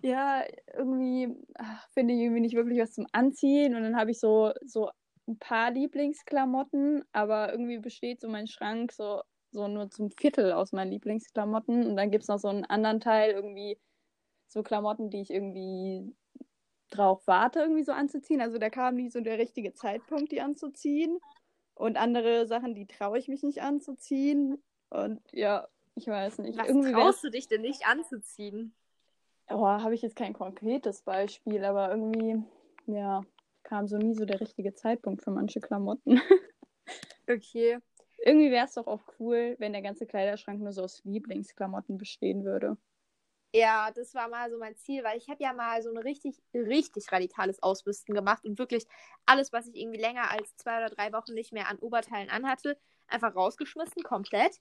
ja, 0.01 0.43
irgendwie 0.73 1.34
ach, 1.53 1.88
finde 1.93 2.15
ich 2.15 2.19
irgendwie 2.19 2.41
nicht 2.41 2.55
wirklich 2.55 2.81
was 2.81 2.91
zum 2.91 3.08
Anziehen. 3.13 3.75
Und 3.75 3.84
dann 3.84 3.95
habe 3.95 4.12
ich 4.12 4.19
so, 4.19 4.51
so 4.65 4.91
ein 5.28 5.38
paar 5.40 5.72
Lieblingsklamotten, 5.72 7.04
aber 7.12 7.52
irgendwie 7.52 7.80
besteht 7.80 8.22
so 8.22 8.30
mein 8.30 8.48
Schrank 8.48 8.92
so, 8.92 9.22
so 9.52 9.68
nur 9.68 9.90
zum 9.90 10.12
Viertel 10.12 10.52
aus 10.52 10.72
meinen 10.72 10.92
Lieblingsklamotten. 10.92 11.88
Und 11.88 11.96
dann 11.98 12.12
gibt 12.12 12.24
es 12.24 12.28
noch 12.28 12.40
so 12.40 12.48
einen 12.48 12.66
anderen 12.66 13.00
Teil, 13.00 13.32
irgendwie 13.32 13.80
so 14.48 14.64
Klamotten, 14.64 15.10
die 15.10 15.22
ich 15.22 15.32
irgendwie 15.32 16.16
drauf 16.90 17.26
warte, 17.26 17.60
irgendwie 17.60 17.84
so 17.84 17.92
anzuziehen. 17.92 18.42
Also 18.42 18.58
da 18.58 18.70
kam 18.70 18.96
nie 18.96 19.10
so 19.10 19.20
der 19.22 19.40
richtige 19.40 19.74
Zeitpunkt, 19.74 20.32
die 20.32 20.42
anzuziehen. 20.42 21.20
Und 21.74 21.98
andere 21.98 22.48
Sachen, 22.48 22.74
die 22.76 22.86
traue 22.86 23.18
ich 23.18 23.28
mich 23.28 23.44
nicht 23.44 23.62
anzuziehen. 23.62 24.64
Und 24.90 25.22
ja, 25.32 25.68
ich 25.96 26.08
weiß 26.08 26.40
nicht. 26.40 26.58
Was 26.58 26.68
irgendwie 26.68 26.92
traust 26.92 27.24
du 27.24 27.30
dich 27.30 27.48
denn 27.48 27.62
nicht 27.62 27.88
anzuziehen? 27.88 28.74
Oh, 29.50 29.66
habe 29.66 29.94
ich 29.94 30.02
jetzt 30.02 30.16
kein 30.16 30.34
konkretes 30.34 31.02
Beispiel, 31.02 31.64
aber 31.66 31.90
irgendwie, 31.90 32.44
ja, 32.88 33.22
kam 33.65 33.88
so 33.88 33.97
nie 33.97 34.13
so 34.15 34.25
der 34.25 34.39
richtige 34.39 34.73
Zeitpunkt 34.73 35.23
für 35.23 35.32
manche 35.32 35.60
Klamotten. 35.60 36.21
Okay. 37.28 37.80
irgendwie 38.23 38.51
wäre 38.51 38.65
es 38.65 38.75
doch 38.75 38.86
auch 38.86 39.04
cool, 39.19 39.56
wenn 39.58 39.73
der 39.73 39.82
ganze 39.82 40.06
Kleiderschrank 40.06 40.62
nur 40.62 40.71
so 40.71 40.84
aus 40.84 41.04
Lieblingsklamotten 41.06 41.97
bestehen 41.97 42.45
würde. 42.45 42.78
Ja, 43.54 43.89
das 43.91 44.13
war 44.13 44.28
mal 44.28 44.51
so 44.51 44.58
mein 44.58 44.75
Ziel, 44.75 45.04
weil 45.04 45.17
ich 45.17 45.30
habe 45.30 45.41
ja 45.41 45.54
mal 45.54 45.82
so 45.82 45.89
ein 45.89 45.97
richtig, 45.97 46.43
richtig 46.54 47.10
radikales 47.12 47.63
Ausmisten 47.63 48.13
gemacht 48.13 48.43
und 48.43 48.60
wirklich 48.60 48.86
alles, 49.25 49.54
was 49.54 49.67
ich 49.67 49.75
irgendwie 49.78 49.99
länger 49.99 50.30
als 50.30 50.58
zwei 50.58 50.78
oder 50.78 50.89
drei 50.93 51.13
Wochen 51.13 51.34
nicht 51.34 51.54
mehr 51.54 51.69
an 51.69 51.80
Oberteilen 51.80 52.30
anhatte, 52.30 52.78
einfach 53.08 53.34
rausgeschmissen, 53.34 54.04
komplett. 54.04 54.60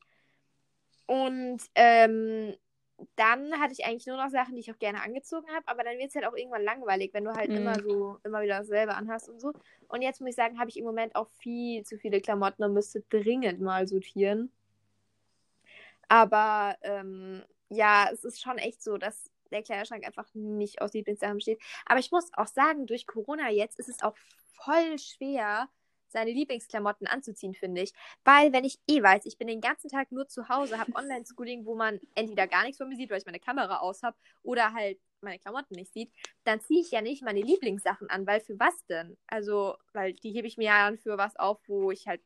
Und 1.07 1.61
ähm, 1.75 2.55
dann 3.17 3.61
hatte 3.61 3.73
ich 3.73 3.85
eigentlich 3.85 4.07
nur 4.07 4.17
noch 4.17 4.31
Sachen, 4.31 4.55
die 4.55 4.61
ich 4.61 4.73
auch 4.73 4.79
gerne 4.79 5.03
angezogen 5.03 5.49
habe, 5.55 5.67
aber 5.69 5.85
dann 5.85 5.99
wird 5.99 6.11
es 6.11 6.15
halt 6.15 6.27
auch 6.27 6.35
irgendwann 6.37 6.63
langweilig, 6.65 7.13
wenn 7.15 7.25
du 7.25 7.35
halt 7.35 7.53
Mhm. 7.53 7.55
immer 7.55 7.81
so, 7.83 8.19
immer 8.25 8.43
wieder 8.43 8.59
dasselbe 8.59 8.95
anhast 8.95 9.29
und 9.29 9.41
so. 9.41 9.53
Und 9.89 10.03
jetzt 10.03 10.21
muss 10.21 10.31
ich 10.31 10.37
sagen, 10.37 10.59
habe 10.59 10.71
ich 10.71 10.79
im 10.79 10.85
Moment 10.85 11.17
auch 11.17 11.29
viel 11.39 11.85
zu 11.85 11.99
viele 11.99 12.21
Klamotten 12.21 12.65
und 12.65 12.75
müsste 12.75 13.03
dringend 13.11 13.61
mal 13.61 13.87
sortieren. 13.89 14.53
Aber 16.09 16.77
ähm, 16.83 17.43
ja, 17.69 18.09
es 18.13 18.25
ist 18.25 18.41
schon 18.43 18.59
echt 18.59 18.83
so, 18.83 18.99
dass 18.99 19.31
der 19.51 19.63
Kleiderschrank 19.63 20.05
einfach 20.07 20.29
nicht 20.35 20.81
aus 20.81 20.93
Lieblingssachen 20.93 21.37
besteht. 21.37 21.61
Aber 21.87 22.01
ich 22.01 22.11
muss 22.11 22.31
auch 22.35 22.47
sagen, 22.47 22.87
durch 22.87 23.07
Corona 23.07 23.51
jetzt 23.51 23.79
ist 23.79 23.89
es 23.89 24.03
auch 24.03 24.17
voll 24.65 24.99
schwer, 24.99 25.69
seine 26.15 26.33
Lieblingsklamotten 26.33 27.07
anzuziehen, 27.07 27.55
finde 27.55 27.83
ich. 27.83 27.93
Weil, 28.25 28.55
wenn 28.55 28.65
ich 28.65 28.79
eh 28.89 29.03
weiß, 29.03 29.27
ich 29.27 29.37
bin 29.37 29.49
den 29.49 29.61
ganzen 29.61 29.91
Tag 29.91 30.11
nur 30.13 30.27
zu 30.27 30.49
Hause, 30.49 30.79
habe 30.79 30.95
Online-Schooling, 30.95 31.67
wo 31.67 31.75
man 31.75 32.01
entweder 32.15 32.47
gar 32.47 32.63
nichts 32.63 32.79
von 32.79 32.89
mir 32.89 32.97
sieht, 32.97 33.11
weil 33.11 33.19
ich 33.19 33.27
meine 33.27 33.41
Kamera 33.41 33.81
aus 33.81 34.03
habe, 34.03 34.17
oder 34.43 34.73
halt 34.73 34.99
meine 35.21 35.39
Klamotten 35.39 35.75
nicht 35.75 35.93
sieht, 35.93 36.13
dann 36.45 36.61
ziehe 36.61 36.81
ich 36.81 36.91
ja 36.91 37.03
nicht 37.03 37.23
meine 37.23 37.41
Lieblingssachen 37.41 38.09
an, 38.09 38.27
weil 38.27 38.41
für 38.41 38.59
was 38.59 38.87
denn? 38.87 39.17
Also, 39.27 39.77
weil 39.93 40.15
die 40.15 40.31
hebe 40.31 40.47
ich 40.47 40.57
mir 40.57 40.67
ja 40.67 40.89
dann 40.89 40.99
für 40.99 41.19
was 41.19 41.37
auf, 41.37 41.59
wo 41.67 41.91
ich 41.91 42.07
halt, 42.07 42.23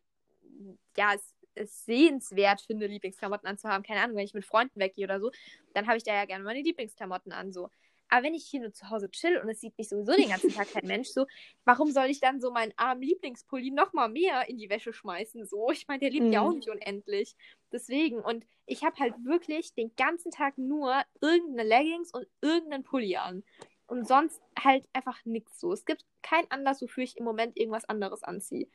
ja, 0.96 1.14
es, 1.14 1.34
es 1.54 1.84
sehenswert 1.84 2.60
finde, 2.60 2.86
Lieblingsklamotten 2.86 3.48
anzuhaben. 3.48 3.84
Keine 3.84 4.00
Ahnung, 4.02 4.16
wenn 4.16 4.24
ich 4.24 4.34
mit 4.34 4.44
Freunden 4.44 4.78
weggehe 4.78 5.06
oder 5.06 5.20
so, 5.20 5.30
dann 5.72 5.86
habe 5.86 5.96
ich 5.96 6.04
da 6.04 6.14
ja 6.14 6.24
gerne 6.26 6.44
meine 6.44 6.62
Lieblingsklamotten 6.62 7.32
an, 7.32 7.52
so. 7.52 7.70
Aber 8.08 8.22
wenn 8.24 8.34
ich 8.34 8.46
hier 8.46 8.60
nur 8.60 8.72
zu 8.72 8.88
Hause 8.90 9.10
chill 9.10 9.36
und 9.38 9.48
es 9.48 9.60
sieht 9.60 9.76
mich 9.78 9.88
sowieso 9.88 10.12
den 10.12 10.28
ganzen 10.30 10.52
Tag 10.54 10.68
kein 10.72 10.86
Mensch, 11.00 11.08
so, 11.08 11.26
warum 11.64 11.90
soll 11.90 12.06
ich 12.06 12.20
dann 12.20 12.40
so 12.40 12.50
meinen 12.50 12.72
armen 12.76 13.02
Lieblingspulli 13.02 13.70
nochmal 13.70 14.08
mehr 14.08 14.48
in 14.48 14.56
die 14.58 14.70
Wäsche 14.70 14.92
schmeißen? 14.92 15.46
So, 15.46 15.70
ich 15.70 15.86
meine, 15.88 16.00
der 16.00 16.10
lebt 16.10 16.32
ja 16.32 16.40
Mhm. 16.42 16.46
auch 16.48 16.52
nicht 16.54 16.68
unendlich. 16.70 17.36
Deswegen, 17.72 18.20
und 18.20 18.46
ich 18.66 18.82
habe 18.84 18.96
halt 18.98 19.14
wirklich 19.24 19.74
den 19.74 19.94
ganzen 19.96 20.30
Tag 20.30 20.56
nur 20.56 21.02
irgendeine 21.20 21.68
Leggings 21.68 22.12
und 22.12 22.26
irgendeinen 22.40 22.82
Pulli 22.84 23.16
an. 23.16 23.44
Und 23.86 24.06
sonst 24.06 24.40
halt 24.58 24.86
einfach 24.92 25.24
nichts 25.24 25.58
so. 25.60 25.72
Es 25.72 25.84
gibt 25.86 26.04
keinen 26.22 26.50
Anlass, 26.50 26.82
wofür 26.82 27.04
ich 27.04 27.16
im 27.16 27.24
Moment 27.24 27.56
irgendwas 27.56 27.86
anderes 27.86 28.22
anziehe. 28.22 28.68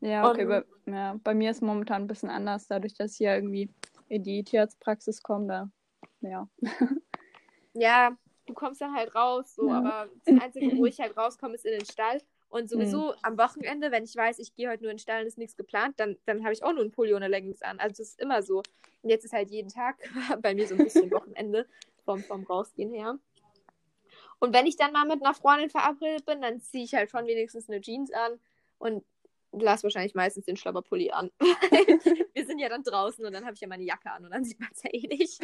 Ja, 0.00 0.30
okay, 0.30 0.44
Und- 0.44 0.48
bei, 0.86 0.92
ja, 0.92 1.20
bei 1.24 1.34
mir 1.34 1.50
ist 1.50 1.60
momentan 1.62 2.02
ein 2.02 2.06
bisschen 2.06 2.30
anders, 2.30 2.68
dadurch, 2.68 2.94
dass 2.94 3.14
ich 3.14 3.18
ja 3.20 3.34
irgendwie 3.34 3.68
in 4.08 4.22
die 4.22 4.44
Tierarztpraxis 4.44 5.22
komme, 5.22 5.46
da, 5.46 5.70
ja. 6.28 6.48
Ja, 7.74 8.16
du 8.46 8.54
kommst 8.54 8.80
dann 8.80 8.94
halt 8.94 9.14
raus, 9.14 9.54
so, 9.54 9.68
Ja. 9.68 9.78
aber 9.78 10.10
das 10.24 10.40
Einzige, 10.40 10.76
wo 10.76 10.86
ich 10.86 10.98
halt 11.00 11.16
rauskomme, 11.16 11.54
ist 11.54 11.64
in 11.66 11.72
den 11.72 11.84
Stall. 11.84 12.20
Und 12.50 12.70
sowieso 12.70 13.08
Mhm. 13.12 13.18
am 13.22 13.38
Wochenende, 13.38 13.90
wenn 13.90 14.04
ich 14.04 14.16
weiß, 14.16 14.38
ich 14.38 14.54
gehe 14.54 14.70
heute 14.70 14.82
nur 14.82 14.90
in 14.90 14.96
den 14.96 15.02
Stall 15.02 15.20
und 15.20 15.26
ist 15.26 15.36
nichts 15.36 15.54
geplant, 15.56 16.00
dann, 16.00 16.16
dann 16.24 16.42
habe 16.44 16.54
ich 16.54 16.62
auch 16.62 16.72
nur 16.72 16.82
ein 16.82 16.90
Pulli 16.90 17.14
eine 17.14 17.28
Leggings 17.28 17.60
an. 17.60 17.78
Also 17.78 17.98
das 17.98 18.08
ist 18.10 18.20
immer 18.20 18.42
so. 18.42 18.62
Und 19.02 19.10
jetzt 19.10 19.24
ist 19.26 19.32
halt 19.34 19.50
jeden 19.50 19.68
Tag 19.68 19.96
bei 20.42 20.54
mir 20.54 20.66
so 20.66 20.74
ein 20.74 20.82
bisschen 20.82 21.10
Wochenende 21.10 21.66
vom, 22.06 22.22
vom 22.24 22.44
Rausgehen 22.44 22.90
her. 22.90 23.18
Und 24.38 24.54
wenn 24.54 24.66
ich 24.66 24.76
dann 24.76 24.92
mal 24.92 25.04
mit 25.04 25.22
einer 25.22 25.34
Freundin 25.34 25.68
verabredet 25.68 26.24
bin, 26.24 26.40
dann 26.40 26.60
ziehe 26.60 26.84
ich 26.84 26.94
halt 26.94 27.10
schon 27.10 27.26
wenigstens 27.26 27.68
eine 27.68 27.80
Jeans 27.82 28.12
an 28.12 28.40
und 28.78 29.04
lasse 29.52 29.82
wahrscheinlich 29.82 30.14
meistens 30.14 30.46
den 30.46 30.56
Schlabberpulli 30.56 31.10
an. 31.10 31.30
Wir 32.34 32.46
sind 32.46 32.60
ja 32.60 32.68
dann 32.68 32.82
draußen 32.82 33.24
und 33.26 33.32
dann 33.32 33.44
habe 33.44 33.54
ich 33.54 33.60
ja 33.60 33.68
meine 33.68 33.82
Jacke 33.82 34.10
an 34.10 34.24
und 34.24 34.30
dann 34.30 34.44
sieht 34.44 34.60
man 34.60 34.68
es 34.72 34.82
ja 34.84 34.90
eh 34.92 35.06
nicht. 35.06 35.40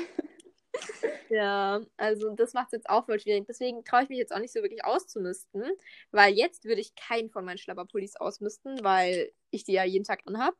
Ja, 1.31 1.81
also 1.97 2.31
das 2.35 2.53
macht 2.53 2.67
es 2.67 2.73
jetzt 2.73 2.91
auch 2.91 3.07
voll 3.07 3.19
schwierig. 3.19 3.47
Deswegen 3.47 3.85
traue 3.85 4.03
ich 4.05 4.09
mich 4.09 4.19
jetzt 4.19 4.33
auch 4.33 4.39
nicht 4.39 4.53
so 4.53 4.63
wirklich 4.63 4.85
auszumisten, 4.85 5.65
weil 6.11 6.35
jetzt 6.35 6.65
würde 6.65 6.81
ich 6.81 6.95
keinen 6.95 7.31
von 7.31 7.45
meinen 7.45 7.59
Schlabberpullis 7.59 8.17
ausmisten, 8.17 8.83
weil 8.85 9.33
ich 9.51 9.65
die 9.65 9.73
ja 9.73 9.85
jeden 9.85 10.05
Tag 10.05 10.21
anhab. 10.27 10.55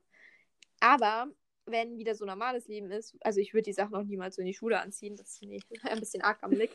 Aber 0.81 1.29
wenn 1.67 1.97
wieder 1.97 2.15
so 2.15 2.25
normales 2.25 2.67
Leben 2.69 2.91
ist, 2.91 3.17
also 3.21 3.41
ich 3.41 3.55
würde 3.55 3.65
die 3.65 3.73
Sachen 3.73 3.95
auch 3.95 4.03
niemals 4.03 4.37
so 4.37 4.43
in 4.43 4.47
die 4.47 4.55
Schule 4.55 4.81
anziehen, 4.81 5.17
das 5.17 5.39
finde 5.39 5.57
ich 5.57 5.63
ein 5.85 6.01
bisschen 6.01 6.23
arg 6.23 6.43
am 6.43 6.51
Blick. 6.51 6.71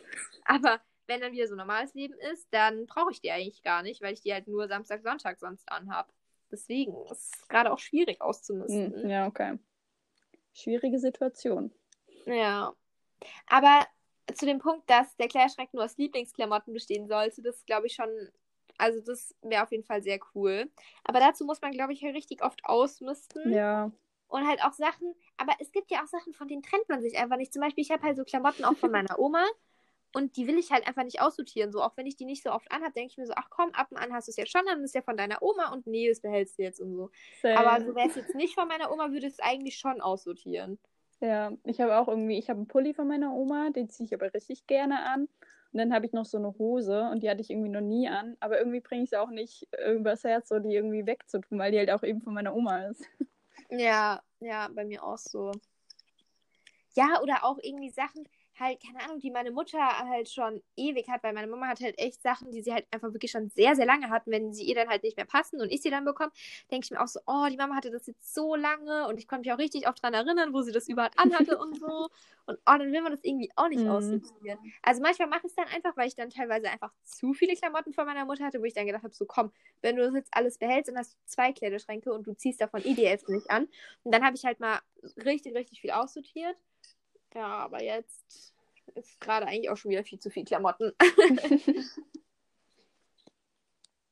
Aber 0.46 0.80
wenn 1.08 1.22
dann 1.22 1.32
wieder 1.32 1.48
so 1.48 1.56
normales 1.56 1.94
Leben 1.94 2.16
ist, 2.32 2.48
dann 2.52 2.86
brauche 2.86 3.12
ich 3.12 3.22
die 3.22 3.32
eigentlich 3.32 3.64
gar 3.64 3.84
nicht, 3.84 4.02
weil 4.02 4.14
ich 4.14 4.22
die 4.22 4.34
halt 4.34 4.48
nur 4.48 4.68
Samstag, 4.68 5.02
Sonntag 5.04 5.40
sonst 5.40 5.70
anhab. 5.72 6.12
Deswegen 6.52 6.96
ist 7.12 7.36
es 7.36 7.48
gerade 7.48 7.72
auch 7.72 7.80
schwierig 7.80 8.22
auszumisten. 8.22 8.94
Hm, 9.04 9.10
Ja, 9.10 9.28
okay. 9.28 9.60
Schwierige 10.54 11.00
Situation. 11.00 11.72
Ja. 12.26 12.74
Aber 13.48 13.86
zu 14.34 14.46
dem 14.46 14.60
Punkt, 14.60 14.90
dass 14.90 15.16
der 15.18 15.28
Kleiderschrank 15.28 15.74
nur 15.74 15.84
aus 15.84 15.98
Lieblingsklamotten 15.98 16.74
bestehen 16.74 17.08
sollte, 17.08 17.42
das 17.42 17.66
glaube 17.66 17.88
ich 17.88 17.94
schon, 17.94 18.10
also 18.78 19.02
das 19.02 19.36
wäre 19.42 19.64
auf 19.64 19.72
jeden 19.72 19.84
Fall 19.84 20.02
sehr 20.02 20.20
cool. 20.34 20.70
Aber 21.04 21.20
dazu 21.20 21.46
muss 21.46 21.62
man, 21.62 21.72
glaube 21.72 21.94
ich, 21.94 22.04
halt 22.04 22.16
richtig 22.16 22.44
oft 22.44 22.64
ausmisten. 22.64 23.52
Ja. 23.52 23.92
Und 24.28 24.48
halt 24.48 24.64
auch 24.64 24.74
Sachen, 24.74 25.16
aber 25.38 25.54
es 25.60 25.72
gibt 25.72 25.90
ja 25.90 26.04
auch 26.04 26.08
Sachen, 26.08 26.34
von 26.34 26.48
denen 26.48 26.62
trennt 26.62 26.88
man 26.88 27.02
sich 27.02 27.18
einfach 27.18 27.38
nicht. 27.38 27.52
Zum 27.52 27.64
Beispiel, 27.64 27.82
ich 27.84 27.90
habe 27.90 28.04
halt 28.04 28.16
so 28.16 28.24
Klamotten 28.24 28.64
auch 28.64 28.78
von 28.78 28.92
meiner 28.92 29.18
Oma 29.18 29.44
und 30.14 30.38
die 30.38 30.48
will 30.48 30.58
ich 30.58 30.72
halt 30.72 30.88
einfach 30.88 31.04
nicht 31.04 31.20
aussortieren. 31.20 31.72
So, 31.72 31.82
auch 31.82 31.98
wenn 31.98 32.06
ich 32.06 32.16
die 32.16 32.26
nicht 32.26 32.44
so 32.44 32.52
oft 32.52 32.72
anhabe, 32.72 32.94
denke 32.94 33.12
ich 33.12 33.18
mir 33.18 33.26
so, 33.26 33.34
ach 33.36 33.50
komm, 33.50 33.72
ab 33.72 33.88
und 33.90 33.98
an 33.98 34.14
hast 34.14 34.28
du 34.28 34.32
es 34.32 34.38
jetzt 34.38 34.52
schon, 34.52 34.66
dann 34.66 34.84
ist 34.84 34.92
es 34.92 34.94
ja 34.94 35.02
von 35.02 35.18
deiner 35.18 35.42
Oma 35.42 35.72
und 35.74 35.88
nee, 35.88 36.08
das 36.08 36.22
behältst 36.22 36.60
du 36.60 36.64
jetzt 36.64 36.80
und 36.80 36.96
so. 36.96 37.10
Same. 37.42 37.58
Aber 37.58 37.84
so 37.84 37.96
wäre 37.96 38.08
es 38.08 38.16
jetzt 38.16 38.36
nicht 38.36 38.54
von 38.54 38.68
meiner 38.68 38.92
Oma, 38.92 39.12
würde 39.12 39.28
es 39.28 39.40
eigentlich 39.40 39.78
schon 39.78 40.00
aussortieren. 40.00 40.78
Ja, 41.22 41.52
ich 41.66 41.82
habe 41.82 41.98
auch 41.98 42.08
irgendwie, 42.08 42.38
ich 42.38 42.50
habe 42.50 42.60
einen 42.60 42.68
Pulli 42.68 42.94
von 42.94 43.08
meiner 43.08 43.34
Oma, 43.34 43.72
den 43.72 43.90
ziehe 43.90 44.06
ich 44.06 44.14
aber 44.14 44.34
richtig 44.34 44.68
gerne 44.68 45.04
an. 45.04 45.28
Und 45.72 45.78
dann 45.78 45.94
habe 45.94 46.06
ich 46.06 46.14
noch 46.14 46.26
so 46.26 46.38
eine 46.38 46.58
Hose 46.58 47.10
und 47.12 47.22
die 47.22 47.30
hatte 47.30 47.42
ich 47.42 47.52
irgendwie 47.52 47.70
noch 47.70 47.82
nie 47.82 48.08
an. 48.08 48.38
Aber 48.40 48.58
irgendwie 48.58 48.80
bringe 48.80 49.04
ich 49.04 49.12
es 49.12 49.18
auch 49.18 49.30
nicht 49.30 49.68
äh, 49.72 49.94
übers 49.94 50.24
Herz, 50.24 50.50
so 50.50 50.60
die 50.60 50.74
irgendwie 50.74 51.06
wegzutun, 51.06 51.60
weil 51.60 51.72
die 51.72 51.78
halt 51.78 51.92
auch 51.92 52.04
eben 52.04 52.22
von 52.22 52.34
meiner 52.34 52.56
Oma 52.56 52.86
ist. 52.88 53.04
Ja, 53.70 54.24
ja, 54.40 54.68
bei 54.74 54.84
mir 54.84 55.04
auch 55.04 55.20
so. 55.20 55.52
Ja, 56.96 57.22
oder 57.22 57.44
auch 57.44 57.60
irgendwie 57.62 57.92
Sachen, 57.92 58.28
halt, 58.60 58.82
keine 58.84 59.04
Ahnung, 59.04 59.20
die 59.20 59.32
meine 59.32 59.52
Mutter 59.52 59.80
halt 59.80 60.30
schon 60.30 60.62
ewig 60.76 61.08
hat, 61.10 61.24
weil 61.24 61.34
meine 61.34 61.48
Mama 61.48 61.68
hat 61.68 61.80
halt 61.82 61.98
echt 62.00 62.22
Sachen, 62.22 62.52
die 62.52 62.62
sie 62.62 62.74
halt 62.74 62.86
einfach 62.92 63.14
wirklich 63.14 63.32
schon 63.32 63.50
sehr, 63.50 63.76
sehr 63.76 63.86
lange 63.86 64.10
hat. 64.10 64.24
Wenn 64.26 64.54
sie 64.54 64.64
ihr 64.64 64.76
dann 64.76 64.90
halt 64.90 65.04
nicht 65.04 65.18
mehr 65.18 65.26
passen 65.26 65.62
und 65.62 65.72
ich 65.72 65.82
sie 65.82 65.90
dann 65.90 66.06
bekomme, 66.06 66.32
denke 66.72 66.86
ich 66.86 66.92
mir 66.92 67.02
auch 67.02 67.08
so, 67.08 67.20
oh, 67.28 67.48
die 67.50 67.58
Mama 67.58 67.76
hatte 67.76 67.92
das 67.92 68.08
jetzt 68.08 68.34
so 68.34 68.56
lange 68.56 69.08
und 69.08 69.18
ich 69.18 69.28
konnte 69.28 69.48
mich 69.48 69.54
auch 69.54 69.60
richtig 69.60 69.88
oft 69.88 70.02
dran 70.04 70.14
erinnern, 70.14 70.54
wo 70.54 70.62
sie 70.62 70.72
das 70.72 70.88
überall 70.88 71.12
anhatte 71.18 71.58
und 71.58 71.78
so. 71.80 72.10
Und 72.46 72.58
oh, 72.66 72.78
dann 72.78 72.92
will 72.92 73.02
man 73.02 73.12
das 73.12 73.24
irgendwie 73.24 73.52
auch 73.56 73.70
nicht 73.70 73.86
Mhm. 73.86 73.88
aussortieren. 73.88 74.60
Also 74.82 75.02
manchmal 75.02 75.28
mache 75.28 75.42
ich 75.46 75.52
es 75.52 75.56
dann 75.56 75.68
einfach, 75.68 75.96
weil 75.96 76.08
ich 76.08 76.16
dann 76.16 76.30
teilweise 76.30 76.70
einfach 76.70 76.92
zu 77.04 77.34
viele 77.34 77.56
Klamotten 77.56 77.94
von 77.94 78.06
meiner 78.06 78.26
Mutter 78.26 78.44
hatte, 78.46 78.60
wo 78.60 78.66
ich 78.66 78.74
dann 78.74 78.88
gedacht 78.88 79.04
habe, 79.04 79.14
so 79.14 79.26
komm, 79.26 79.52
wenn 79.82 79.96
du 79.96 80.04
das 80.04 80.14
jetzt 80.16 80.34
alles 80.34 80.58
behältst, 80.58 80.90
dann 80.90 80.98
hast 80.98 81.14
du 81.14 81.18
zwei 81.26 81.54
Kleiderschränke 81.54 82.12
und 82.12 82.26
du 82.28 82.34
ziehst 82.34 82.60
davon 82.62 82.82
Hälfte 82.82 83.32
nicht 83.32 83.50
an. 83.52 83.68
Und 84.04 84.12
dann 84.14 84.24
habe 84.26 84.36
ich 84.36 84.46
halt 84.46 84.60
mal 84.60 84.80
richtig, 85.18 85.56
richtig 85.56 85.82
viel 85.82 85.92
aussortiert. 85.92 86.58
Ja, 87.34 87.48
aber 87.48 87.84
jetzt 87.84 88.54
ist 88.96 89.20
gerade 89.22 89.46
eigentlich 89.48 89.70
auch 89.70 89.78
schon 89.78 89.92
wieder 89.92 90.04
viel 90.04 90.20
zu 90.20 90.30
viel 90.30 90.46
Klamotten. 90.46 90.94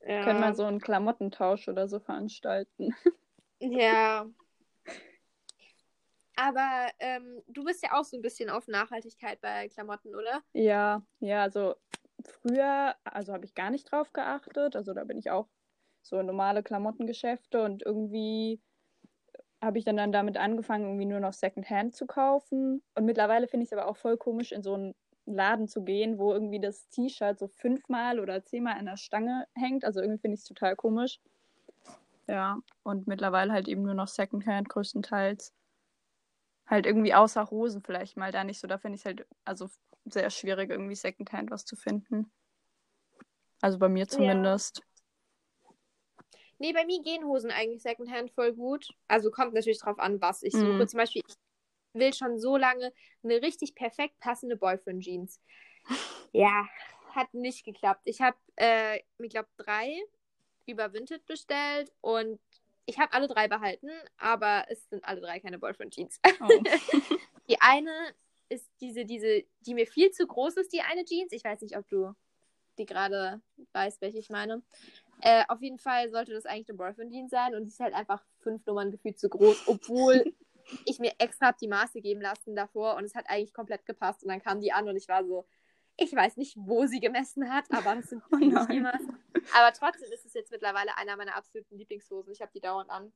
ja. 0.05 0.23
Können 0.23 0.39
wir 0.39 0.53
so 0.53 0.65
einen 0.65 0.79
Klamottentausch 0.79 1.67
oder 1.67 1.87
so 1.87 1.99
veranstalten. 1.99 2.95
Ja. 3.59 4.27
Aber 6.39 6.91
ähm, 6.99 7.41
du 7.47 7.63
bist 7.63 7.81
ja 7.81 7.99
auch 7.99 8.03
so 8.03 8.15
ein 8.15 8.21
bisschen 8.21 8.51
auf 8.51 8.67
Nachhaltigkeit 8.67 9.41
bei 9.41 9.69
Klamotten, 9.69 10.13
oder? 10.13 10.43
Ja, 10.53 11.01
ja, 11.19 11.41
also 11.41 11.73
früher, 12.23 12.95
also 13.03 13.33
habe 13.33 13.45
ich 13.45 13.55
gar 13.55 13.71
nicht 13.71 13.91
drauf 13.91 14.13
geachtet. 14.13 14.75
Also 14.75 14.93
da 14.93 15.03
bin 15.03 15.17
ich 15.17 15.31
auch 15.31 15.49
so 16.03 16.19
in 16.19 16.27
normale 16.27 16.61
Klamottengeschäfte 16.61 17.63
und 17.63 17.83
irgendwie 17.83 18.61
habe 19.61 19.79
ich 19.79 19.85
dann, 19.85 19.97
dann 19.97 20.11
damit 20.11 20.37
angefangen, 20.37 20.85
irgendwie 20.85 21.05
nur 21.05 21.19
noch 21.19 21.33
Secondhand 21.33 21.95
zu 21.95 22.05
kaufen. 22.05 22.83
Und 22.95 23.05
mittlerweile 23.05 23.47
finde 23.47 23.63
ich 23.63 23.71
es 23.71 23.77
aber 23.77 23.87
auch 23.87 23.97
voll 23.97 24.17
komisch, 24.17 24.51
in 24.51 24.63
so 24.63 24.75
einen 24.75 24.95
Laden 25.25 25.67
zu 25.67 25.83
gehen, 25.83 26.17
wo 26.19 26.31
irgendwie 26.31 26.59
das 26.59 26.87
T-Shirt 26.89 27.37
so 27.37 27.47
fünfmal 27.47 28.19
oder 28.19 28.43
zehnmal 28.43 28.77
an 28.77 28.85
der 28.85 28.97
Stange 28.97 29.45
hängt. 29.55 29.83
Also 29.83 29.99
irgendwie 29.99 30.19
finde 30.21 30.35
ich 30.35 30.41
es 30.41 30.47
total 30.47 30.75
komisch. 30.75 31.19
Ja, 32.27 32.59
und 32.83 33.07
mittlerweile 33.07 33.51
halt 33.51 33.67
eben 33.67 33.83
nur 33.83 33.93
noch 33.93 34.07
Secondhand 34.07 34.69
größtenteils. 34.69 35.53
Halt 36.67 36.85
irgendwie 36.85 37.13
außer 37.13 37.49
Hosen 37.49 37.81
vielleicht 37.81 38.17
mal 38.17 38.31
da 38.31 38.43
nicht 38.43 38.59
so. 38.59 38.67
Da 38.67 38.77
finde 38.77 38.95
ich 38.95 39.01
es 39.01 39.05
halt 39.05 39.25
also 39.45 39.69
sehr 40.05 40.29
schwierig, 40.29 40.69
irgendwie 40.69 40.95
Secondhand 40.95 41.51
was 41.51 41.65
zu 41.65 41.75
finden. 41.75 42.31
Also 43.61 43.79
bei 43.79 43.89
mir 43.89 44.07
zumindest. 44.07 44.81
Nee, 46.59 46.73
bei 46.73 46.85
mir 46.85 47.01
gehen 47.01 47.25
Hosen 47.25 47.51
eigentlich 47.51 47.83
Secondhand 47.83 48.31
voll 48.31 48.53
gut. 48.53 48.87
Also 49.07 49.29
kommt 49.29 49.53
natürlich 49.53 49.79
drauf 49.79 49.99
an, 49.99 50.21
was 50.21 50.43
ich 50.43 50.53
suche. 50.53 50.65
Mhm. 50.65 50.87
Zum 50.87 50.97
Beispiel, 50.97 51.21
ich 51.27 51.35
will 51.93 52.13
schon 52.13 52.39
so 52.39 52.57
lange 52.57 52.93
eine 53.23 53.41
richtig 53.41 53.75
perfekt 53.75 54.19
passende 54.19 54.57
Boyfriend-Jeans. 54.57 55.41
Ja, 56.33 56.67
hat 57.15 57.33
nicht 57.33 57.63
geklappt. 57.63 58.01
Ich 58.03 58.19
habe, 58.19 58.37
äh, 58.57 58.99
ich 59.17 59.29
glaube, 59.29 59.47
drei 59.55 59.97
über 60.67 60.93
Vinted 60.93 61.25
bestellt 61.25 61.91
und 62.01 62.39
ich 62.85 62.99
habe 62.99 63.13
alle 63.13 63.27
drei 63.27 63.47
behalten, 63.47 63.89
aber 64.17 64.65
es 64.69 64.87
sind 64.89 65.03
alle 65.05 65.21
drei 65.21 65.39
keine 65.39 65.57
Boyfriend-Jeans. 65.57 66.19
Oh. 66.41 66.63
Die 67.49 67.59
eine 67.61 68.13
ist 68.49 68.69
diese, 68.81 69.05
diese, 69.05 69.43
die 69.61 69.73
mir 69.73 69.87
viel 69.87 70.11
zu 70.11 70.27
groß 70.27 70.57
ist, 70.57 70.73
die 70.73 70.81
eine 70.81 71.05
Jeans. 71.05 71.31
Ich 71.31 71.43
weiß 71.43 71.61
nicht, 71.61 71.77
ob 71.77 71.87
du 71.87 72.13
die 72.77 72.85
gerade 72.85 73.41
weißt, 73.73 74.01
welche 74.01 74.19
ich 74.19 74.29
meine. 74.29 74.61
Äh, 75.21 75.43
auf 75.47 75.61
jeden 75.61 75.79
Fall 75.79 76.09
sollte 76.11 76.33
das 76.33 76.45
eigentlich 76.45 76.69
eine 76.69 76.77
Boyfriend-Jeans 76.77 77.31
sein 77.31 77.55
und 77.55 77.63
die 77.65 77.69
ist 77.69 77.79
halt 77.79 77.93
einfach 77.93 78.23
fünf 78.39 78.65
Nummern 78.65 78.91
gefühlt 78.91 79.19
zu 79.19 79.29
groß, 79.29 79.67
obwohl 79.67 80.33
ich 80.85 80.99
mir 80.99 81.13
extra 81.17 81.53
die 81.53 81.67
Maße 81.67 82.01
geben 82.01 82.21
lassen 82.21 82.55
davor 82.55 82.95
und 82.95 83.03
es 83.03 83.15
hat 83.15 83.29
eigentlich 83.29 83.53
komplett 83.53 83.85
gepasst 83.85 84.23
und 84.23 84.29
dann 84.29 84.41
kam 84.41 84.59
die 84.61 84.71
an 84.71 84.87
und 84.87 84.95
ich 84.95 85.07
war 85.07 85.25
so, 85.25 85.47
ich 85.97 86.13
weiß 86.13 86.37
nicht, 86.37 86.55
wo 86.57 86.85
sie 86.85 86.99
gemessen 86.99 87.51
hat, 87.51 87.65
aber 87.71 87.97
es 87.97 88.09
sind 88.09 88.21
Oh 88.31 88.37
Maße. 88.37 89.07
Aber 89.55 89.73
trotzdem 89.73 90.11
ist 90.11 90.25
es 90.25 90.33
jetzt 90.33 90.51
mittlerweile 90.51 90.95
einer 90.97 91.17
meiner 91.17 91.35
absoluten 91.35 91.77
Lieblingshosen. 91.77 92.31
Ich 92.31 92.41
habe 92.41 92.51
die 92.53 92.59
dauernd 92.59 92.89
an. 92.89 93.11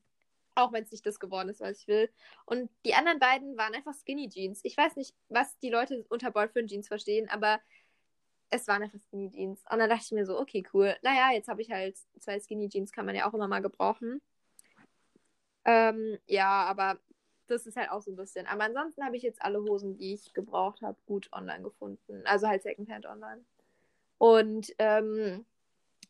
Auch 0.56 0.74
wenn 0.74 0.84
es 0.84 0.92
nicht 0.92 1.06
das 1.06 1.20
geworden 1.20 1.50
ist, 1.50 1.62
was 1.62 1.80
ich 1.80 1.88
will. 1.88 2.10
Und 2.46 2.70
die 2.86 2.94
anderen 2.94 3.20
beiden 3.20 3.56
waren 3.56 3.74
einfach 3.74 3.94
Skinny 3.94 4.28
Jeans. 4.28 4.62
Ich 4.64 4.76
weiß 4.76 4.96
nicht, 4.98 5.16
was 5.30 5.58
die 5.60 5.70
Leute 5.70 6.06
unter 6.10 6.32
Boyfriend 6.32 6.70
Jeans 6.70 6.88
verstehen, 6.88 7.30
aber 7.30 7.62
es 8.52 8.68
waren 8.68 8.84
einfach 8.84 9.00
Skinny 9.00 9.32
Jeans. 9.32 9.64
Und 9.72 9.80
dann 9.80 9.90
dachte 9.90 10.04
ich 10.06 10.12
mir 10.12 10.26
so, 10.26 10.40
okay, 10.40 10.64
cool. 10.74 10.96
Naja, 11.02 11.32
jetzt 11.34 11.48
habe 11.48 11.62
ich 11.62 11.72
halt 11.72 11.98
zwei 12.20 12.40
Skinny 12.40 12.70
Jeans, 12.70 12.92
kann 12.92 13.06
man 13.06 13.16
ja 13.16 13.28
auch 13.28 13.34
immer 13.34 13.48
mal 13.48 13.62
gebrauchen. 13.62 14.22
Ähm, 15.66 16.18
ja, 16.28 16.66
aber 16.66 17.00
das 17.48 17.66
ist 17.66 17.78
halt 17.78 17.92
auch 17.92 18.02
so 18.02 18.12
ein 18.12 18.16
bisschen. 18.16 18.48
Aber 18.48 18.64
ansonsten 18.66 19.04
habe 19.04 19.16
ich 19.16 19.24
jetzt 19.24 19.42
alle 19.42 19.62
Hosen, 19.62 19.98
die 19.98 20.14
ich 20.14 20.34
gebraucht 20.34 20.82
habe, 20.82 20.98
gut 21.06 21.30
online 21.34 21.64
gefunden. 21.64 22.22
Also 22.26 22.48
halt 22.48 22.64
Secondhand 22.64 23.06
online. 23.06 23.44
Und 24.18 24.74
ähm, 24.78 25.46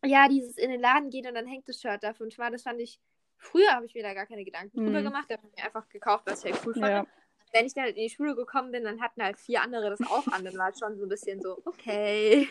ja, 0.03 0.27
dieses 0.27 0.57
in 0.57 0.71
den 0.71 0.81
Laden 0.81 1.09
gehen 1.09 1.27
und 1.27 1.35
dann 1.35 1.47
hängt 1.47 1.69
das 1.69 1.79
Shirt 1.79 2.03
da 2.03 2.13
fünfmal, 2.13 2.51
das 2.51 2.63
fand 2.63 2.79
ich. 2.81 2.99
Früher 3.37 3.71
habe 3.71 3.85
ich 3.85 3.95
mir 3.95 4.03
da 4.03 4.13
gar 4.13 4.27
keine 4.27 4.43
Gedanken 4.45 4.77
drüber 4.77 4.99
Mhm. 4.99 5.05
gemacht, 5.05 5.25
da 5.29 5.37
habe 5.37 5.47
ich 5.47 5.55
mir 5.55 5.63
einfach 5.65 5.87
gekauft, 5.89 6.25
was 6.27 6.43
ich 6.43 6.51
halt 6.51 6.65
cool 6.65 6.73
fand. 6.73 6.85
Ja. 6.87 7.05
Wenn 7.51 7.65
ich 7.65 7.73
dann 7.73 7.83
halt 7.85 7.97
in 7.97 8.03
die 8.03 8.09
Schule 8.09 8.35
gekommen 8.35 8.71
bin, 8.71 8.83
dann 8.83 9.01
hatten 9.01 9.21
halt 9.23 9.37
vier 9.37 9.61
andere 9.61 9.89
das 9.89 10.01
auch 10.01 10.27
an. 10.27 10.45
Dann 10.45 10.57
war 10.57 10.69
es 10.69 10.79
schon 10.79 10.97
so 10.97 11.05
ein 11.05 11.09
bisschen 11.09 11.41
so, 11.41 11.57
okay. 11.65 12.47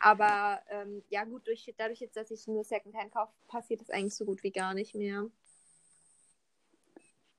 Aber 0.00 0.60
ähm, 0.70 1.02
ja, 1.08 1.24
gut, 1.24 1.46
durch, 1.46 1.72
dadurch 1.76 2.00
jetzt, 2.00 2.16
dass 2.16 2.30
ich 2.30 2.46
nur 2.46 2.64
Secondhand 2.64 3.12
kaufe, 3.12 3.32
passiert 3.48 3.80
das 3.80 3.90
eigentlich 3.90 4.14
so 4.14 4.24
gut 4.24 4.42
wie 4.42 4.52
gar 4.52 4.74
nicht 4.74 4.94
mehr. 4.94 5.26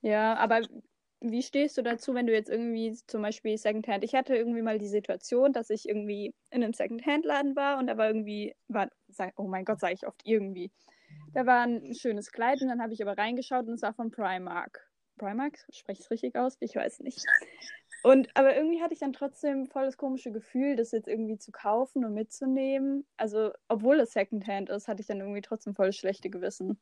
Ja, 0.02 0.34
aber 0.36 0.62
wie 1.20 1.42
stehst 1.42 1.76
du 1.76 1.82
dazu, 1.82 2.14
wenn 2.14 2.26
du 2.26 2.32
jetzt 2.32 2.48
irgendwie 2.48 2.94
zum 3.06 3.22
Beispiel 3.22 3.58
Secondhand? 3.58 4.04
Ich 4.04 4.14
hatte 4.14 4.36
irgendwie 4.36 4.62
mal 4.62 4.78
die 4.78 4.88
Situation, 4.88 5.52
dass 5.52 5.70
ich 5.70 5.88
irgendwie 5.88 6.34
in 6.50 6.62
einem 6.62 6.72
Secondhand-Laden 6.72 7.56
war 7.56 7.78
und 7.78 7.88
da 7.88 7.96
war 7.96 8.06
irgendwie, 8.08 8.54
war, 8.68 8.88
sag- 9.08 9.38
oh 9.38 9.48
mein 9.48 9.64
Gott, 9.64 9.80
sage 9.80 9.94
ich 9.94 10.06
oft 10.06 10.20
irgendwie. 10.24 10.70
Da 11.34 11.46
war 11.46 11.62
ein 11.66 11.94
schönes 11.94 12.30
Kleid 12.30 12.62
und 12.62 12.68
dann 12.68 12.80
habe 12.80 12.92
ich 12.92 13.02
aber 13.02 13.18
reingeschaut 13.18 13.66
und 13.66 13.74
es 13.74 13.82
war 13.82 13.94
von 13.94 14.10
Primark. 14.10 14.87
Primark? 15.18 15.58
Spreche 15.70 16.00
ich 16.00 16.06
es 16.06 16.10
richtig 16.10 16.36
aus? 16.36 16.56
Ich 16.60 16.74
weiß 16.74 17.00
nicht. 17.00 17.22
Und 18.02 18.28
aber 18.36 18.56
irgendwie 18.56 18.80
hatte 18.80 18.94
ich 18.94 19.00
dann 19.00 19.12
trotzdem 19.12 19.66
voll 19.66 19.84
das 19.84 19.96
komische 19.96 20.30
Gefühl, 20.30 20.76
das 20.76 20.92
jetzt 20.92 21.08
irgendwie 21.08 21.38
zu 21.38 21.50
kaufen 21.52 22.04
und 22.04 22.14
mitzunehmen. 22.14 23.06
Also, 23.16 23.52
obwohl 23.68 24.00
es 24.00 24.12
Secondhand 24.12 24.70
ist, 24.70 24.88
hatte 24.88 25.00
ich 25.00 25.08
dann 25.08 25.20
irgendwie 25.20 25.42
trotzdem 25.42 25.74
voll 25.74 25.86
das 25.86 25.96
schlechte 25.96 26.30
Gewissen. 26.30 26.78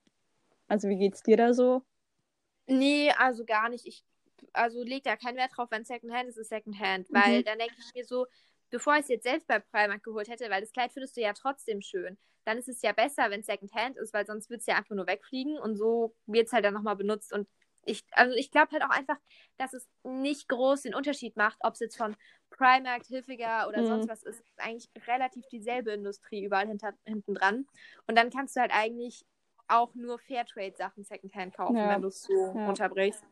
Also, 0.69 0.89
wie 0.89 0.99
geht's 0.99 1.23
dir 1.23 1.37
da 1.37 1.55
so? 1.55 1.83
Nee, 2.67 3.11
also 3.13 3.45
gar 3.45 3.69
nicht. 3.69 3.87
Ich 3.87 4.05
also 4.53 4.83
leg 4.83 5.05
da 5.05 5.17
keinen 5.17 5.37
Wert 5.37 5.53
drauf, 5.57 5.71
wenn 5.71 5.85
Secondhand 5.85 6.29
ist, 6.29 6.37
ist 6.37 6.49
Secondhand. 6.51 7.09
Weil 7.13 7.41
Mhm. 7.41 7.45
dann 7.45 7.59
denke 7.59 7.75
ich 7.79 7.95
mir 7.95 8.05
so, 8.05 8.27
bevor 8.71 8.95
ich 8.97 9.03
es 9.03 9.09
jetzt 9.09 9.25
selbst 9.25 9.47
bei 9.47 9.59
Primark 9.61 10.03
geholt 10.03 10.29
hätte, 10.29 10.51
weil 10.51 10.61
das 10.61 10.73
Kleid 10.73 10.93
findest 10.93 11.17
du 11.17 11.21
ja 11.21 11.33
trotzdem 11.33 11.81
schön, 11.81 12.19
dann 12.45 12.59
ist 12.59 12.69
es 12.69 12.83
ja 12.83 12.93
besser, 12.93 13.31
wenn 13.31 13.41
es 13.41 13.47
Secondhand 13.47 13.97
ist, 13.97 14.13
weil 14.13 14.27
sonst 14.27 14.51
wird 14.51 14.61
es 14.61 14.67
ja 14.67 14.77
einfach 14.77 14.95
nur 14.95 15.07
wegfliegen 15.07 15.59
und 15.59 15.77
so 15.77 16.15
wird 16.27 16.47
es 16.47 16.53
halt 16.53 16.65
dann 16.65 16.75
nochmal 16.75 16.97
benutzt. 16.97 17.33
Und 17.33 17.49
ich, 17.87 18.05
also 18.13 18.35
ich 18.35 18.51
glaube 18.51 18.73
halt 18.73 18.83
auch 18.83 18.91
einfach, 18.91 19.17
dass 19.57 19.73
es 19.73 19.89
nicht 20.05 20.49
groß 20.49 20.83
den 20.83 20.95
Unterschied 20.95 21.37
macht, 21.37 21.59
ob 21.61 21.75
es 21.75 21.81
jetzt 21.81 21.97
von 21.97 22.17
Primark, 22.51 23.07
Hilfiger 23.07 23.69
oder 23.69 23.83
Mhm. 23.83 23.87
sonst 23.87 24.09
was 24.09 24.23
ist. 24.23 24.41
Es 24.41 24.47
ist 24.47 24.61
eigentlich 24.61 24.91
relativ 25.07 25.47
dieselbe 25.49 25.93
Industrie 25.93 26.45
überall 26.45 26.67
hinter, 26.67 26.93
hinten 27.05 27.35
dran. 27.35 27.67
Und 28.07 28.17
dann 28.17 28.31
kannst 28.31 28.57
du 28.57 28.61
halt 28.61 28.73
eigentlich 28.75 29.25
auch 29.69 29.95
nur 29.95 30.19
Fairtrade-Sachen 30.19 31.05
Secondhand 31.05 31.55
kaufen, 31.55 31.77
Ja. 31.77 31.91
wenn 31.91 32.03
du 32.03 32.09
es 32.09 32.23
so 32.23 32.33
Ja. 32.55 32.67
runterbrichst. 32.67 33.25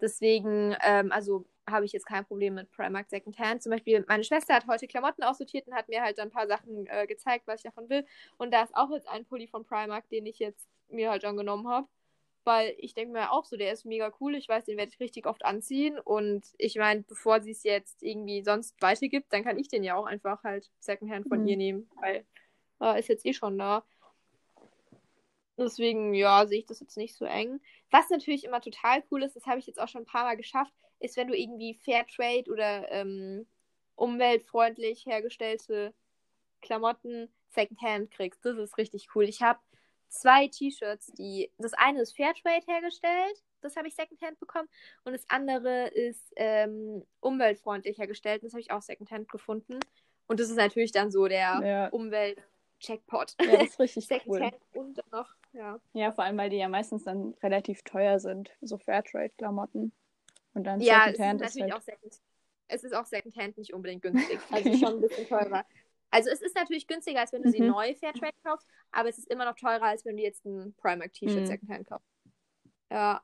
Deswegen, 0.00 0.76
ähm, 0.82 1.12
also 1.12 1.44
habe 1.68 1.84
ich 1.84 1.92
jetzt 1.92 2.06
kein 2.06 2.24
Problem 2.24 2.54
mit 2.54 2.70
Primark 2.70 3.08
Secondhand. 3.10 3.62
Zum 3.62 3.70
Beispiel, 3.70 4.04
meine 4.08 4.24
Schwester 4.24 4.54
hat 4.54 4.66
heute 4.66 4.86
Klamotten 4.88 5.22
aussortiert 5.22 5.66
und 5.68 5.74
hat 5.74 5.88
mir 5.88 6.02
halt 6.02 6.18
dann 6.18 6.28
ein 6.28 6.32
paar 6.32 6.46
Sachen 6.48 6.86
äh, 6.86 7.06
gezeigt, 7.06 7.46
was 7.46 7.60
ich 7.60 7.64
davon 7.64 7.88
will. 7.90 8.04
Und 8.38 8.52
da 8.52 8.62
ist 8.62 8.74
auch 8.74 8.90
jetzt 8.90 9.08
ein 9.08 9.24
Pulli 9.26 9.46
von 9.46 9.64
Primark, 9.64 10.08
den 10.08 10.26
ich 10.26 10.38
jetzt 10.38 10.68
mir 10.88 11.10
halt 11.10 11.24
angenommen 11.24 11.68
habe. 11.68 11.86
Weil 12.44 12.74
ich 12.78 12.94
denke 12.94 13.12
mir 13.12 13.32
auch 13.32 13.44
so, 13.44 13.56
der 13.56 13.72
ist 13.72 13.84
mega 13.84 14.12
cool. 14.20 14.34
Ich 14.34 14.48
weiß, 14.48 14.64
den 14.64 14.78
werde 14.78 14.90
ich 14.92 15.00
richtig 15.00 15.26
oft 15.26 15.44
anziehen. 15.44 15.98
Und 15.98 16.44
ich 16.56 16.76
meine, 16.76 17.02
bevor 17.02 17.40
sie 17.40 17.50
es 17.50 17.62
jetzt 17.64 18.02
irgendwie 18.02 18.42
sonst 18.42 18.80
weitergibt, 18.80 19.32
dann 19.32 19.44
kann 19.44 19.58
ich 19.58 19.68
den 19.68 19.84
ja 19.84 19.94
auch 19.94 20.06
einfach 20.06 20.42
halt 20.42 20.70
Secondhand 20.78 21.28
von 21.28 21.42
Mhm. 21.42 21.46
ihr 21.48 21.56
nehmen. 21.56 21.90
Weil 22.00 22.24
äh, 22.80 22.98
ist 22.98 23.08
jetzt 23.08 23.26
eh 23.26 23.34
schon 23.34 23.58
da. 23.58 23.84
Deswegen, 25.58 26.14
ja, 26.14 26.46
sehe 26.46 26.60
ich 26.60 26.66
das 26.66 26.80
jetzt 26.80 26.96
nicht 26.96 27.14
so 27.14 27.26
eng. 27.26 27.60
Was 27.90 28.08
natürlich 28.08 28.44
immer 28.44 28.62
total 28.62 29.02
cool 29.10 29.22
ist, 29.22 29.36
das 29.36 29.44
habe 29.44 29.58
ich 29.58 29.66
jetzt 29.66 29.78
auch 29.78 29.88
schon 29.88 30.02
ein 30.02 30.06
paar 30.06 30.24
Mal 30.24 30.36
geschafft, 30.38 30.72
ist, 31.00 31.18
wenn 31.18 31.28
du 31.28 31.36
irgendwie 31.36 31.74
Fairtrade 31.74 32.50
oder 32.50 32.90
ähm, 32.90 33.46
umweltfreundlich 33.96 35.04
hergestellte 35.04 35.92
Klamotten 36.62 37.28
Secondhand 37.50 38.10
kriegst. 38.10 38.42
Das 38.44 38.56
ist 38.56 38.78
richtig 38.78 39.08
cool. 39.14 39.24
Ich 39.24 39.42
habe 39.42 39.60
zwei 40.10 40.48
T-Shirts, 40.48 41.12
die. 41.12 41.50
Das 41.58 41.72
eine 41.74 42.02
ist 42.02 42.16
Fairtrade 42.16 42.64
hergestellt, 42.66 43.42
das 43.62 43.76
habe 43.76 43.88
ich 43.88 43.94
Secondhand 43.94 44.38
bekommen. 44.38 44.68
Und 45.04 45.12
das 45.12 45.24
andere 45.28 45.88
ist 45.88 46.32
ähm, 46.36 47.04
umweltfreundlich 47.20 47.98
hergestellt, 47.98 48.42
das 48.42 48.52
habe 48.52 48.60
ich 48.60 48.70
auch 48.70 48.82
Secondhand 48.82 49.28
gefunden. 49.30 49.78
Und 50.26 50.38
das 50.40 50.50
ist 50.50 50.56
natürlich 50.56 50.92
dann 50.92 51.10
so 51.10 51.26
der 51.26 51.60
Ja. 51.64 51.88
Umwelt-Checkpot. 51.88 53.34
Ja, 53.40 53.56
das 53.58 53.70
ist 53.70 53.80
richtig 53.80 54.08
cool. 54.26 54.38
Secondhand 54.38 54.54
und 54.74 54.98
dann 54.98 55.04
noch, 55.10 55.34
ja. 55.52 55.80
Ja, 55.92 56.12
vor 56.12 56.24
allem, 56.24 56.36
weil 56.38 56.50
die 56.50 56.58
ja 56.58 56.68
meistens 56.68 57.04
dann 57.04 57.34
relativ 57.42 57.82
teuer 57.82 58.18
sind, 58.20 58.50
so 58.60 58.78
Fairtrade-Klamotten. 58.78 59.92
Und 60.54 60.64
dann 60.64 60.80
Ja, 60.80 61.04
Secondhand 61.06 61.40
ist, 61.42 61.48
natürlich 61.56 61.72
halt. 61.72 61.82
auch 61.82 61.84
Second, 61.84 62.14
es 62.68 62.84
ist 62.84 62.94
auch 62.94 63.06
Secondhand 63.06 63.58
nicht 63.58 63.72
unbedingt 63.72 64.02
günstig. 64.02 64.38
Also 64.50 64.72
schon 64.74 64.94
ein 64.96 65.00
bisschen 65.00 65.26
teurer. 65.28 65.64
Also 66.10 66.30
es 66.30 66.40
ist 66.42 66.56
natürlich 66.56 66.86
günstiger, 66.86 67.20
als 67.20 67.32
wenn 67.32 67.42
du 67.42 67.50
sie 67.50 67.60
Mhm. 67.60 67.68
neu 67.68 67.94
Fairtrade 67.94 68.36
kaufst, 68.44 68.66
aber 68.90 69.08
es 69.08 69.18
ist 69.18 69.30
immer 69.30 69.44
noch 69.44 69.54
teurer, 69.54 69.84
als 69.84 70.04
wenn 70.04 70.16
du 70.16 70.22
jetzt 70.22 70.44
ein 70.44 70.74
Primark-T-Shirt 70.74 71.42
Mhm. 71.42 71.46
Secondhand 71.46 71.86
kaufst. 71.88 72.08
Ja. 72.90 73.22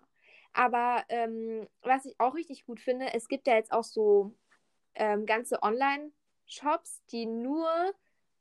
Aber 0.52 1.04
ähm, 1.08 1.66
was 1.82 2.06
ich 2.06 2.14
auch 2.18 2.34
richtig 2.34 2.64
gut 2.64 2.80
finde, 2.80 3.12
es 3.12 3.28
gibt 3.28 3.46
ja 3.46 3.54
jetzt 3.54 3.72
auch 3.72 3.84
so 3.84 4.32
ähm, 4.94 5.26
ganze 5.26 5.62
Online-Shops, 5.62 7.02
die 7.10 7.26
nur 7.26 7.68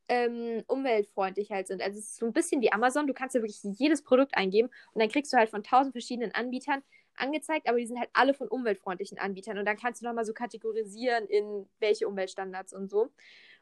ähm, 0.07 0.63
umweltfreundlich 0.67 1.51
halt 1.51 1.67
sind. 1.67 1.81
Also 1.81 1.97
es 1.99 2.05
ist 2.05 2.17
so 2.17 2.25
ein 2.27 2.31
bisschen 2.33 2.61
wie 2.61 2.71
Amazon. 2.71 3.07
Du 3.07 3.13
kannst 3.13 3.35
ja 3.35 3.41
wirklich 3.41 3.61
jedes 3.63 4.03
Produkt 4.03 4.37
eingeben 4.37 4.69
und 4.93 5.01
dann 5.01 5.09
kriegst 5.09 5.33
du 5.33 5.37
halt 5.37 5.49
von 5.49 5.63
tausend 5.63 5.93
verschiedenen 5.93 6.31
Anbietern 6.33 6.83
angezeigt, 7.17 7.67
aber 7.67 7.79
die 7.79 7.87
sind 7.87 7.99
halt 7.99 8.09
alle 8.13 8.33
von 8.33 8.47
umweltfreundlichen 8.47 9.17
Anbietern. 9.17 9.57
Und 9.57 9.65
dann 9.65 9.77
kannst 9.77 10.01
du 10.01 10.05
nochmal 10.05 10.25
so 10.25 10.33
kategorisieren 10.33 11.25
in 11.27 11.67
welche 11.79 12.07
Umweltstandards 12.07 12.73
und 12.73 12.89
so. 12.89 13.09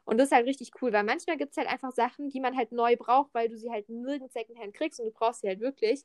Und 0.04 0.18
das 0.18 0.28
ist 0.28 0.32
halt 0.32 0.46
richtig 0.46 0.70
cool, 0.82 0.92
weil 0.92 1.04
manchmal 1.04 1.36
gibt 1.36 1.52
es 1.52 1.56
halt 1.56 1.68
einfach 1.68 1.90
Sachen, 1.92 2.28
die 2.28 2.40
man 2.40 2.56
halt 2.56 2.72
neu 2.72 2.96
braucht, 2.96 3.32
weil 3.32 3.48
du 3.48 3.56
sie 3.56 3.70
halt 3.70 3.88
nirgends 3.88 4.34
Secondhand 4.34 4.74
kriegst 4.74 5.00
und 5.00 5.06
du 5.06 5.12
brauchst 5.12 5.40
sie 5.40 5.48
halt 5.48 5.60
wirklich. 5.60 6.04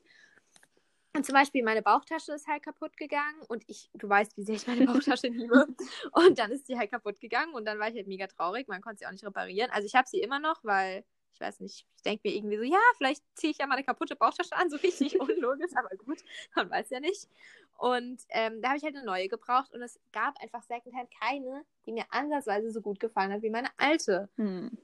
Und 1.12 1.26
zum 1.26 1.34
Beispiel 1.34 1.64
meine 1.64 1.82
Bauchtasche 1.82 2.32
ist 2.32 2.46
halt 2.46 2.62
kaputt 2.62 2.96
gegangen 2.96 3.42
und 3.48 3.64
ich, 3.66 3.90
du 3.94 4.08
weißt, 4.08 4.36
wie 4.36 4.44
sehr 4.44 4.54
ich 4.54 4.66
meine 4.66 4.86
Bauchtasche 4.86 5.26
liebe. 5.28 5.66
Und 6.12 6.38
dann 6.38 6.52
ist 6.52 6.66
sie 6.66 6.78
halt 6.78 6.90
kaputt 6.90 7.20
gegangen 7.20 7.52
und 7.52 7.64
dann 7.64 7.78
war 7.78 7.88
ich 7.88 7.96
halt 7.96 8.06
mega 8.06 8.28
traurig. 8.28 8.68
Man 8.68 8.80
konnte 8.80 9.00
sie 9.00 9.06
auch 9.06 9.10
nicht 9.10 9.24
reparieren. 9.24 9.70
Also 9.72 9.86
ich 9.86 9.94
habe 9.96 10.08
sie 10.08 10.20
immer 10.20 10.38
noch, 10.38 10.62
weil 10.62 11.04
ich 11.34 11.40
weiß 11.40 11.60
nicht, 11.60 11.86
ich 11.96 12.02
denke 12.02 12.28
mir 12.28 12.36
irgendwie 12.36 12.58
so, 12.58 12.62
ja, 12.62 12.78
vielleicht 12.96 13.24
ziehe 13.34 13.50
ich 13.50 13.58
ja 13.58 13.66
mal 13.66 13.74
eine 13.74 13.84
kaputte 13.84 14.14
Bauchtasche 14.14 14.54
an, 14.54 14.70
so 14.70 14.76
richtig 14.76 15.18
unlogisch, 15.20 15.72
aber 15.74 15.88
gut, 15.96 16.18
man 16.54 16.70
weiß 16.70 16.90
ja 16.90 17.00
nicht. 17.00 17.28
Und 17.80 18.20
ähm, 18.28 18.60
da 18.60 18.68
habe 18.68 18.76
ich 18.76 18.84
halt 18.84 18.94
eine 18.94 19.06
neue 19.06 19.28
gebraucht 19.28 19.72
und 19.72 19.80
es 19.80 19.98
gab 20.12 20.38
einfach 20.42 20.62
Secondhand 20.62 21.08
keine, 21.18 21.64
die 21.86 21.92
mir 21.92 22.04
ansatzweise 22.10 22.70
so 22.70 22.82
gut 22.82 23.00
gefallen 23.00 23.32
hat 23.32 23.40
wie 23.40 23.48
meine 23.48 23.70
alte. 23.78 24.28
Hm. 24.36 24.76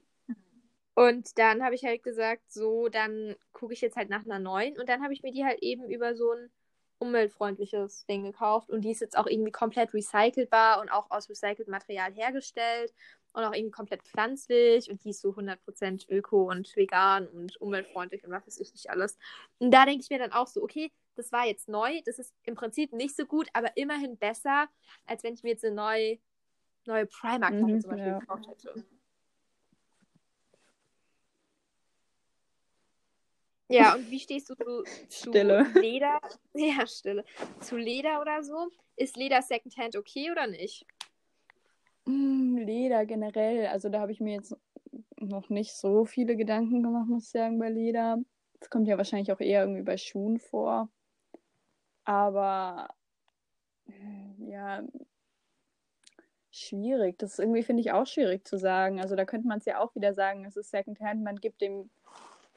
Und 0.95 1.37
dann 1.37 1.63
habe 1.63 1.75
ich 1.75 1.83
halt 1.85 2.01
gesagt, 2.01 2.51
so, 2.51 2.89
dann 2.89 3.35
gucke 3.53 3.73
ich 3.73 3.81
jetzt 3.81 3.97
halt 3.97 4.09
nach 4.09 4.25
einer 4.25 4.39
neuen. 4.39 4.79
Und 4.79 4.89
dann 4.89 5.03
habe 5.03 5.13
ich 5.13 5.21
mir 5.21 5.31
die 5.31 5.45
halt 5.45 5.61
eben 5.61 5.87
über 5.87 6.15
so 6.15 6.31
ein 6.31 6.49
umweltfreundliches 6.97 8.07
Ding 8.07 8.23
gekauft 8.23 8.71
und 8.71 8.81
die 8.81 8.89
ist 8.89 9.01
jetzt 9.01 9.15
auch 9.15 9.27
irgendwie 9.27 9.51
komplett 9.51 9.93
recycelbar 9.93 10.81
und 10.81 10.89
auch 10.89 11.11
aus 11.11 11.29
recyceltem 11.29 11.69
Material 11.69 12.11
hergestellt 12.13 12.95
und 13.33 13.43
auch 13.43 13.53
irgendwie 13.53 13.69
komplett 13.69 14.01
pflanzlich 14.01 14.89
und 14.89 15.03
die 15.03 15.11
ist 15.11 15.21
so 15.21 15.35
100% 15.35 16.09
öko 16.09 16.49
und 16.49 16.75
vegan 16.75 17.27
und 17.27 17.61
umweltfreundlich 17.61 18.23
und 18.23 18.31
was 18.31 18.47
weiß 18.47 18.59
ich 18.59 18.71
nicht 18.71 18.89
alles. 18.89 19.19
Und 19.59 19.69
da 19.69 19.85
denke 19.85 20.01
ich 20.01 20.09
mir 20.09 20.17
dann 20.17 20.31
auch 20.31 20.47
so, 20.47 20.63
okay, 20.63 20.91
das 21.17 21.31
war 21.31 21.45
jetzt 21.45 21.67
neu, 21.67 22.01
das 22.05 22.19
ist 22.19 22.33
im 22.43 22.55
Prinzip 22.55 22.93
nicht 22.93 23.15
so 23.15 23.25
gut, 23.25 23.47
aber 23.53 23.75
immerhin 23.75 24.17
besser, 24.17 24.67
als 25.05 25.23
wenn 25.23 25.33
ich 25.33 25.43
mir 25.43 25.49
jetzt 25.49 25.65
eine 25.65 25.75
neue, 25.75 26.19
neue 26.85 27.05
Primark 27.05 27.53
mhm, 27.53 27.81
zum 27.81 27.91
Beispiel 27.91 28.07
ja. 28.07 28.19
gekauft 28.19 28.47
hätte. 28.47 28.85
Ja, 33.69 33.95
und 33.95 34.09
wie 34.09 34.19
stehst 34.19 34.49
du 34.49 34.55
zu, 34.55 34.83
zu 35.09 35.31
Leder? 35.31 36.19
Ja, 36.53 36.87
Stille. 36.87 37.25
Zu 37.59 37.77
Leder 37.77 38.21
oder 38.21 38.43
so? 38.43 38.69
Ist 38.95 39.17
Leder 39.17 39.41
Secondhand 39.41 39.95
okay 39.95 40.31
oder 40.31 40.47
nicht? 40.47 40.85
Mm, 42.05 42.57
Leder 42.57 43.05
generell, 43.05 43.67
also 43.67 43.89
da 43.89 43.99
habe 43.99 44.13
ich 44.13 44.21
mir 44.21 44.35
jetzt 44.35 44.55
noch 45.19 45.49
nicht 45.49 45.73
so 45.73 46.05
viele 46.05 46.37
Gedanken 46.37 46.81
gemacht, 46.81 47.09
muss 47.09 47.25
ich 47.25 47.29
sagen, 47.31 47.59
bei 47.59 47.69
Leder. 47.69 48.17
Das 48.59 48.69
kommt 48.69 48.87
ja 48.87 48.97
wahrscheinlich 48.97 49.31
auch 49.31 49.39
eher 49.39 49.61
irgendwie 49.61 49.83
bei 49.83 49.97
Schuhen 49.97 50.39
vor. 50.39 50.89
Aber 52.07 52.87
ja, 54.39 54.81
schwierig. 56.51 57.17
Das 57.19 57.33
ist 57.33 57.39
irgendwie, 57.39 57.63
finde 57.63 57.81
ich, 57.81 57.91
auch 57.91 58.07
schwierig 58.07 58.47
zu 58.47 58.57
sagen. 58.57 59.01
Also 59.01 59.17
da 59.17 59.25
könnte 59.25 59.45
man 59.45 59.57
es 59.57 59.65
ja 59.65 59.79
auch 59.79 59.93
wieder 59.93 60.13
sagen, 60.13 60.45
es 60.45 60.55
ist 60.55 60.71
Secondhand, 60.71 61.21
man 61.21 61.35
gibt 61.35 61.59
dem 61.59 61.89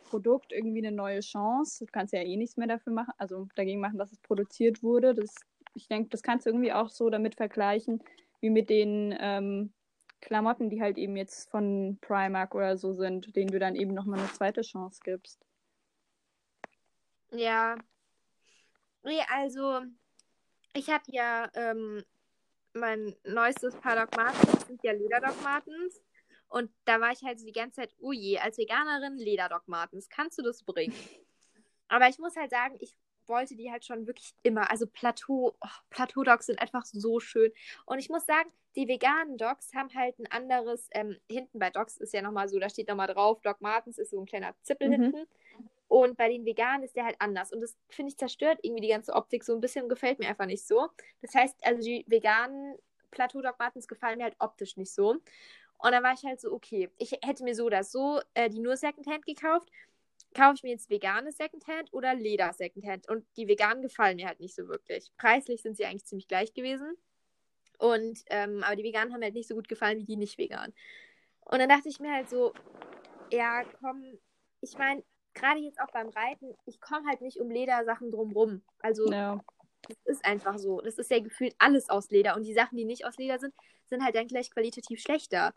Produkt 0.09 0.53
irgendwie 0.53 0.87
eine 0.87 0.93
neue 0.93 1.19
Chance. 1.19 1.85
Du 1.85 1.91
kannst 1.91 2.13
ja 2.13 2.21
eh 2.21 2.37
nichts 2.37 2.57
mehr 2.57 2.69
dafür 2.69 2.93
machen, 2.93 3.13
also 3.19 3.49
dagegen 3.57 3.81
machen, 3.81 3.99
dass 3.99 4.13
es 4.13 4.21
produziert 4.21 4.85
wurde. 4.85 5.15
Das, 5.15 5.35
ich 5.75 5.89
denke, 5.89 6.11
das 6.11 6.23
kannst 6.23 6.47
du 6.47 6.51
irgendwie 6.51 6.73
auch 6.73 6.89
so 6.89 7.11
damit 7.11 7.35
vergleichen, 7.35 8.01
wie 8.41 8.51
mit 8.51 8.71
den 8.71 9.13
ähm, 9.19 9.73
Klamotten, 10.21 10.71
die 10.71 10.81
halt 10.81 10.97
eben 10.97 11.17
jetzt 11.17 11.51
von 11.51 11.99
Primark 12.01 12.55
oder 12.55 12.77
so 12.77 12.93
sind, 12.93 13.35
denen 13.35 13.51
du 13.51 13.59
dann 13.59 13.75
eben 13.75 13.95
nochmal 13.95 14.21
eine 14.21 14.29
zweite 14.29 14.61
Chance 14.61 15.01
gibst. 15.03 15.45
Ja. 17.33 17.75
Nee, 19.03 19.21
also, 19.29 19.81
ich 20.75 20.89
habe 20.91 21.05
ja 21.09 21.51
ähm, 21.55 22.05
mein 22.75 23.17
neuestes 23.25 23.75
Paar 23.77 23.97
Dogmatens, 23.97 24.67
sind 24.67 24.83
ja 24.83 24.93
Lederdogmatens. 24.93 26.03
Und 26.49 26.71
da 26.85 27.01
war 27.01 27.13
ich 27.13 27.23
halt 27.23 27.39
so 27.39 27.47
die 27.47 27.53
ganze 27.53 27.81
Zeit, 27.81 27.95
oh 28.01 28.13
je, 28.13 28.39
als 28.39 28.59
Veganerin 28.59 29.17
Lederdoc 29.17 29.69
Martens, 29.69 30.09
kannst 30.09 30.39
du 30.39 30.43
das 30.43 30.63
bringen? 30.65 30.95
Aber 31.89 32.09
ich 32.09 32.19
muss 32.19 32.37
halt 32.37 32.51
sagen, 32.51 32.77
ich 32.81 32.95
wollte 33.27 33.57
die 33.57 33.71
halt 33.71 33.85
schon 33.85 34.07
wirklich 34.07 34.35
immer. 34.43 34.71
Also 34.71 34.87
Plateau, 34.87 35.57
oh, 35.61 35.69
Plateau-Dogs 35.91 36.47
sind 36.47 36.61
einfach 36.61 36.85
so 36.85 37.21
schön. 37.21 37.53
Und 37.87 37.99
ich 37.99 38.09
muss 38.09 38.27
sagen, 38.27 38.51
die 38.77 38.89
veganen 38.89 39.39
Dogs 39.39 39.73
haben 39.75 39.93
halt 39.95 40.19
ein 40.19 40.27
anderes, 40.27 40.89
ähm, 40.93 41.17
hinten 41.29 41.59
bei 41.59 41.71
Dogs 41.71 41.97
ist 41.97 42.13
ja 42.13 42.23
nochmal 42.23 42.49
so, 42.49 42.59
da 42.59 42.69
steht 42.69 42.89
nochmal 42.89 43.09
drauf, 43.09 43.41
Doc 43.43 43.61
Martens 43.61 43.99
ist 43.99 44.11
so 44.11 44.21
ein 44.21 44.27
kleiner 44.27 44.55
Zippel 44.63 44.89
mhm. 44.89 44.93
hinten. 44.93 45.27
Und 45.91 46.17
bei 46.17 46.29
den 46.29 46.45
Veganen 46.45 46.85
ist 46.85 46.95
der 46.95 47.05
halt 47.05 47.17
anders. 47.19 47.53
Und 47.53 47.59
das, 47.59 47.77
finde 47.89 48.13
ich, 48.13 48.17
zerstört 48.17 48.61
irgendwie 48.63 48.83
die 48.83 48.93
ganze 48.93 49.13
Optik 49.13 49.43
so 49.43 49.53
ein 49.53 49.61
bisschen, 49.61 49.89
gefällt 49.89 50.21
mir 50.21 50.29
einfach 50.29 50.47
nicht 50.47 50.65
so. 50.65 50.89
Das 51.21 51.35
heißt, 51.35 51.67
also 51.67 51.83
die 51.83 52.05
veganen 52.07 52.77
Plateau 53.11 53.43
Doc 53.43 53.59
Martens 53.59 53.89
gefallen 53.89 54.19
mir 54.19 54.23
halt 54.25 54.37
optisch 54.39 54.77
nicht 54.77 54.95
so. 54.95 55.11
Und 55.11 55.91
dann 55.91 56.05
war 56.05 56.13
ich 56.15 56.23
halt 56.25 56.41
so, 56.41 56.53
okay, 56.53 56.91
ich 56.99 57.19
hätte 57.25 57.43
mir 57.43 57.57
so 57.57 57.65
oder 57.65 57.83
so 57.83 58.21
äh, 58.35 58.49
die 58.49 58.61
nur 58.61 58.77
Secondhand 58.77 59.27
gekauft. 59.27 59.69
Kaufe 60.33 60.55
ich 60.55 60.63
mir 60.63 60.71
jetzt 60.71 60.91
vegane 60.91 61.33
Secondhand 61.33 61.93
oder 61.93 62.15
Leder 62.15 62.53
Secondhand? 62.53 63.09
Und 63.09 63.27
die 63.37 63.49
veganen 63.49 63.83
gefallen 63.83 64.15
mir 64.15 64.29
halt 64.29 64.39
nicht 64.39 64.55
so 64.55 64.69
wirklich. 64.69 65.11
Preislich 65.17 65.61
sind 65.61 65.77
sie 65.77 65.87
eigentlich 65.87 66.07
ziemlich 66.07 66.29
gleich 66.29 66.55
gewesen. 66.55 66.97
Und, 67.79 68.21
ähm, 68.27 68.63
aber 68.63 68.77
die 68.77 68.85
veganen 68.85 69.13
haben 69.13 69.19
mir 69.19 69.27
halt 69.27 69.35
nicht 69.35 69.49
so 69.49 69.57
gut 69.57 69.67
gefallen 69.67 69.99
wie 69.99 70.05
die 70.05 70.17
nicht 70.17 70.39
veganen. 70.39 70.73
Und 71.41 71.59
dann 71.59 71.69
dachte 71.69 71.89
ich 71.89 71.99
mir 71.99 72.13
halt 72.13 72.31
so, 72.31 72.53
ja, 73.33 73.65
komm, 73.81 74.21
ich 74.61 74.79
meine, 74.79 75.03
gerade 75.41 75.61
jetzt 75.61 75.81
auch 75.81 75.91
beim 75.93 76.09
Reiten, 76.09 76.55
ich 76.67 76.81
komme 76.81 77.09
halt 77.09 77.21
nicht 77.21 77.41
um 77.41 77.51
Ledersachen 77.51 78.11
drumrum. 78.11 78.63
Also, 78.81 79.11
ja. 79.11 79.41
das 79.89 79.99
ist 80.05 80.25
einfach 80.25 80.59
so. 80.59 80.81
Das 80.81 80.99
ist 80.99 81.11
ja 81.11 81.21
gefühlt 81.21 81.55
alles 81.59 81.89
aus 81.89 82.11
Leder. 82.11 82.37
Und 82.37 82.45
die 82.45 82.55
Sachen, 82.55 82.77
die 82.77 82.85
nicht 82.85 83.05
aus 83.07 83.17
Leder 83.17 83.39
sind, 83.39 83.55
sind 83.87 84.05
halt 84.05 84.15
dann 84.15 84.27
gleich 84.27 84.51
qualitativ 84.51 85.01
schlechter. 85.01 85.53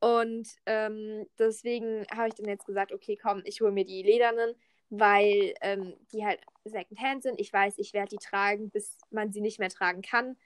Und 0.00 0.48
ähm, 0.66 1.26
deswegen 1.38 2.06
habe 2.14 2.28
ich 2.28 2.34
dann 2.34 2.48
jetzt 2.48 2.66
gesagt, 2.66 2.92
okay, 2.92 3.18
komm, 3.20 3.42
ich 3.44 3.60
hole 3.60 3.72
mir 3.72 3.84
die 3.84 4.02
ledernen, 4.02 4.54
weil 4.90 5.54
ähm, 5.60 5.94
die 6.12 6.24
halt 6.24 6.40
Secondhand 6.64 7.22
sind. 7.22 7.40
Ich 7.40 7.52
weiß, 7.52 7.74
ich 7.78 7.92
werde 7.92 8.10
die 8.10 8.24
tragen, 8.24 8.70
bis 8.70 8.96
man 9.10 9.32
sie 9.32 9.40
nicht 9.40 9.58
mehr 9.58 9.70
tragen 9.70 10.02
kann. 10.02 10.36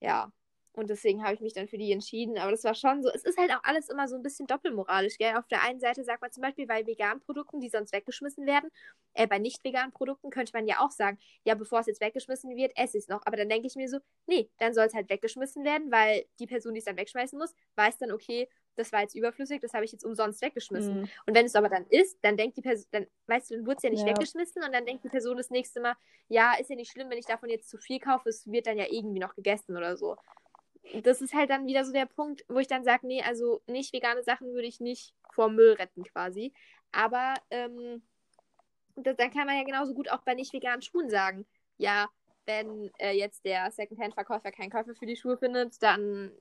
Ja, 0.00 0.32
und 0.76 0.90
deswegen 0.90 1.24
habe 1.24 1.34
ich 1.34 1.40
mich 1.40 1.54
dann 1.54 1.68
für 1.68 1.78
die 1.78 1.90
entschieden. 1.90 2.36
Aber 2.36 2.50
das 2.50 2.62
war 2.62 2.74
schon 2.74 3.02
so. 3.02 3.08
Es 3.08 3.24
ist 3.24 3.38
halt 3.38 3.50
auch 3.50 3.64
alles 3.64 3.88
immer 3.88 4.08
so 4.08 4.14
ein 4.14 4.22
bisschen 4.22 4.46
doppelmoralisch, 4.46 5.16
gell? 5.16 5.34
Auf 5.36 5.48
der 5.48 5.62
einen 5.62 5.80
Seite 5.80 6.04
sagt 6.04 6.20
man 6.20 6.30
zum 6.30 6.42
Beispiel 6.42 6.66
bei 6.66 6.86
veganen 6.86 7.20
Produkten, 7.22 7.60
die 7.60 7.70
sonst 7.70 7.94
weggeschmissen 7.94 8.46
werden, 8.46 8.70
äh, 9.14 9.26
bei 9.26 9.38
nicht 9.38 9.64
veganen 9.64 9.92
Produkten 9.92 10.28
könnte 10.28 10.52
man 10.52 10.66
ja 10.66 10.80
auch 10.80 10.90
sagen, 10.90 11.18
ja, 11.44 11.54
bevor 11.54 11.80
es 11.80 11.86
jetzt 11.86 12.02
weggeschmissen 12.02 12.54
wird, 12.56 12.72
esse 12.76 12.98
ich 12.98 13.04
es 13.04 13.08
noch. 13.08 13.22
Aber 13.24 13.38
dann 13.38 13.48
denke 13.48 13.66
ich 13.66 13.74
mir 13.74 13.88
so, 13.88 14.00
nee, 14.26 14.50
dann 14.58 14.74
soll 14.74 14.84
es 14.84 14.92
halt 14.92 15.08
weggeschmissen 15.08 15.64
werden, 15.64 15.90
weil 15.90 16.26
die 16.38 16.46
Person, 16.46 16.74
die 16.74 16.80
es 16.80 16.84
dann 16.84 16.98
wegschmeißen 16.98 17.38
muss, 17.38 17.54
weiß 17.76 17.96
dann, 17.96 18.12
okay, 18.12 18.46
das 18.74 18.92
war 18.92 19.00
jetzt 19.00 19.14
überflüssig, 19.14 19.62
das 19.62 19.72
habe 19.72 19.86
ich 19.86 19.92
jetzt 19.92 20.04
umsonst 20.04 20.42
weggeschmissen. 20.42 21.00
Mhm. 21.00 21.08
Und 21.26 21.34
wenn 21.34 21.46
es 21.46 21.54
aber 21.54 21.70
dann 21.70 21.86
ist, 21.88 22.18
dann 22.20 22.36
denkt 22.36 22.58
die 22.58 22.60
Person, 22.60 22.86
dann, 22.90 23.06
weißt 23.28 23.50
du, 23.50 23.54
dann 23.54 23.66
wurde 23.66 23.76
es 23.78 23.82
ja 23.82 23.88
nicht 23.88 24.02
ja. 24.02 24.08
weggeschmissen 24.08 24.62
und 24.62 24.74
dann 24.74 24.84
denkt 24.84 25.04
die 25.04 25.08
Person 25.08 25.38
das 25.38 25.48
nächste 25.48 25.80
Mal, 25.80 25.94
ja, 26.28 26.54
ist 26.60 26.68
ja 26.68 26.76
nicht 26.76 26.92
schlimm, 26.92 27.08
wenn 27.08 27.16
ich 27.16 27.24
davon 27.24 27.48
jetzt 27.48 27.70
zu 27.70 27.78
viel 27.78 27.98
kaufe, 27.98 28.28
es 28.28 28.46
wird 28.46 28.66
dann 28.66 28.76
ja 28.76 28.84
irgendwie 28.90 29.20
noch 29.20 29.34
gegessen 29.34 29.78
oder 29.78 29.96
so 29.96 30.16
das 31.02 31.20
ist 31.20 31.34
halt 31.34 31.50
dann 31.50 31.66
wieder 31.66 31.84
so 31.84 31.92
der 31.92 32.06
Punkt, 32.06 32.44
wo 32.48 32.58
ich 32.58 32.66
dann 32.66 32.84
sage, 32.84 33.06
nee, 33.06 33.22
also 33.22 33.62
nicht 33.66 33.92
vegane 33.92 34.22
Sachen 34.22 34.52
würde 34.52 34.68
ich 34.68 34.80
nicht 34.80 35.14
vor 35.32 35.48
Müll 35.48 35.72
retten 35.72 36.04
quasi. 36.04 36.52
Aber 36.92 37.34
ähm, 37.50 38.02
das, 38.96 39.16
dann 39.16 39.30
kann 39.30 39.46
man 39.46 39.56
ja 39.56 39.64
genauso 39.64 39.94
gut 39.94 40.10
auch 40.10 40.22
bei 40.22 40.34
nicht 40.34 40.52
veganen 40.52 40.82
Schuhen 40.82 41.10
sagen, 41.10 41.46
ja, 41.76 42.08
wenn 42.46 42.90
äh, 42.98 43.12
jetzt 43.12 43.44
der 43.44 43.70
Secondhand-Verkäufer 43.70 44.52
keinen 44.52 44.70
Käufer 44.70 44.94
für 44.94 45.06
die 45.06 45.16
Schuhe 45.16 45.36
findet, 45.36 45.82
dann 45.82 46.32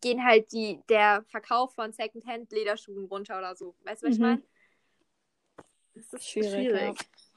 gehen 0.00 0.24
halt 0.24 0.52
die, 0.52 0.80
der 0.88 1.24
Verkauf 1.28 1.74
von 1.74 1.92
Secondhand-Lederschuhen 1.92 3.06
runter 3.06 3.38
oder 3.38 3.56
so. 3.56 3.74
Weißt 3.84 4.02
du, 4.02 4.08
was 4.08 4.18
mhm. 4.18 4.24
ich 4.24 4.30
meine? 4.30 4.42
Das 5.94 6.12
ist 6.12 6.28
schwierig. 6.28 6.52
schwierig. 6.52 6.80
Ja. 6.80 7.27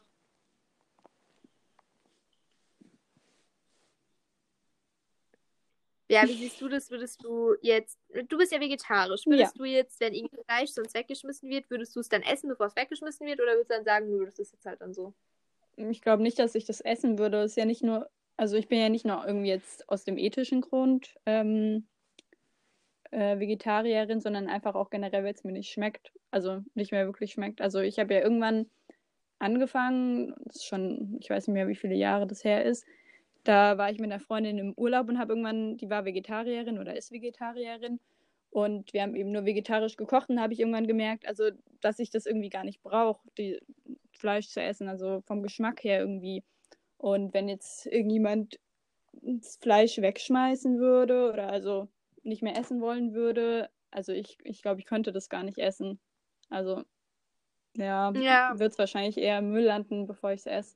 Ja, 6.11 6.27
wie 6.27 6.33
siehst 6.33 6.59
du 6.59 6.67
das? 6.67 6.91
Würdest 6.91 7.23
du 7.23 7.55
jetzt, 7.61 7.97
du 8.27 8.37
bist 8.37 8.51
ja 8.51 8.59
vegetarisch, 8.59 9.25
würdest 9.25 9.55
ja. 9.55 9.63
du 9.63 9.65
jetzt, 9.65 9.99
wenn 10.01 10.13
irgendwie 10.13 10.43
Fleisch 10.45 10.71
sonst 10.71 10.93
weggeschmissen 10.93 11.49
wird, 11.49 11.69
würdest 11.69 11.95
du 11.95 12.01
es 12.01 12.09
dann 12.09 12.21
essen, 12.21 12.49
bevor 12.49 12.65
es 12.65 12.75
weggeschmissen 12.75 13.25
wird, 13.25 13.39
oder 13.39 13.53
würdest 13.53 13.71
du 13.71 13.75
dann 13.75 13.85
sagen, 13.85 14.09
nö, 14.09 14.25
das 14.25 14.37
ist 14.37 14.51
jetzt 14.51 14.65
halt 14.65 14.81
dann 14.81 14.93
so? 14.93 15.13
Ich 15.77 16.01
glaube 16.01 16.21
nicht, 16.21 16.37
dass 16.37 16.53
ich 16.53 16.65
das 16.65 16.81
essen 16.81 17.17
würde. 17.17 17.41
Es 17.41 17.51
ist 17.51 17.57
ja 17.57 17.65
nicht 17.65 17.81
nur, 17.81 18.09
also 18.35 18.57
ich 18.57 18.67
bin 18.67 18.79
ja 18.79 18.89
nicht 18.89 19.05
nur 19.05 19.25
irgendwie 19.25 19.47
jetzt 19.47 19.87
aus 19.87 20.03
dem 20.03 20.17
ethischen 20.17 20.59
Grund 20.59 21.15
ähm, 21.25 21.87
äh, 23.11 23.39
Vegetarierin, 23.39 24.19
sondern 24.19 24.49
einfach 24.49 24.75
auch 24.75 24.89
generell, 24.89 25.23
weil 25.23 25.33
es 25.33 25.45
mir 25.45 25.53
nicht 25.53 25.71
schmeckt. 25.71 26.11
Also 26.29 26.59
nicht 26.73 26.91
mehr 26.91 27.05
wirklich 27.05 27.31
schmeckt. 27.31 27.61
Also 27.61 27.79
ich 27.79 27.99
habe 27.99 28.13
ja 28.13 28.19
irgendwann 28.19 28.69
angefangen, 29.39 30.35
das 30.45 30.57
ist 30.57 30.65
schon, 30.65 31.17
ich 31.21 31.29
weiß 31.29 31.47
nicht 31.47 31.53
mehr, 31.53 31.69
wie 31.69 31.75
viele 31.75 31.95
Jahre 31.95 32.27
das 32.27 32.43
her 32.43 32.65
ist, 32.65 32.85
da 33.43 33.77
war 33.77 33.91
ich 33.91 33.99
mit 33.99 34.11
einer 34.11 34.19
Freundin 34.19 34.57
im 34.57 34.73
Urlaub 34.73 35.09
und 35.09 35.17
habe 35.17 35.33
irgendwann, 35.33 35.77
die 35.77 35.89
war 35.89 36.05
Vegetarierin 36.05 36.79
oder 36.79 36.95
ist 36.95 37.11
Vegetarierin. 37.11 37.99
Und 38.51 38.93
wir 38.93 39.01
haben 39.01 39.15
eben 39.15 39.31
nur 39.31 39.45
vegetarisch 39.45 39.95
gekocht 39.95 40.29
und 40.29 40.41
habe 40.41 40.53
ich 40.53 40.59
irgendwann 40.59 40.85
gemerkt, 40.85 41.25
also 41.25 41.51
dass 41.79 41.99
ich 41.99 42.09
das 42.09 42.25
irgendwie 42.25 42.49
gar 42.49 42.65
nicht 42.65 42.83
brauche, 42.83 43.21
Fleisch 44.11 44.49
zu 44.49 44.61
essen, 44.61 44.89
also 44.89 45.21
vom 45.21 45.41
Geschmack 45.41 45.83
her 45.83 46.01
irgendwie. 46.01 46.43
Und 46.97 47.33
wenn 47.33 47.47
jetzt 47.47 47.85
irgendjemand 47.87 48.59
das 49.13 49.55
Fleisch 49.57 49.97
wegschmeißen 49.97 50.79
würde 50.79 51.31
oder 51.31 51.47
also 51.49 51.87
nicht 52.23 52.43
mehr 52.43 52.57
essen 52.57 52.81
wollen 52.81 53.13
würde, 53.13 53.69
also 53.89 54.11
ich, 54.11 54.37
ich 54.43 54.61
glaube, 54.61 54.79
ich 54.79 54.85
könnte 54.85 55.11
das 55.11 55.29
gar 55.29 55.43
nicht 55.43 55.57
essen. 55.57 55.99
Also 56.49 56.83
ja, 57.77 58.11
ja. 58.11 58.59
wird 58.59 58.73
es 58.73 58.77
wahrscheinlich 58.77 59.17
eher 59.17 59.39
im 59.39 59.51
Müll 59.51 59.63
landen, 59.63 60.07
bevor 60.07 60.31
ich 60.31 60.41
es 60.41 60.45
esse. 60.45 60.75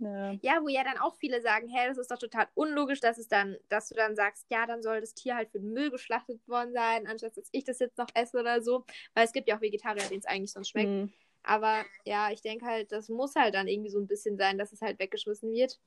Ja. 0.00 0.32
ja, 0.40 0.62
wo 0.62 0.68
ja 0.68 0.82
dann 0.82 0.96
auch 0.96 1.14
viele 1.16 1.42
sagen, 1.42 1.68
hey, 1.68 1.86
das 1.88 1.98
ist 1.98 2.10
doch 2.10 2.18
total 2.18 2.48
unlogisch, 2.54 3.00
dass 3.00 3.18
es 3.18 3.28
dann, 3.28 3.56
dass 3.68 3.88
du 3.88 3.94
dann 3.94 4.16
sagst, 4.16 4.46
ja, 4.48 4.66
dann 4.66 4.82
soll 4.82 5.00
das 5.00 5.14
Tier 5.14 5.36
halt 5.36 5.50
für 5.50 5.60
den 5.60 5.72
Müll 5.72 5.90
geschlachtet 5.90 6.40
worden 6.48 6.72
sein, 6.72 7.06
anstatt 7.06 7.36
dass 7.36 7.50
ich 7.52 7.64
das 7.64 7.78
jetzt 7.80 7.98
noch 7.98 8.08
esse 8.14 8.38
oder 8.38 8.62
so. 8.62 8.86
Weil 9.14 9.26
es 9.26 9.32
gibt 9.32 9.46
ja 9.46 9.56
auch 9.56 9.60
Vegetarier, 9.60 10.08
denen 10.08 10.20
es 10.20 10.26
eigentlich 10.26 10.52
sonst 10.52 10.70
schmeckt. 10.70 10.88
Mhm. 10.88 11.12
Aber 11.42 11.84
ja, 12.04 12.30
ich 12.30 12.40
denke 12.40 12.64
halt, 12.64 12.92
das 12.92 13.08
muss 13.08 13.34
halt 13.34 13.54
dann 13.54 13.68
irgendwie 13.68 13.90
so 13.90 13.98
ein 13.98 14.06
bisschen 14.06 14.38
sein, 14.38 14.56
dass 14.56 14.72
es 14.72 14.80
halt 14.80 14.98
weggeschmissen 14.98 15.52
wird. 15.52 15.78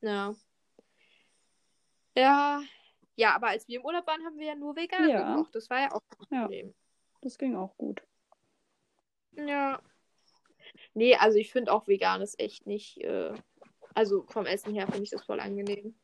Ja. 0.00 0.34
Ja. 2.16 2.62
Ja, 3.14 3.34
aber 3.34 3.48
als 3.48 3.66
wir 3.68 3.78
im 3.78 3.84
Urlaub 3.84 4.06
waren, 4.06 4.24
haben 4.24 4.38
wir 4.38 4.46
ja 4.46 4.54
nur 4.56 4.74
vegan 4.74 5.08
ja. 5.08 5.34
gekocht. 5.34 5.54
Das 5.54 5.70
war 5.70 5.80
ja 5.80 5.92
auch 5.92 6.02
kein 6.08 6.40
Problem. 6.40 6.66
Ja. 6.68 6.74
Das 7.22 7.38
ging 7.38 7.56
auch 7.56 7.76
gut. 7.76 8.02
Ja. 9.32 9.80
Nee, 10.96 11.14
also 11.14 11.36
ich 11.36 11.52
finde 11.52 11.72
auch 11.72 11.86
vegan 11.86 12.22
ist 12.22 12.40
echt 12.40 12.66
nicht. 12.66 12.98
Äh, 13.02 13.34
also 13.94 14.24
vom 14.28 14.46
Essen 14.46 14.72
her 14.74 14.86
finde 14.86 15.02
ich 15.02 15.10
das 15.10 15.22
voll 15.22 15.40
angenehm. 15.40 15.94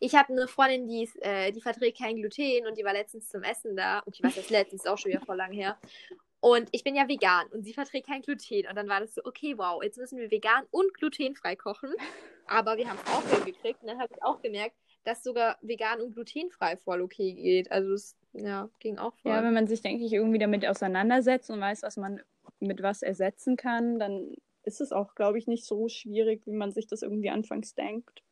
Ich 0.00 0.16
habe 0.16 0.32
eine 0.32 0.48
Freundin, 0.48 0.88
die, 0.88 1.04
ist, 1.04 1.16
äh, 1.22 1.52
die 1.52 1.60
verträgt 1.60 1.98
kein 1.98 2.16
Gluten 2.16 2.66
und 2.66 2.76
die 2.76 2.82
war 2.82 2.92
letztens 2.92 3.28
zum 3.28 3.44
Essen 3.44 3.76
da. 3.76 4.00
Und 4.00 4.16
ich 4.16 4.22
weiß 4.22 4.34
das 4.34 4.50
letztens 4.50 4.84
auch 4.84 4.98
schon 4.98 5.12
wieder 5.12 5.24
voll 5.24 5.36
lang 5.36 5.52
her. 5.52 5.78
Und 6.40 6.68
ich 6.72 6.82
bin 6.82 6.96
ja 6.96 7.06
vegan 7.06 7.46
und 7.52 7.62
sie 7.62 7.72
verträgt 7.72 8.08
kein 8.08 8.22
Gluten. 8.22 8.66
Und 8.68 8.74
dann 8.74 8.88
war 8.88 8.98
das 8.98 9.14
so, 9.14 9.22
okay, 9.24 9.56
wow, 9.56 9.80
jetzt 9.80 9.96
müssen 9.96 10.18
wir 10.18 10.30
vegan 10.30 10.64
und 10.72 10.92
glutenfrei 10.94 11.54
kochen. 11.54 11.94
Aber 12.48 12.76
wir 12.78 12.88
haben 12.90 12.98
es 13.04 13.12
auch 13.12 13.22
hingekriegt. 13.30 13.80
Und 13.82 13.88
dann 13.88 14.00
habe 14.00 14.12
ich 14.12 14.22
auch 14.24 14.42
gemerkt, 14.42 14.74
dass 15.04 15.22
sogar 15.22 15.56
vegan 15.62 16.00
und 16.00 16.14
glutenfrei 16.14 16.76
voll 16.78 17.00
okay 17.00 17.32
geht. 17.32 17.70
Also 17.70 17.92
es 17.92 18.16
ja, 18.32 18.68
ging 18.80 18.98
auch 18.98 19.14
voll. 19.18 19.30
Ja, 19.30 19.44
wenn 19.44 19.54
man 19.54 19.68
sich, 19.68 19.82
denke 19.82 20.04
ich, 20.04 20.12
irgendwie 20.12 20.38
damit 20.38 20.66
auseinandersetzt 20.66 21.48
und 21.50 21.60
weiß, 21.60 21.82
was 21.82 21.96
man 21.96 22.20
mit 22.60 22.82
was 22.82 23.02
ersetzen 23.02 23.56
kann, 23.56 23.98
dann 23.98 24.34
ist 24.64 24.80
es 24.80 24.92
auch, 24.92 25.14
glaube 25.14 25.38
ich, 25.38 25.46
nicht 25.46 25.64
so 25.64 25.88
schwierig, 25.88 26.46
wie 26.46 26.52
man 26.52 26.72
sich 26.72 26.86
das 26.86 27.02
irgendwie 27.02 27.30
anfangs 27.30 27.74
denkt. 27.74 28.22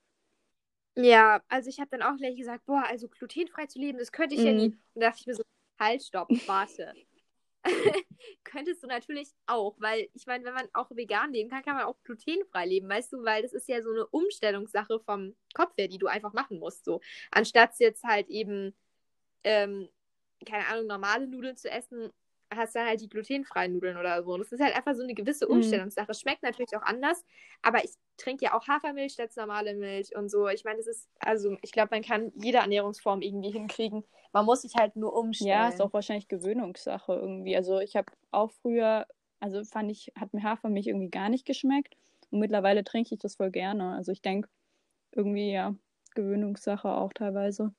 Ja, 0.97 1.43
also 1.49 1.69
ich 1.69 1.79
habe 1.79 1.91
dann 1.91 2.03
auch 2.03 2.17
gleich 2.17 2.37
gesagt, 2.37 2.65
boah, 2.65 2.85
also 2.87 3.09
glutenfrei 3.09 3.67
zu 3.67 3.79
leben, 3.79 3.99
das 3.99 4.13
könnte 4.13 4.35
ich 4.35 4.43
mm. 4.43 4.47
ja 4.47 4.53
nie. 4.53 4.69
Mhm. 4.69 4.79
Und 4.95 5.01
da 5.03 5.09
dachte 5.09 5.21
ich 5.21 5.27
mir 5.27 5.35
so, 5.35 5.43
halt, 5.79 6.03
stopp, 6.03 6.29
warte. 6.47 6.95
Könntest 8.45 8.83
du 8.83 8.87
natürlich 8.87 9.31
auch, 9.47 9.75
weil 9.79 10.09
ich 10.15 10.27
meine, 10.27 10.45
wenn 10.45 10.55
man 10.55 10.69
auch 10.73 10.91
vegan 10.91 11.33
leben 11.33 11.51
kann, 11.51 11.63
kann 11.63 11.77
man 11.77 11.85
auch 11.85 11.97
glutenfrei 12.05 12.65
leben, 12.67 12.89
weißt 12.89 13.13
du, 13.13 13.25
weil 13.25 13.43
das 13.43 13.53
ist 13.53 13.69
ja 13.69 13.83
so 13.83 13.91
eine 13.91 14.07
Umstellungssache 14.07 15.01
vom 15.01 15.35
Kopf 15.55 15.77
her, 15.77 15.89
die 15.89 15.99
du 15.99 16.07
einfach 16.07 16.33
machen 16.33 16.59
musst, 16.59 16.85
so. 16.85 17.01
Anstatt 17.31 17.79
jetzt 17.79 18.05
halt 18.05 18.29
eben, 18.29 18.75
ähm, 19.45 19.89
keine 20.47 20.67
Ahnung, 20.69 20.87
normale 20.87 21.27
Nudeln 21.27 21.57
zu 21.57 21.71
essen, 21.71 22.11
hast 22.55 22.75
du 22.75 22.81
halt 22.81 23.01
die 23.01 23.09
glutenfreien 23.09 23.73
Nudeln 23.73 23.97
oder 23.97 24.23
so. 24.23 24.37
Das 24.37 24.53
ist 24.53 24.61
halt 24.61 24.77
einfach 24.77 24.95
so 24.95 25.03
eine 25.03 25.15
gewisse 25.15 25.47
mhm. 25.47 25.57
Umstellungssache. 25.57 26.15
Schmeckt 26.15 26.43
natürlich 26.43 26.77
auch 26.77 26.83
anders, 26.83 27.25
aber 27.63 27.85
ich 27.85 27.91
trinke 28.17 28.45
ja 28.45 28.55
auch 28.55 28.67
Hafermilch 28.69 29.15
statt 29.15 29.31
normale 29.37 29.75
Milch 29.75 30.17
und 30.17 30.31
so. 30.31 30.49
Ich 30.49 30.65
meine, 30.65 30.79
das 30.79 30.87
ist, 30.87 31.09
also 31.19 31.57
ich 31.63 31.73
glaube, 31.73 31.89
man 31.93 32.03
kann 32.03 32.33
jede 32.37 32.59
Ernährungsform 32.59 33.23
irgendwie 33.23 33.51
hinkriegen. 33.51 34.05
Man 34.33 34.45
muss 34.45 34.63
sich 34.63 34.75
halt 34.77 34.97
nur 34.97 35.15
umstellen. 35.15 35.51
Ja, 35.51 35.69
ist 35.69 35.81
auch 35.81 35.93
wahrscheinlich 35.93 36.29
Gewöhnungssache 36.29 37.13
irgendwie. 37.13 37.57
Also 37.57 37.81
ich 37.81 37.97
habe 37.97 38.13
auch 38.31 38.53
früher, 38.63 39.07
also 39.41 39.65
fand 39.65 39.91
ich, 39.91 40.13
hat 40.19 40.33
mir 40.33 40.43
Hafermilch 40.43 40.87
irgendwie 40.87 41.11
gar 41.11 41.29
nicht 41.29 41.47
geschmeckt 41.47 41.97
und 42.31 42.41
mittlerweile 42.41 42.85
trinke 42.85 43.15
ich 43.15 43.21
das 43.21 43.37
voll 43.37 43.51
gerne. 43.51 43.95
Also 43.95 44.13
ich 44.13 44.23
denke, 44.23 44.49
irgendwie 45.13 45.53
ja, 45.53 45.75
Gewöhnungssache 46.15 46.89
auch 46.89 47.13
teilweise. 47.13 47.75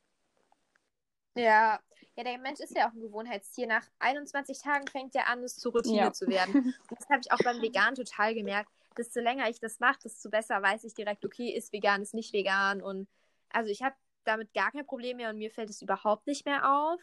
Ja, 1.36 1.80
ja, 2.18 2.24
der 2.24 2.40
Mensch 2.40 2.60
ist 2.60 2.76
ja 2.76 2.90
auch 2.90 2.94
ein 2.94 3.00
Gewohnheitstier. 3.00 3.68
Nach 3.68 3.86
21 4.00 4.60
Tagen 4.60 4.88
fängt 4.88 5.14
er 5.16 5.28
an, 5.28 5.44
es 5.44 5.56
zur 5.58 5.72
Routine 5.72 5.98
ja. 5.98 6.12
zu 6.12 6.28
werden. 6.28 6.56
Und 6.56 6.76
das 7.00 7.08
habe 7.10 7.22
ich 7.24 7.32
auch 7.32 7.38
beim 7.44 7.62
Vegan 7.62 7.94
total 7.94 8.34
gemerkt. 8.34 8.72
Desto 8.98 9.20
länger 9.20 9.48
ich 9.50 9.60
das 9.60 9.80
mache, 9.80 10.00
desto 10.04 10.30
besser 10.32 10.60
weiß 10.60 10.84
ich 10.84 10.96
direkt, 10.96 11.24
okay, 11.24 11.50
ist 11.52 11.72
vegan, 11.72 12.02
ist 12.02 12.16
nicht 12.16 12.34
vegan. 12.34 12.82
Und 12.82 13.08
also 13.50 13.70
ich 13.70 13.84
habe 13.84 13.96
damit 14.24 14.52
gar 14.56 14.72
kein 14.72 14.88
Problem 14.88 15.18
mehr 15.18 15.30
und 15.30 15.38
mir 15.38 15.52
fällt 15.52 15.70
es 15.70 15.84
überhaupt 15.84 16.26
nicht 16.26 16.46
mehr 16.46 16.68
auf. 16.68 17.00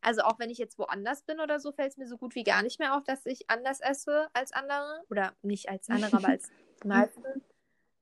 Also 0.00 0.22
auch 0.22 0.38
wenn 0.38 0.50
ich 0.50 0.58
jetzt 0.58 0.78
woanders 0.78 1.22
bin 1.22 1.40
oder 1.40 1.58
so, 1.58 1.72
fällt 1.72 1.90
es 1.90 1.96
mir 1.96 2.06
so 2.06 2.16
gut 2.16 2.36
wie 2.36 2.44
gar 2.44 2.62
nicht 2.62 2.78
mehr 2.78 2.96
auf, 2.96 3.02
dass 3.02 3.26
ich 3.26 3.50
anders 3.50 3.80
esse 3.80 4.28
als 4.34 4.52
andere. 4.52 5.02
Oder 5.10 5.34
nicht 5.42 5.68
als 5.68 5.88
andere, 5.88 6.16
aber 6.16 6.28
als 6.28 6.52
meisten. 6.84 7.42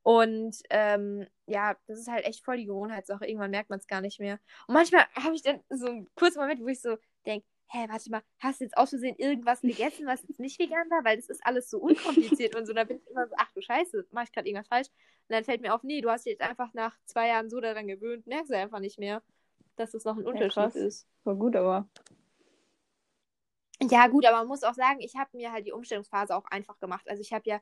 Und 0.03 0.57
ähm, 0.71 1.27
ja, 1.47 1.77
das 1.87 1.99
ist 2.01 2.09
halt 2.09 2.25
echt 2.25 2.45
voll 2.45 2.57
die 2.57 2.67
Gewohnheitssache. 2.67 3.27
Irgendwann 3.27 3.53
merkt 3.53 3.71
man 3.71 3.79
es 3.79 3.87
gar 3.87 4.01
nicht 4.01 4.19
mehr. 4.19 4.41
Und 4.67 4.75
manchmal 4.75 5.07
habe 5.15 5.35
ich 5.35 5.43
dann 5.43 5.61
so 5.71 5.87
einen 5.87 6.13
kurzen 6.15 6.41
Moment, 6.41 6.61
wo 6.61 6.69
ich 6.69 6.81
so 6.81 6.97
denke, 7.25 7.47
hä, 7.69 7.87
warte 7.89 8.11
mal, 8.11 8.23
hast 8.41 8.61
du 8.61 8.65
jetzt 8.65 8.77
aus 8.77 8.91
Versehen 8.91 9.17
irgendwas 9.17 9.63
gegessen, 9.63 10.07
was 10.07 10.23
jetzt 10.29 10.41
nicht 10.41 10.59
vegan 10.59 10.91
war? 10.91 11.05
Weil 11.05 11.17
das 11.17 11.29
ist 11.29 11.45
alles 11.47 11.71
so 11.71 11.79
unkompliziert 11.79 12.55
und 12.57 12.67
so. 12.67 12.73
Da 12.73 12.85
bin 12.85 12.99
ich 12.99 13.07
immer 13.09 13.27
so, 13.27 13.35
ach 13.39 13.51
du 13.53 13.63
Scheiße, 13.63 14.07
mache 14.11 14.25
ich 14.25 14.33
gerade 14.33 14.49
irgendwas 14.49 14.69
falsch? 14.69 14.89
Und 15.29 15.35
dann 15.35 15.45
fällt 15.45 15.63
mir 15.63 15.75
auf, 15.75 15.83
nee, 15.83 16.01
du 16.01 16.11
hast 16.11 16.27
dich 16.27 16.33
jetzt 16.33 16.43
einfach 16.43 16.75
nach 16.75 16.97
zwei 17.07 17.29
Jahren 17.29 17.49
so 17.49 17.61
daran 17.61 17.87
gewöhnt, 17.87 18.27
merkst 18.27 18.51
du 18.51 18.57
einfach 18.57 18.81
nicht 18.81 18.99
mehr, 18.99 19.23
dass 19.77 19.93
das 19.93 20.05
noch 20.05 20.17
ein 20.17 20.27
Unterschied 20.27 20.75
ja, 20.75 20.87
ist. 20.87 21.07
War 21.25 21.37
gut, 21.37 21.57
aber. 21.57 21.89
Ja, 23.91 24.07
gut, 24.09 24.27
aber 24.27 24.39
man 24.39 24.49
muss 24.49 24.65
auch 24.65 24.75
sagen, 24.75 25.01
ich 25.01 25.17
habe 25.17 25.37
mir 25.37 25.53
halt 25.53 25.67
die 25.67 25.73
Umstellungsphase 25.73 26.37
auch 26.37 26.45
einfach 26.47 26.79
gemacht. 26.79 27.09
Also 27.09 27.21
ich 27.21 27.33
habe 27.33 27.49
ja 27.49 27.61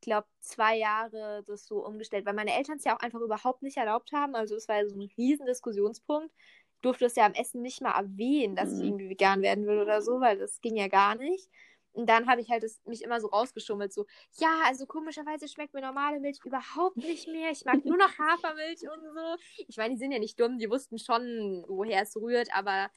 glaube, 0.00 0.26
zwei 0.40 0.76
Jahre 0.76 1.42
das 1.46 1.66
so 1.66 1.84
umgestellt, 1.84 2.26
weil 2.26 2.34
meine 2.34 2.56
Eltern 2.56 2.78
es 2.78 2.84
ja 2.84 2.96
auch 2.96 3.00
einfach 3.00 3.20
überhaupt 3.20 3.62
nicht 3.62 3.76
erlaubt 3.76 4.12
haben. 4.12 4.34
Also 4.34 4.54
es 4.56 4.68
war 4.68 4.76
ja 4.76 4.88
so 4.88 4.96
ein 4.96 5.10
riesen 5.16 5.46
Diskussionspunkt. 5.46 6.32
Ich 6.74 6.80
durfte 6.82 7.06
es 7.06 7.16
ja 7.16 7.26
am 7.26 7.34
Essen 7.34 7.62
nicht 7.62 7.82
mal 7.82 7.98
erwähnen, 7.98 8.56
dass 8.56 8.70
mhm. 8.70 8.76
ich 8.76 8.86
irgendwie 8.86 9.10
vegan 9.10 9.42
werden 9.42 9.66
will 9.66 9.78
oder 9.78 10.02
so, 10.02 10.20
weil 10.20 10.38
das 10.38 10.60
ging 10.60 10.76
ja 10.76 10.88
gar 10.88 11.14
nicht. 11.14 11.48
Und 11.92 12.08
dann 12.08 12.28
habe 12.28 12.40
ich 12.40 12.48
halt 12.50 12.62
das, 12.62 12.80
mich 12.84 13.02
immer 13.02 13.20
so 13.20 13.26
rausgeschummelt, 13.28 13.92
so, 13.92 14.06
ja, 14.38 14.60
also 14.64 14.86
komischerweise 14.86 15.48
schmeckt 15.48 15.74
mir 15.74 15.80
normale 15.80 16.20
Milch 16.20 16.38
überhaupt 16.44 16.96
nicht 16.96 17.26
mehr. 17.26 17.50
Ich 17.50 17.64
mag 17.64 17.84
nur 17.84 17.96
noch 17.96 18.12
Hafermilch 18.18 18.82
und 18.82 19.02
so. 19.02 19.64
Ich 19.66 19.76
meine, 19.76 19.94
die 19.94 19.98
sind 19.98 20.12
ja 20.12 20.18
nicht 20.18 20.38
dumm, 20.38 20.58
die 20.58 20.70
wussten 20.70 20.98
schon, 20.98 21.64
woher 21.66 22.02
es 22.02 22.16
rührt, 22.16 22.48
aber 22.54 22.90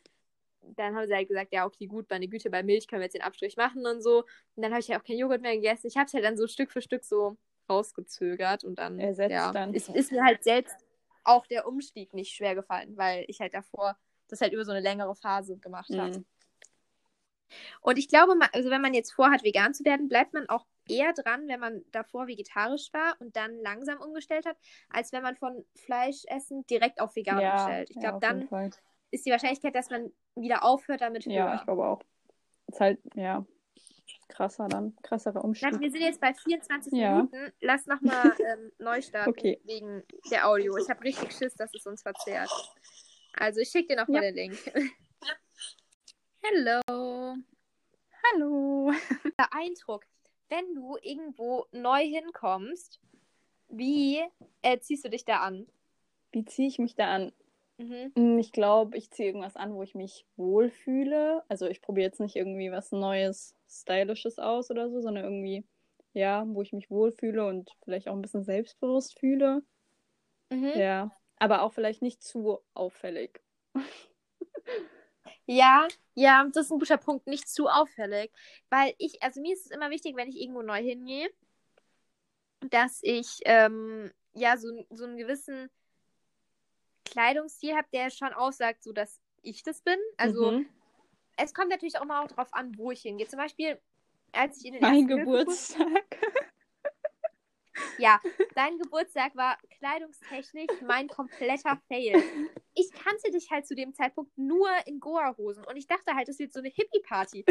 dann 0.76 0.96
haben 0.96 1.08
sie 1.08 1.14
halt 1.14 1.28
gesagt, 1.28 1.54
ja, 1.54 1.66
okay, 1.66 1.88
gut, 1.88 2.10
meine 2.10 2.28
Güte, 2.28 2.50
bei 2.50 2.64
Milch 2.64 2.88
können 2.88 3.02
wir 3.02 3.06
jetzt 3.06 3.16
den 3.16 3.22
Abstrich 3.22 3.58
machen 3.58 3.86
und 3.86 4.02
so. 4.02 4.20
Und 4.56 4.64
dann 4.64 4.72
habe 4.72 4.80
ich 4.80 4.88
ja 4.88 5.00
auch 5.00 5.04
kein 5.04 5.18
Joghurt 5.18 5.42
mehr 5.42 5.56
gegessen. 5.56 5.88
Ich 5.88 5.98
habe 5.98 6.06
es 6.06 6.14
halt 6.14 6.24
dann 6.24 6.38
so 6.38 6.48
Stück 6.48 6.72
für 6.72 6.82
Stück 6.82 7.04
so 7.04 7.38
rausgezögert 7.70 8.64
und 8.64 8.80
dann, 8.80 9.00
Ersetzt 9.00 9.32
ja, 9.32 9.52
dann. 9.52 9.74
Ist, 9.74 9.90
ist 9.90 10.12
mir 10.12 10.24
halt 10.24 10.44
selbst 10.44 10.76
auch 11.24 11.48
der 11.48 11.68
Umstieg 11.68 12.14
nicht 12.14 12.34
schwer 12.34 12.56
gefallen, 12.56 12.98
weil 12.98 13.26
ich 13.28 13.40
halt 13.40 13.54
davor 13.54 13.98
das 14.28 14.42
halt 14.42 14.54
über 14.54 14.66
so 14.66 14.72
eine 14.72 14.82
längere 14.82 15.16
Phase 15.16 15.58
gemacht 15.58 15.90
mhm. 15.90 16.02
habe. 16.02 16.26
Und 17.82 17.98
ich 17.98 18.08
glaube, 18.08 18.34
also 18.52 18.70
wenn 18.70 18.82
man 18.82 18.94
jetzt 18.94 19.12
vorhat, 19.12 19.44
vegan 19.44 19.74
zu 19.74 19.86
werden, 19.86 20.08
bleibt 20.08 20.34
man 20.34 20.50
auch 20.50 20.66
eher 20.88 21.14
dran, 21.14 21.48
wenn 21.48 21.60
man 21.60 21.84
davor 21.92 22.28
vegetarisch 22.28 22.92
war 22.94 23.16
und 23.20 23.36
dann 23.36 23.56
langsam 23.60 24.00
umgestellt 24.00 24.46
hat, 24.46 24.58
als 24.90 25.14
wenn 25.14 25.24
man 25.24 25.36
von 25.36 25.64
Fleischessen 25.76 26.66
direkt 26.66 27.00
auf 27.00 27.16
vegan 27.16 27.40
ja, 27.40 27.56
umstellt. 27.56 27.90
Ich 27.92 28.00
glaube, 28.00 28.20
ja, 28.22 28.34
dann 28.34 28.72
ist 29.12 29.26
die 29.26 29.32
Wahrscheinlichkeit, 29.32 29.76
dass 29.76 29.90
man 29.90 30.12
wieder 30.36 30.64
aufhört 30.64 31.02
damit 31.02 31.26
höher. 31.26 31.34
Ja, 31.34 31.56
ich 31.56 31.64
glaube 31.64 31.86
auch. 31.86 32.02
Ist 32.68 32.80
halt, 32.80 33.00
ja, 33.16 33.46
krasser 34.34 34.68
dann, 34.68 34.96
krasserer 35.04 35.44
Umstieg. 35.44 35.80
wir 35.80 35.92
sind 35.92 36.02
jetzt 36.02 36.20
bei 36.20 36.34
24 36.34 36.94
ja. 36.94 37.16
Minuten. 37.16 37.54
Lass 37.62 37.86
nochmal 37.86 38.34
ähm, 38.40 38.72
neu 38.80 39.02
starten 39.02 39.30
okay. 39.30 39.62
wegen 39.64 40.04
der 40.32 40.48
Audio. 40.50 40.76
Ich 40.78 40.90
habe 40.90 41.04
richtig 41.04 41.32
Schiss, 41.32 41.56
dass 41.56 41.74
es 41.74 41.86
uns 41.86 42.02
verzerrt. 42.02 42.50
Also 43.34 43.62
ich 43.62 43.70
schicke 43.70 43.96
dir 43.96 44.02
nochmal 44.02 44.24
ja. 44.24 44.32
den 44.32 44.36
Link. 44.36 44.58
Hallo. 46.44 47.36
Hallo. 48.32 48.92
Der 49.38 49.54
Eindruck, 49.54 50.06
wenn 50.50 50.76
du 50.76 50.98
irgendwo 51.02 51.66
neu 51.72 52.04
hinkommst, 52.04 53.00
wie 53.70 54.22
äh, 54.62 54.80
ziehst 54.80 55.06
du 55.06 55.10
dich 55.10 55.26
da 55.26 55.38
an? 55.38 55.68
Wie 56.32 56.46
ziehe 56.46 56.68
ich 56.68 56.80
mich 56.80 56.96
da 56.96 57.14
an? 57.14 57.32
Mhm. 57.78 58.12
Mm, 58.16 58.40
ich 58.40 58.52
glaube, 58.52 58.98
ich 58.98 59.10
ziehe 59.12 59.28
irgendwas 59.28 59.56
an, 59.56 59.74
wo 59.74 59.84
ich 59.84 59.96
mich 59.96 60.26
wohlfühle. 60.36 61.44
Also 61.48 61.68
ich 61.68 61.82
probiere 61.82 62.08
jetzt 62.08 62.20
nicht 62.20 62.36
irgendwie 62.36 62.72
was 62.72 62.92
Neues, 62.92 63.56
Stylisches 63.70 64.40
aus 64.40 64.70
oder 64.70 64.90
so, 64.90 65.02
sondern 65.02 65.24
irgendwie, 65.26 65.66
ja, 66.14 66.46
wo 66.48 66.62
ich 66.62 66.74
mich 66.74 66.90
wohlfühle 66.90 67.46
und 67.46 67.72
vielleicht 67.84 68.08
auch 68.08 68.14
ein 68.14 68.22
bisschen 68.22 68.44
selbstbewusst 68.44 69.18
fühle. 69.20 69.64
Mhm. 70.52 70.72
Ja. 70.76 71.12
Aber 71.38 71.64
auch 71.64 71.74
vielleicht 71.74 72.02
nicht 72.02 72.24
zu 72.24 72.60
auffällig. 72.74 73.42
Ja, 75.46 75.88
ja, 76.16 76.48
das 76.54 76.66
ist 76.66 76.72
ein 76.72 76.80
guter 76.80 76.98
Punkt. 76.98 77.28
Nicht 77.28 77.50
zu 77.50 77.68
auffällig. 77.68 78.32
Weil 78.70 78.94
ich, 78.98 79.22
also 79.22 79.42
mir 79.42 79.54
ist 79.54 79.66
es 79.66 79.72
immer 79.72 79.90
wichtig, 79.90 80.16
wenn 80.16 80.30
ich 80.30 80.40
irgendwo 80.40 80.62
neu 80.62 80.82
hingehe, 80.82 81.30
dass 82.70 83.00
ich 83.02 83.40
ähm, 83.46 84.12
ja 84.34 84.58
so, 84.58 84.70
so 84.90 85.04
einen 85.04 85.18
gewissen 85.18 85.70
Kleidungsstil 87.14 87.76
habe, 87.76 87.88
der 87.94 88.10
schon 88.10 88.34
aussagt, 88.34 88.84
so 88.84 88.92
dass 88.92 89.22
ich 89.44 89.64
das 89.64 89.82
bin. 89.82 89.98
Also 90.18 90.52
mhm. 90.52 90.70
es 91.38 91.54
kommt 91.54 91.70
natürlich 91.70 92.00
auch 92.00 92.06
mal 92.06 92.28
darauf 92.28 92.54
an, 92.54 92.78
wo 92.78 92.92
ich 92.92 93.02
hingehe. 93.02 93.28
Zum 93.28 93.38
Beispiel, 93.38 93.80
als 94.32 94.58
ich 94.60 94.66
in 94.66 94.74
den 94.74 94.82
Mein 94.82 95.08
Geburtstag. 95.08 95.88
Ja, 97.98 98.20
dein 98.56 98.78
Geburtstag 98.78 99.36
war 99.36 99.58
kleidungstechnisch 99.78 100.82
mein 100.86 101.08
kompletter 101.08 101.80
Fail. 101.88 102.22
Ich 102.76 102.92
kannte 102.92 103.32
dich 103.32 103.50
halt 103.50 103.68
zu 103.68 103.76
dem 103.76 103.94
Zeitpunkt 103.94 104.36
nur 104.38 104.70
in 104.86 105.00
Goa-Hosen 105.00 105.66
und 105.66 105.76
ich 105.76 105.88
dachte 105.88 106.14
halt, 106.14 106.28
das 106.28 106.40
wird 106.40 106.54
so 106.54 106.60
eine 106.60 106.70
Hippie-Party. 106.70 107.46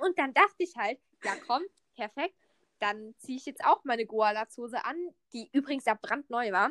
Und 0.00 0.18
dann 0.18 0.34
dachte 0.34 0.56
ich 0.58 0.76
halt, 0.76 0.98
ja 1.22 1.32
komm, 1.46 1.62
perfekt, 1.96 2.34
dann 2.78 3.14
ziehe 3.18 3.38
ich 3.38 3.46
jetzt 3.46 3.64
auch 3.64 3.84
meine 3.84 4.04
Goa-Latzhose 4.06 4.84
an, 4.84 4.96
die 5.32 5.48
übrigens 5.52 5.86
ja 5.86 5.94
brandneu 5.94 6.52
war. 6.52 6.70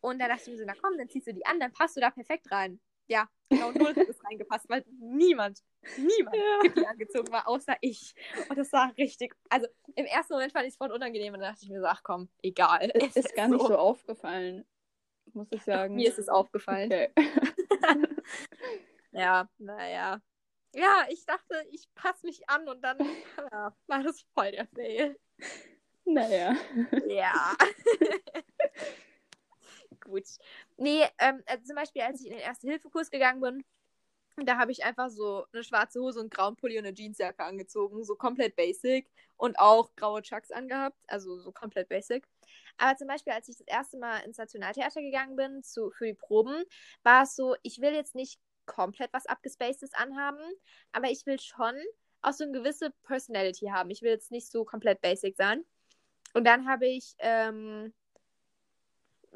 Und 0.00 0.18
da 0.18 0.28
dachte 0.28 0.42
ich 0.42 0.48
mir 0.48 0.58
so, 0.58 0.64
na 0.66 0.74
komm, 0.80 0.96
dann 0.98 1.08
ziehst 1.08 1.26
du 1.26 1.34
die 1.34 1.46
an, 1.46 1.60
dann 1.60 1.72
passt 1.72 1.96
du 1.96 2.00
da 2.00 2.10
perfekt 2.10 2.50
rein. 2.50 2.80
Ja, 3.08 3.28
genau 3.48 3.70
null 3.70 3.94
hat 3.94 4.08
es 4.08 4.24
reingepasst, 4.24 4.68
weil 4.68 4.84
niemand, 4.98 5.62
niemand 5.96 6.36
ja. 6.36 6.58
Hippie 6.62 6.86
angezogen 6.86 7.30
war, 7.32 7.46
außer 7.46 7.76
ich. 7.80 8.14
Und 8.48 8.58
das 8.58 8.72
war 8.72 8.92
richtig, 8.96 9.34
also 9.48 9.68
im 9.94 10.06
ersten 10.06 10.34
Moment 10.34 10.52
fand 10.52 10.66
ich 10.66 10.72
es 10.72 10.76
voll 10.76 10.90
unangenehm 10.90 11.34
und 11.34 11.40
dann 11.40 11.52
dachte 11.52 11.64
ich 11.64 11.70
mir 11.70 11.80
so, 11.80 11.86
ach 11.86 12.02
komm, 12.02 12.28
egal. 12.42 12.90
Es 12.94 13.16
ist, 13.16 13.28
ist 13.28 13.36
gar 13.36 13.48
nicht 13.48 13.64
so 13.64 13.76
aufgefallen, 13.76 14.66
muss 15.32 15.48
ich 15.52 15.62
sagen. 15.62 15.94
Mir 15.94 16.08
ist 16.08 16.18
es 16.18 16.28
aufgefallen. 16.28 16.92
Okay. 16.92 17.12
ja, 19.12 19.48
naja. 19.58 20.20
Ja, 20.74 21.06
ich 21.08 21.24
dachte, 21.24 21.64
ich 21.70 21.88
passe 21.94 22.26
mich 22.26 22.48
an 22.50 22.68
und 22.68 22.82
dann 22.82 22.98
ja, 23.52 23.74
war 23.86 24.02
das 24.02 24.26
voll 24.34 24.50
der 24.50 24.66
Fail. 24.66 25.16
Naja. 26.04 26.54
Ja. 27.06 27.56
Gut. 30.06 30.24
Nee, 30.76 31.04
ähm, 31.18 31.42
also 31.46 31.64
zum 31.64 31.76
Beispiel, 31.76 32.02
als 32.02 32.20
ich 32.20 32.26
in 32.26 32.32
den 32.32 32.42
Erste-Hilfe-Kurs 32.42 33.10
gegangen 33.10 33.40
bin, 33.40 33.64
da 34.44 34.58
habe 34.58 34.70
ich 34.70 34.84
einfach 34.84 35.08
so 35.08 35.46
eine 35.52 35.64
schwarze 35.64 36.00
Hose 36.00 36.20
und 36.20 36.32
grauen 36.32 36.56
Pulli 36.56 36.78
und 36.78 36.86
eine 36.86 36.94
Jeansjacke 36.94 37.42
angezogen, 37.42 38.04
so 38.04 38.14
komplett 38.14 38.54
basic 38.54 39.10
und 39.36 39.58
auch 39.58 39.94
graue 39.96 40.22
Chucks 40.22 40.50
angehabt, 40.50 40.98
also 41.08 41.38
so 41.38 41.52
komplett 41.52 41.88
basic. 41.88 42.26
Aber 42.76 42.96
zum 42.96 43.08
Beispiel, 43.08 43.32
als 43.32 43.48
ich 43.48 43.56
das 43.56 43.66
erste 43.66 43.98
Mal 43.98 44.18
ins 44.20 44.36
Nationaltheater 44.36 45.00
gegangen 45.00 45.36
bin 45.36 45.62
zu, 45.62 45.90
für 45.90 46.06
die 46.06 46.14
Proben, 46.14 46.64
war 47.02 47.22
es 47.22 47.34
so, 47.34 47.56
ich 47.62 47.80
will 47.80 47.94
jetzt 47.94 48.14
nicht 48.14 48.38
komplett 48.66 49.12
was 49.12 49.26
abgespacedes 49.26 49.94
anhaben, 49.94 50.44
aber 50.92 51.10
ich 51.10 51.24
will 51.26 51.40
schon 51.40 51.74
auch 52.20 52.32
so 52.32 52.44
eine 52.44 52.52
gewisse 52.52 52.90
Personality 53.04 53.66
haben. 53.66 53.90
Ich 53.90 54.02
will 54.02 54.10
jetzt 54.10 54.30
nicht 54.30 54.50
so 54.50 54.64
komplett 54.64 55.00
basic 55.00 55.36
sein. 55.36 55.64
Und 56.34 56.44
dann 56.44 56.68
habe 56.68 56.86
ich 56.86 57.14
ähm, 57.18 57.94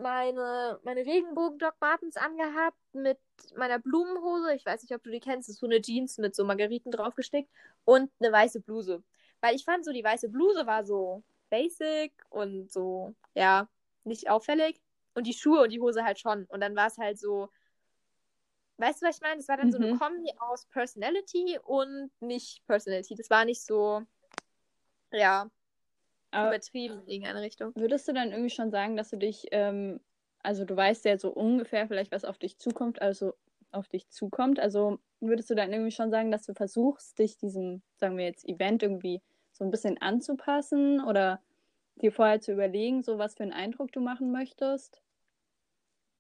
meine, 0.00 0.80
meine 0.82 1.04
Regenbogen-Doc 1.04 1.74
Martens 1.80 2.16
angehabt 2.16 2.78
mit 2.92 3.18
meiner 3.56 3.78
Blumenhose. 3.78 4.54
Ich 4.54 4.66
weiß 4.66 4.82
nicht, 4.82 4.94
ob 4.94 5.02
du 5.02 5.10
die 5.10 5.20
kennst. 5.20 5.48
Das 5.48 5.54
ist 5.54 5.60
so 5.60 5.66
eine 5.66 5.80
Jeans 5.80 6.18
mit 6.18 6.34
so 6.34 6.44
Margeriten 6.44 6.90
draufgestickt 6.90 7.50
und 7.84 8.10
eine 8.20 8.32
weiße 8.32 8.60
Bluse. 8.60 9.02
Weil 9.40 9.54
ich 9.54 9.64
fand 9.64 9.84
so, 9.84 9.92
die 9.92 10.04
weiße 10.04 10.28
Bluse 10.28 10.66
war 10.66 10.84
so 10.84 11.22
basic 11.50 12.12
und 12.30 12.70
so, 12.70 13.14
ja, 13.34 13.68
nicht 14.04 14.30
auffällig. 14.30 14.80
Und 15.14 15.26
die 15.26 15.34
Schuhe 15.34 15.62
und 15.62 15.70
die 15.70 15.80
Hose 15.80 16.04
halt 16.04 16.18
schon. 16.18 16.44
Und 16.46 16.60
dann 16.60 16.76
war 16.76 16.86
es 16.86 16.98
halt 16.98 17.18
so, 17.18 17.48
weißt 18.78 19.02
du, 19.02 19.06
was 19.06 19.16
ich 19.16 19.22
meine? 19.22 19.36
Das 19.36 19.48
war 19.48 19.56
dann 19.56 19.68
mhm. 19.68 19.72
so 19.72 19.78
eine 19.78 19.92
mhm. 19.92 19.98
Kombi 19.98 20.32
aus 20.38 20.66
Personality 20.66 21.58
und 21.64 22.10
nicht 22.20 22.64
Personality. 22.66 23.14
Das 23.14 23.30
war 23.30 23.44
nicht 23.44 23.62
so, 23.64 24.02
ja, 25.12 25.50
übertrieben 26.32 27.00
in 27.02 27.08
irgendeine 27.08 27.40
Richtung. 27.42 27.74
Würdest 27.74 28.08
du 28.08 28.12
dann 28.12 28.30
irgendwie 28.30 28.50
schon 28.50 28.70
sagen, 28.70 28.96
dass 28.96 29.10
du 29.10 29.16
dich, 29.16 29.46
ähm, 29.52 30.00
also 30.42 30.64
du 30.64 30.76
weißt 30.76 31.04
ja 31.04 31.18
so 31.18 31.30
ungefähr 31.30 31.86
vielleicht, 31.88 32.12
was 32.12 32.24
auf 32.24 32.38
dich 32.38 32.58
zukommt, 32.58 33.02
also 33.02 33.34
auf 33.72 33.88
dich 33.88 34.08
zukommt. 34.08 34.58
Also 34.60 34.98
würdest 35.20 35.50
du 35.50 35.54
dann 35.54 35.72
irgendwie 35.72 35.90
schon 35.92 36.10
sagen, 36.10 36.30
dass 36.30 36.46
du 36.46 36.54
versuchst, 36.54 37.18
dich 37.18 37.36
diesem, 37.36 37.82
sagen 37.96 38.16
wir 38.16 38.24
jetzt, 38.24 38.48
Event 38.48 38.82
irgendwie 38.82 39.22
so 39.52 39.64
ein 39.64 39.70
bisschen 39.70 40.00
anzupassen 40.00 41.02
oder 41.04 41.42
dir 41.96 42.12
vorher 42.12 42.40
zu 42.40 42.52
überlegen, 42.52 43.02
so 43.02 43.18
was 43.18 43.34
für 43.34 43.42
einen 43.42 43.52
Eindruck 43.52 43.92
du 43.92 44.00
machen 44.00 44.32
möchtest? 44.32 45.02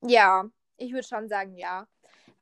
Ja, 0.02 0.50
ich 0.76 0.92
würde 0.92 1.06
schon 1.06 1.28
sagen, 1.28 1.56
ja. 1.56 1.86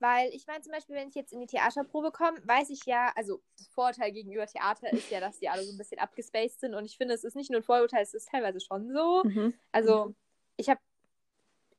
Weil 0.01 0.31
ich 0.33 0.47
meine 0.47 0.61
zum 0.61 0.73
Beispiel, 0.73 0.95
wenn 0.95 1.09
ich 1.09 1.15
jetzt 1.15 1.33
in 1.33 1.41
die 1.41 1.47
Theaterprobe 1.47 2.13
komme, 2.13 2.39
weiß 2.47 2.71
ich 2.71 2.85
ja, 2.87 3.13
also 3.17 3.43
das 3.57 3.69
Vorurteil 3.69 4.13
gegenüber 4.13 4.47
Theater 4.47 4.93
ist 4.93 5.11
ja, 5.11 5.21
dass 5.21 5.39
die 5.41 5.49
alle 5.49 5.65
so 5.65 5.73
ein 5.73 5.79
bisschen 5.79 5.99
abgespaced 5.99 6.61
sind. 6.61 6.75
Und 6.75 6.85
ich 6.85 6.97
finde, 6.97 7.15
es 7.15 7.25
ist 7.25 7.35
nicht 7.35 7.51
nur 7.51 7.61
ein 7.61 7.65
Vorurteil, 7.65 8.03
es 8.03 8.15
ist 8.15 8.29
teilweise 8.29 8.61
schon 8.61 8.93
so. 8.93 9.23
Mhm. 9.25 9.55
Also 9.73 10.15
ich 10.57 10.69
habe 10.69 10.81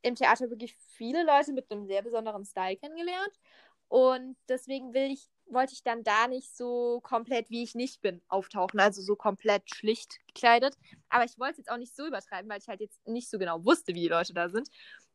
im 0.02 0.16
Theater 0.16 0.50
wirklich 0.50 0.76
viele 0.76 1.24
Leute 1.24 1.54
mit 1.54 1.72
einem 1.72 1.86
sehr 1.86 2.02
besonderen 2.02 2.46
Style 2.46 2.78
kennengelernt. 2.78 3.40
Und 3.88 4.38
deswegen 4.48 4.94
will 4.94 5.12
ich, 5.12 5.28
wollte 5.48 5.74
ich 5.74 5.84
dann 5.84 6.04
da 6.04 6.28
nicht 6.28 6.56
so 6.56 7.02
komplett, 7.02 7.50
wie 7.50 7.64
ich 7.64 7.74
nicht 7.74 8.02
bin, 8.02 8.22
auftauchen. 8.28 8.80
Also 8.80 9.02
so 9.02 9.16
komplett 9.16 9.74
schlicht 9.74 10.20
gekleidet. 10.28 10.78
Aber 11.10 11.26
ich 11.26 11.40
wollte 11.40 11.54
es 11.54 11.58
jetzt 11.60 11.72
auch 11.72 11.78
nicht 11.78 11.96
so 11.96 12.06
übertreiben, 12.06 12.50
weil 12.50 12.60
ich 12.60 12.68
halt 12.68 12.82
jetzt 12.82 13.06
nicht 13.08 13.30
so 13.30 13.40
genau 13.40 13.66
wusste, 13.66 13.96
wie 13.96 14.02
die 14.02 14.08
Leute 14.08 14.34
da 14.34 14.50
sind. 14.50 14.70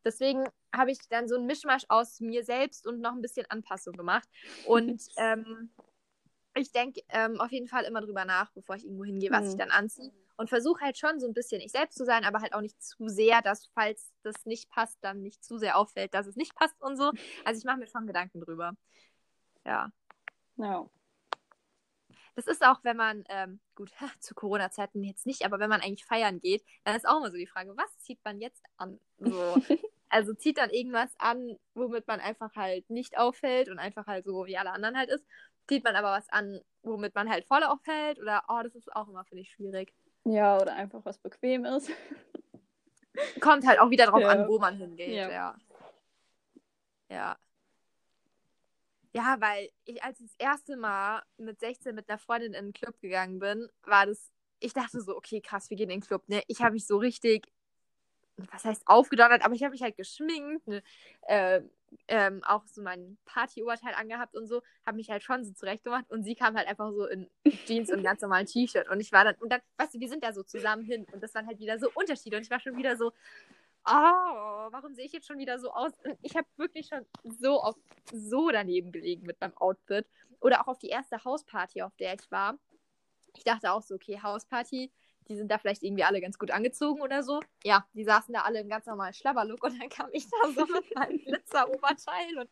Deswegen 0.05 0.44
habe 0.74 0.90
ich 0.90 0.98
dann 1.09 1.28
so 1.28 1.36
einen 1.36 1.46
Mischmasch 1.46 1.84
aus 1.88 2.20
mir 2.20 2.44
selbst 2.44 2.86
und 2.86 3.00
noch 3.00 3.12
ein 3.12 3.22
bisschen 3.22 3.46
Anpassung 3.48 3.94
gemacht. 3.94 4.28
Und 4.66 5.02
ähm, 5.16 5.70
ich 6.57 6.72
denke 6.72 7.00
ähm, 7.09 7.40
auf 7.40 7.50
jeden 7.50 7.68
Fall 7.68 7.84
immer 7.84 8.00
drüber 8.00 8.24
nach, 8.24 8.50
bevor 8.52 8.76
ich 8.76 8.84
irgendwo 8.84 9.05
hingehe, 9.05 9.30
was 9.30 9.44
mhm. 9.44 9.50
ich 9.50 9.57
dann 9.57 9.70
anziehe. 9.70 10.12
Und 10.36 10.48
versuche 10.48 10.80
halt 10.80 10.98
schon 10.98 11.20
so 11.20 11.28
ein 11.28 11.34
bisschen 11.34 11.61
ich 11.61 11.70
selbst 11.70 11.96
zu 11.96 12.05
sein, 12.05 12.24
aber 12.24 12.40
halt 12.40 12.55
auch 12.55 12.61
nicht 12.61 12.82
zu 12.82 13.09
sehr, 13.09 13.40
dass, 13.40 13.66
falls 13.72 14.12
das 14.22 14.46
nicht 14.46 14.68
passt, 14.68 14.98
dann 15.00 15.22
nicht 15.22 15.44
zu 15.44 15.59
sehr 15.59 15.78
auffällt, 15.78 16.12
dass 16.12 16.26
es 16.26 16.34
nicht 16.34 16.55
passt 16.57 16.80
und 16.80 16.96
so. 16.96 17.12
Also 17.44 17.59
ich 17.59 17.64
mache 17.64 17.78
mir 17.78 17.86
schon 17.86 18.07
Gedanken 18.07 18.40
drüber. 18.40 18.72
Ja. 19.64 19.90
Ja. 20.57 20.88
Das 22.35 22.47
ist 22.47 22.64
auch, 22.64 22.80
wenn 22.82 22.97
man, 22.97 23.24
ähm, 23.28 23.61
gut, 23.74 23.91
zu 24.20 24.35
Corona-Zeiten 24.35 25.03
jetzt 25.05 25.26
nicht, 25.26 25.45
aber 25.45 25.59
wenn 25.59 25.70
man 25.70 25.80
eigentlich 25.80 26.05
feiern 26.05 26.41
geht, 26.41 26.64
dann 26.85 26.97
ist 26.97 27.07
auch 27.07 27.18
immer 27.18 27.30
so 27.30 27.37
die 27.37 27.47
Frage, 27.47 27.76
was 27.76 27.99
zieht 28.01 28.18
man 28.24 28.41
jetzt 28.41 28.64
an? 28.76 28.99
So. 29.18 29.57
also 30.09 30.35
zieht 30.35 30.59
dann 30.59 30.70
irgendwas 30.70 31.11
an, 31.18 31.57
womit 31.74 32.07
man 32.07 32.20
einfach 32.20 32.55
halt 32.57 32.89
nicht 32.91 33.18
auffällt 33.18 33.68
und 33.68 33.78
einfach 33.78 34.07
halt 34.07 34.24
so 34.24 34.47
wie 34.47 34.57
alle 34.57 34.72
anderen 34.72 34.97
halt 34.97 35.11
ist. 35.11 35.24
Zieht 35.68 35.85
man 35.85 35.97
aber 35.97 36.12
was 36.12 36.28
an, 36.28 36.61
womit 36.82 37.14
man 37.14 37.30
halt 37.30 37.47
voll 37.47 37.62
auffällt 37.62 38.20
oder, 38.20 38.45
oh, 38.49 38.61
das 38.62 38.74
ist 38.74 38.95
auch 38.95 39.09
immer, 39.09 39.24
finde 39.24 39.43
ich, 39.43 39.51
schwierig. 39.51 39.95
Ja, 40.24 40.59
oder 40.59 40.74
einfach 40.74 41.05
was 41.05 41.18
bequem 41.18 41.64
ist. 41.64 41.91
Kommt 43.41 43.66
halt 43.66 43.78
auch 43.78 43.91
wieder 43.91 44.07
drauf 44.07 44.20
ja. 44.20 44.28
an, 44.28 44.49
wo 44.49 44.59
man 44.59 44.76
hingeht, 44.76 45.14
ja. 45.14 45.30
ja. 45.30 45.57
Ja. 47.09 47.37
Ja, 49.14 49.36
weil 49.40 49.70
ich 49.84 50.02
als 50.02 50.18
ich 50.20 50.26
das 50.26 50.36
erste 50.38 50.76
Mal 50.76 51.22
mit 51.38 51.60
16 51.60 51.94
mit 51.94 52.08
einer 52.08 52.18
Freundin 52.18 52.52
in 52.52 52.58
einen 52.58 52.72
Club 52.72 53.00
gegangen 53.00 53.38
bin, 53.38 53.68
war 53.84 54.06
das, 54.06 54.32
ich 54.58 54.72
dachte 54.72 55.00
so, 55.00 55.16
okay, 55.16 55.40
krass, 55.40 55.70
wir 55.70 55.76
gehen 55.76 55.88
in 55.90 56.00
den 56.00 56.06
Club, 56.06 56.28
ne? 56.28 56.42
Ich 56.48 56.60
habe 56.62 56.72
mich 56.72 56.84
so 56.86 56.96
richtig, 56.96 57.46
was 58.36 58.64
heißt 58.64 58.82
aufgedonnert, 58.86 59.44
aber 59.44 59.54
ich 59.54 59.62
habe 59.62 59.70
mich 59.70 59.82
halt 59.82 59.96
geschminkt, 59.96 60.66
ne? 60.66 60.82
Äh, 61.28 61.62
ähm, 62.08 62.42
auch 62.42 62.66
so 62.66 62.82
mein 62.82 63.16
Partyoberteil 63.24 63.94
angehabt 63.94 64.34
und 64.34 64.48
so, 64.48 64.62
habe 64.84 64.96
mich 64.96 65.10
halt 65.10 65.22
schon 65.22 65.44
so 65.44 65.52
zurecht 65.52 65.84
gemacht 65.84 66.06
und 66.08 66.24
sie 66.24 66.34
kam 66.34 66.56
halt 66.56 66.66
einfach 66.66 66.90
so 66.90 67.06
in 67.06 67.30
Jeans 67.66 67.92
und 67.92 68.02
ganz 68.02 68.20
normalen 68.20 68.46
T-Shirt 68.46 68.88
und 68.88 68.98
ich 68.98 69.12
war 69.12 69.22
dann, 69.22 69.36
und 69.36 69.52
dann, 69.52 69.60
weißt 69.76 69.94
du, 69.94 70.00
wir 70.00 70.08
sind 70.08 70.24
da 70.24 70.32
so 70.32 70.42
zusammen 70.42 70.82
hin 70.82 71.06
und 71.12 71.22
das 71.22 71.32
waren 71.36 71.46
halt 71.46 71.60
wieder 71.60 71.78
so 71.78 71.88
Unterschiede 71.94 72.36
und 72.36 72.42
ich 72.42 72.50
war 72.50 72.58
schon 72.58 72.76
wieder 72.76 72.96
so, 72.96 73.12
oh, 73.87 74.68
warum 74.70 74.95
sehe 74.95 75.05
ich 75.05 75.12
jetzt 75.12 75.26
schon 75.26 75.39
wieder 75.39 75.59
so 75.59 75.70
aus? 75.72 75.93
Und 76.05 76.18
ich 76.22 76.37
habe 76.37 76.47
wirklich 76.57 76.89
schon 76.89 77.05
so 77.41 77.62
oft 77.62 77.78
so 78.12 78.51
daneben 78.51 78.93
gelegen 78.93 79.26
mit 79.26 79.41
meinem 79.41 79.57
Outfit. 79.57 80.07
Oder 80.41 80.62
auch 80.62 80.68
auf 80.68 80.78
die 80.78 80.89
erste 80.89 81.24
Hausparty, 81.24 81.82
auf 81.82 81.95
der 81.97 82.14
ich 82.14 82.30
war. 82.30 82.59
Ich 83.37 83.45
dachte 83.45 83.72
auch 83.72 83.82
so, 83.82 83.95
okay, 83.95 84.20
Hausparty, 84.22 84.91
die 85.28 85.37
sind 85.37 85.51
da 85.51 85.59
vielleicht 85.59 85.82
irgendwie 85.82 86.05
alle 86.05 86.20
ganz 86.20 86.39
gut 86.39 86.51
angezogen 86.51 87.01
oder 87.01 87.22
so. 87.22 87.41
Ja, 87.64 87.87
die 87.95 88.05
saßen 88.05 88.32
da 88.35 88.43
alle 88.43 88.61
im 88.61 88.68
ganz 88.68 88.87
normalen 88.87 89.14
Schlabberlook 89.14 89.62
und 89.64 89.80
dann 89.80 89.89
kam 89.89 90.09
ich 90.12 90.26
da 90.28 90.51
so 90.51 90.66
mit 90.72 90.95
meinem 90.95 91.18
Glitzeroberteil 91.18 92.39
und 92.39 92.51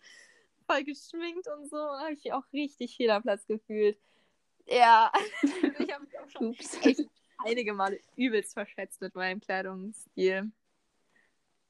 voll 0.66 0.85
geschminkt 0.85 1.49
und 1.49 1.68
so. 1.68 1.76
Da 1.76 2.01
habe 2.01 2.14
ich 2.14 2.33
auch 2.33 2.45
richtig 2.53 2.97
Fehlerplatz 2.97 3.47
gefühlt. 3.47 3.99
Ja, 4.66 5.12
ich 5.43 5.93
habe 5.93 6.05
mich 6.05 6.18
auch 6.18 6.30
schon 6.30 6.55
echt 6.55 7.09
einige 7.39 7.74
Male 7.74 8.01
übelst 8.16 8.55
verschätzt 8.55 9.01
mit 9.01 9.14
meinem 9.14 9.41
Kleidungsstil. 9.41 10.51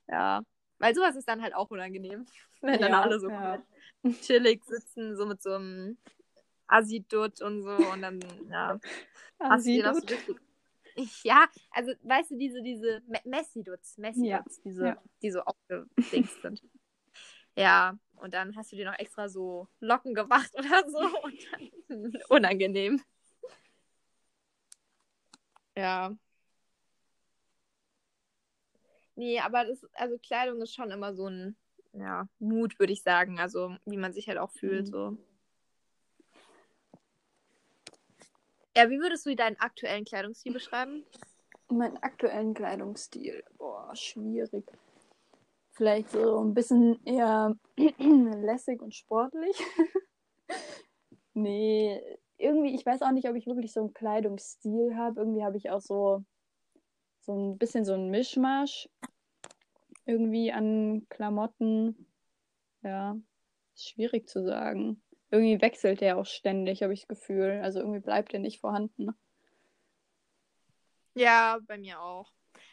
Ja. 0.09 0.43
Weil 0.79 0.95
sowas 0.95 1.17
ist 1.17 1.29
dann 1.29 1.43
halt 1.43 1.55
auch 1.55 1.71
unangenehm. 1.71 2.27
Wenn 2.61 2.81
dann 2.81 2.93
ja, 2.93 3.03
alle 3.03 3.21
so 3.21 3.29
ja. 3.29 3.63
chillig 4.21 4.65
sitzen, 4.65 5.17
so 5.17 5.27
mit 5.27 5.43
so 5.43 5.55
einem 5.55 5.99
Asidut 6.67 7.41
und 7.43 7.63
so 7.63 7.77
und 7.93 8.03
dann, 8.03 8.21
ja. 8.51 8.79
So 9.43 9.47
richtig. 9.91 10.19
Ja, 11.25 11.47
also 11.71 11.93
weißt 12.03 12.31
du, 12.31 12.37
diese, 12.37 12.63
diese 12.63 13.03
Messiduts, 13.25 13.99
Messiduts, 13.99 14.57
ja. 14.57 14.63
diese, 14.65 14.87
ja. 14.87 15.03
die 15.23 15.31
so 15.31 15.41
aufgedingst 15.41 16.43
sind. 16.43 16.63
Ja, 17.57 17.99
und 18.17 18.35
dann 18.35 18.57
hast 18.57 18.73
du 18.73 18.77
dir 18.77 18.87
noch 18.91 18.99
extra 18.99 19.29
so 19.29 19.69
Locken 19.81 20.15
gemacht 20.15 20.51
oder 20.59 20.89
so 20.89 20.99
und 20.99 21.39
dann 21.53 22.23
unangenehm. 22.29 23.03
Ja. 25.77 26.15
Nee, 29.15 29.41
aber 29.41 29.65
das, 29.65 29.85
also 29.93 30.17
Kleidung 30.19 30.61
ist 30.63 30.75
schon 30.75 30.91
immer 30.91 31.15
so 31.15 31.29
ein, 31.29 31.57
ja, 31.93 32.27
Mut, 32.39 32.79
würde 32.79 32.93
ich 32.93 33.03
sagen. 33.03 33.39
Also, 33.39 33.77
wie 33.85 33.97
man 33.97 34.13
sich 34.13 34.29
halt 34.29 34.39
auch 34.39 34.51
fühlt, 34.51 34.87
mhm. 34.87 34.91
so. 34.91 35.19
Ja, 38.77 38.89
wie 38.89 38.99
würdest 38.99 39.27
du 39.27 39.37
deinen 39.37 39.57
aktuellen 39.61 40.05
Kleidungsstil 40.05 40.53
beschreiben? 40.53 41.05
Meinen 41.69 41.99
aktuellen 41.99 42.55
Kleidungsstil, 42.55 43.45
boah, 43.59 43.95
schwierig. 43.95 44.65
Vielleicht 45.73 46.11
so 46.11 46.43
ein 46.43 46.55
bisschen 46.55 47.05
eher 47.05 47.55
lässig 47.77 48.81
und 48.81 48.95
sportlich. 48.95 49.57
nee, 51.35 52.01
irgendwie, 52.39 52.75
ich 52.75 52.85
weiß 52.85 53.03
auch 53.03 53.13
nicht, 53.13 53.29
ob 53.29 53.37
ich 53.37 53.47
wirklich 53.47 53.73
so 53.73 53.81
einen 53.81 53.95
Kleidungsstil 53.95 54.97
habe. 54.97 55.21
Irgendwie 55.21 55.45
habe 55.45 55.57
ich 55.57 55.71
auch 55.71 55.81
so 55.81 56.25
so 57.23 57.33
ein 57.33 57.59
bisschen 57.59 57.85
so 57.85 57.95
ein 57.95 58.11
Mischmasch 58.11 58.89
irgendwie 60.05 60.53
an 60.53 61.07
Klamotten. 61.09 62.07
Ja, 62.83 63.17
ist 63.75 63.91
schwierig 63.91 64.29
zu 64.29 64.45
sagen. 64.45 65.03
Irgendwie 65.31 65.61
wechselt 65.61 66.01
der 66.01 66.19
auch 66.19 66.27
ständig, 66.27 66.83
habe 66.83 66.93
ich 66.93 67.01
das 67.01 67.09
Gefühl. 67.09 67.61
Also 67.63 67.81
irgendwie 67.81 68.01
bleibt 68.01 68.33
der 68.33 68.41
nicht 68.41 68.61
vorhanden. 68.61 69.11
Ja, 71.15 71.59
bei 71.67 71.79
mir 71.79 72.01
auch. 72.01 72.33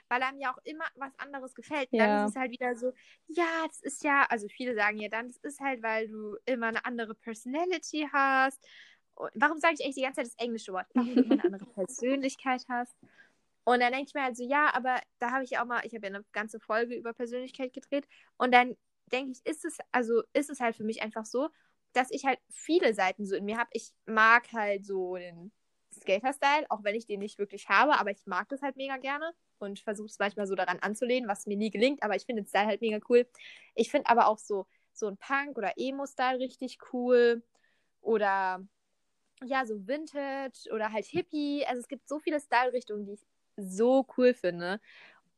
Weil 0.10 0.24
einem 0.24 0.40
ja 0.40 0.52
auch 0.52 0.58
immer 0.64 0.86
was 0.96 1.14
anderes 1.20 1.54
gefällt. 1.54 1.88
Ja. 1.92 2.08
Dann 2.08 2.26
ist 2.26 2.32
es 2.32 2.40
halt 2.40 2.52
wieder 2.52 2.76
so, 2.76 2.92
ja, 3.28 3.68
das 3.68 3.82
ist 3.82 4.04
ja, 4.04 4.26
also 4.30 4.48
viele 4.48 4.74
sagen 4.76 4.98
ja 4.98 5.10
dann, 5.10 5.28
das 5.28 5.38
ist 5.38 5.60
halt, 5.60 5.84
weil 5.84 6.08
du 6.08 6.36
immer 6.46 6.68
eine 6.68 6.84
andere 6.86 7.14
Personality 7.14 8.10
hast. 8.12 8.66
Und 9.14 9.32
warum 9.36 9.60
sage 9.60 9.76
ich 9.78 9.86
echt 9.86 9.98
die 9.98 10.02
ganze 10.02 10.22
Zeit 10.22 10.28
das 10.28 10.44
englische 10.44 10.74
Wort? 10.74 10.88
Weil 10.94 11.14
du 11.14 11.22
immer 11.22 11.34
eine 11.34 11.44
andere 11.44 11.66
Persönlichkeit 11.76 12.64
hast. 12.68 12.96
Und 13.64 13.82
dann 13.82 13.92
denke 13.92 14.08
ich 14.08 14.14
mir 14.14 14.24
halt 14.24 14.38
so, 14.38 14.44
ja, 14.44 14.74
aber 14.74 15.00
da 15.20 15.32
habe 15.32 15.44
ich 15.44 15.58
auch 15.60 15.66
mal, 15.66 15.86
ich 15.86 15.94
habe 15.94 16.08
ja 16.08 16.14
eine 16.14 16.26
ganze 16.32 16.60
Folge 16.60 16.96
über 16.96 17.14
Persönlichkeit 17.14 17.74
gedreht. 17.74 18.08
Und 18.38 18.54
dann 18.54 18.76
denke 19.12 19.32
ich, 19.32 19.46
ist 19.46 19.66
es, 19.66 19.78
also 19.92 20.24
ist 20.34 20.50
es 20.50 20.60
halt 20.60 20.76
für 20.76 20.84
mich 20.84 21.02
einfach 21.02 21.26
so, 21.26 21.50
dass 21.94 22.12
ich 22.12 22.26
halt 22.26 22.40
viele 22.50 22.94
Seiten 22.94 23.26
so 23.26 23.36
in 23.36 23.46
mir 23.46 23.58
habe. 23.58 23.70
Ich 23.74 23.92
mag 24.06 24.52
halt 24.54 24.86
so 24.86 25.16
den 25.16 25.52
Skater-Style, 25.94 26.68
auch 26.70 26.84
wenn 26.84 26.96
ich 26.96 27.06
den 27.06 27.20
nicht 27.20 27.40
wirklich 27.40 27.70
habe, 27.70 28.00
aber 28.00 28.12
ich 28.12 28.26
mag 28.26 28.48
das 28.50 28.62
halt 28.62 28.76
mega 28.76 28.98
gerne 28.98 29.34
und 29.58 29.80
versuche 29.80 30.08
es 30.08 30.20
manchmal 30.20 30.48
so 30.48 30.56
daran 30.56 30.80
anzulehnen, 30.80 31.30
was 31.30 31.46
mir 31.48 31.58
nie 31.58 31.72
gelingt, 31.72 32.04
aber 32.04 32.16
ich 32.16 32.26
finde 32.26 32.44
den 32.44 32.48
Style 32.48 32.68
halt 32.68 32.82
mega 32.82 33.00
cool. 33.10 33.28
Ich 33.76 33.90
finde 33.92 34.10
aber 34.10 34.28
auch 34.28 34.38
so, 34.38 34.68
so 34.94 35.08
ein 35.08 35.18
Punk- 35.18 35.58
oder 35.58 35.74
Emo-Style 35.78 36.40
richtig 36.40 36.78
cool 36.94 37.44
oder 38.02 38.64
ja, 39.44 39.66
so 39.66 39.88
Vintage 39.88 40.70
oder 40.74 40.92
halt 40.92 41.06
Hippie. 41.06 41.66
Also 41.66 41.80
es 41.82 41.88
gibt 41.88 42.08
so 42.08 42.20
viele 42.20 42.40
Style-Richtungen, 42.40 43.06
die 43.06 43.14
ich 43.14 43.26
so 43.62 44.06
cool 44.18 44.34
finde. 44.34 44.80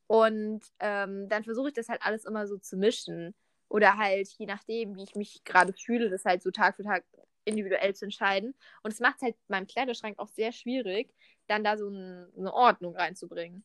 Und 0.07 0.61
ähm, 0.79 1.29
dann 1.29 1.43
versuche 1.43 1.69
ich 1.69 1.73
das 1.73 1.89
halt 1.89 2.01
alles 2.03 2.25
immer 2.25 2.47
so 2.47 2.57
zu 2.57 2.77
mischen. 2.77 3.33
Oder 3.69 3.97
halt, 3.97 4.27
je 4.37 4.45
nachdem, 4.45 4.95
wie 4.95 5.03
ich 5.03 5.15
mich 5.15 5.43
gerade 5.45 5.73
fühle, 5.73 6.09
das 6.09 6.25
halt 6.25 6.43
so 6.43 6.51
Tag 6.51 6.75
für 6.75 6.83
Tag 6.83 7.05
individuell 7.45 7.95
zu 7.95 8.05
entscheiden. 8.05 8.53
Und 8.83 8.91
es 8.91 8.99
macht 8.99 9.15
es 9.17 9.21
halt 9.23 9.35
meinem 9.47 9.67
Kleiderschrank 9.67 10.19
auch 10.19 10.27
sehr 10.27 10.51
schwierig, 10.51 11.13
dann 11.47 11.63
da 11.63 11.77
so 11.77 11.89
ein, 11.89 12.27
eine 12.37 12.53
Ordnung 12.53 12.95
reinzubringen. 12.95 13.63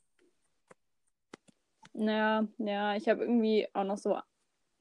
Ja, 1.95 2.47
ja, 2.59 2.95
ich 2.95 3.09
habe 3.09 3.23
irgendwie 3.23 3.69
auch 3.73 3.85
noch 3.85 3.99
so 3.99 4.19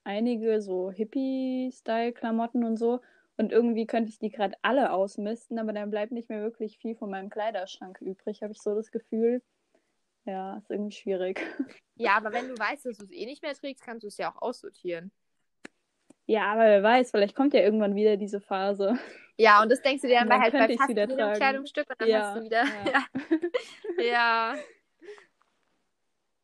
einige 0.03 0.61
so 0.61 0.91
Hippie-Style-Klamotten 0.91 2.63
und 2.63 2.78
so. 2.78 3.01
Und 3.38 3.51
irgendwie 3.51 3.86
könnte 3.86 4.09
ich 4.09 4.19
die 4.19 4.30
gerade 4.30 4.55
alle 4.61 4.91
ausmisten, 4.91 5.59
aber 5.59 5.73
dann 5.73 5.89
bleibt 5.89 6.11
nicht 6.11 6.30
mehr 6.30 6.41
wirklich 6.41 6.78
viel 6.78 6.95
von 6.95 7.09
meinem 7.09 7.30
Kleiderschrank 7.30 7.99
übrig, 8.01 8.41
habe 8.41 8.53
ich 8.53 8.61
so 8.61 8.76
das 8.76 8.91
Gefühl. 8.91 9.41
Ja, 10.26 10.57
ist 10.57 10.69
irgendwie 10.69 10.95
schwierig. 10.95 11.41
Ja, 11.97 12.17
aber 12.17 12.34
wenn 12.34 12.47
du 12.49 12.57
weißt, 12.57 12.86
dass 12.86 12.97
du 12.97 13.05
es 13.05 13.11
eh 13.11 13.26
nicht 13.26 13.41
mehr 13.41 13.53
trägst, 13.53 13.84
kannst 13.84 14.03
du 14.03 14.07
es 14.07 14.17
ja 14.17 14.32
auch 14.32 14.41
aussortieren. 14.41 15.11
Ja, 16.28 16.51
aber 16.53 16.61
wer 16.65 16.84
weiß, 16.84 17.11
vielleicht 17.11 17.36
kommt 17.36 17.53
ja 17.53 17.61
irgendwann 17.61 17.95
wieder 17.95 18.17
diese 18.17 18.41
Phase. 18.41 18.97
Ja, 19.38 19.61
und 19.61 19.69
das 19.71 19.82
denkst 19.82 20.01
du 20.01 20.07
dir 20.07 20.19
dann, 20.19 20.30
dann 20.30 20.39
bei 20.39 20.45
halt 20.45 20.53
bei 20.53 20.67
fast 20.73 20.89
jedem 20.89 21.09
tragen. 21.17 21.38
Kleidungsstück 21.38 21.89
und 21.89 22.01
dann 22.01 22.09
Ja, 22.09 22.34
hast 22.34 22.36
du 22.36 22.43
wieder. 22.43 22.63
ja. 22.65 23.05
Ja. 23.97 24.03
ja. 24.03 24.55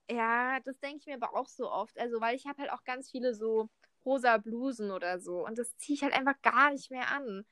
Ja, 0.10 0.60
das 0.62 0.78
denke 0.80 0.98
ich 0.98 1.06
mir 1.08 1.16
aber 1.16 1.36
auch 1.36 1.48
so 1.48 1.72
oft. 1.72 1.98
Also, 2.00 2.20
weil 2.20 2.36
ich 2.36 2.46
habe 2.46 2.62
halt 2.62 2.72
auch 2.72 2.84
ganz 2.84 3.10
viele 3.10 3.34
so 3.34 3.70
rosa 4.06 4.38
Blusen 4.38 4.92
oder 4.92 5.20
so. 5.20 5.46
Und 5.46 5.58
das 5.58 5.76
ziehe 5.78 5.96
ich 5.96 6.04
halt 6.04 6.14
einfach 6.14 6.42
gar 6.42 6.72
nicht 6.72 6.92
mehr 6.92 7.10
an. 7.12 7.46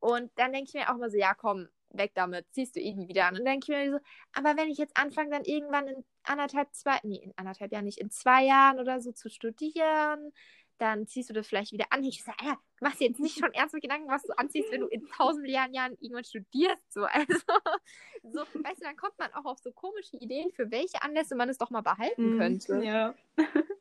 Und 0.00 0.30
dann 0.38 0.52
denke 0.52 0.68
ich 0.68 0.74
mir 0.74 0.90
auch 0.92 0.98
mal 0.98 1.10
so, 1.10 1.16
ja, 1.16 1.34
komm, 1.34 1.68
weg 1.96 2.12
damit, 2.14 2.46
ziehst 2.52 2.76
du 2.76 2.80
eh 2.80 2.94
nie 2.94 3.08
wieder 3.08 3.26
an. 3.26 3.34
Und 3.34 3.44
dann 3.44 3.60
denke 3.60 3.72
ich 3.72 3.78
mir 3.78 3.92
so, 3.92 4.04
aber 4.32 4.56
wenn 4.56 4.68
ich 4.68 4.78
jetzt 4.78 4.96
anfange, 4.96 5.30
dann 5.30 5.44
irgendwann 5.44 5.88
in 5.88 6.04
anderthalb, 6.22 6.72
zwei, 6.74 6.98
nee, 7.02 7.20
in 7.22 7.32
anderthalb 7.36 7.72
Jahren 7.72 7.84
nicht, 7.84 7.98
in 7.98 8.10
zwei 8.10 8.44
Jahren 8.44 8.78
oder 8.78 9.00
so 9.00 9.12
zu 9.12 9.28
studieren, 9.28 10.32
dann 10.78 11.06
ziehst 11.06 11.30
du 11.30 11.34
das 11.34 11.46
vielleicht 11.46 11.72
wieder 11.72 11.86
an. 11.90 12.02
Ich 12.02 12.24
sage, 12.24 12.44
ja, 12.44 12.52
du 12.78 12.84
machst 12.84 13.00
dir 13.00 13.08
jetzt 13.08 13.20
nicht 13.20 13.38
schon 13.38 13.52
ernsthaft 13.52 13.82
Gedanken, 13.82 14.08
was 14.08 14.22
du 14.22 14.32
anziehst, 14.36 14.72
wenn 14.72 14.80
du 14.80 14.88
in 14.88 15.06
tausend 15.08 15.42
Milliarden 15.42 15.74
Jahren 15.74 15.96
irgendwann 16.00 16.24
studierst. 16.24 16.92
So, 16.92 17.04
also, 17.04 17.32
so, 18.22 18.40
weißt 18.40 18.80
du, 18.80 18.84
dann 18.84 18.96
kommt 18.96 19.18
man 19.18 19.32
auch 19.34 19.44
auf 19.44 19.58
so 19.58 19.70
komische 19.72 20.16
Ideen, 20.16 20.50
für 20.52 20.70
welche 20.70 21.02
Anlässe 21.02 21.36
man 21.36 21.48
es 21.48 21.58
doch 21.58 21.70
mal 21.70 21.82
behalten 21.82 22.38
könnte. 22.38 22.74
Mhm. 22.76 22.82
Ja. 22.82 23.14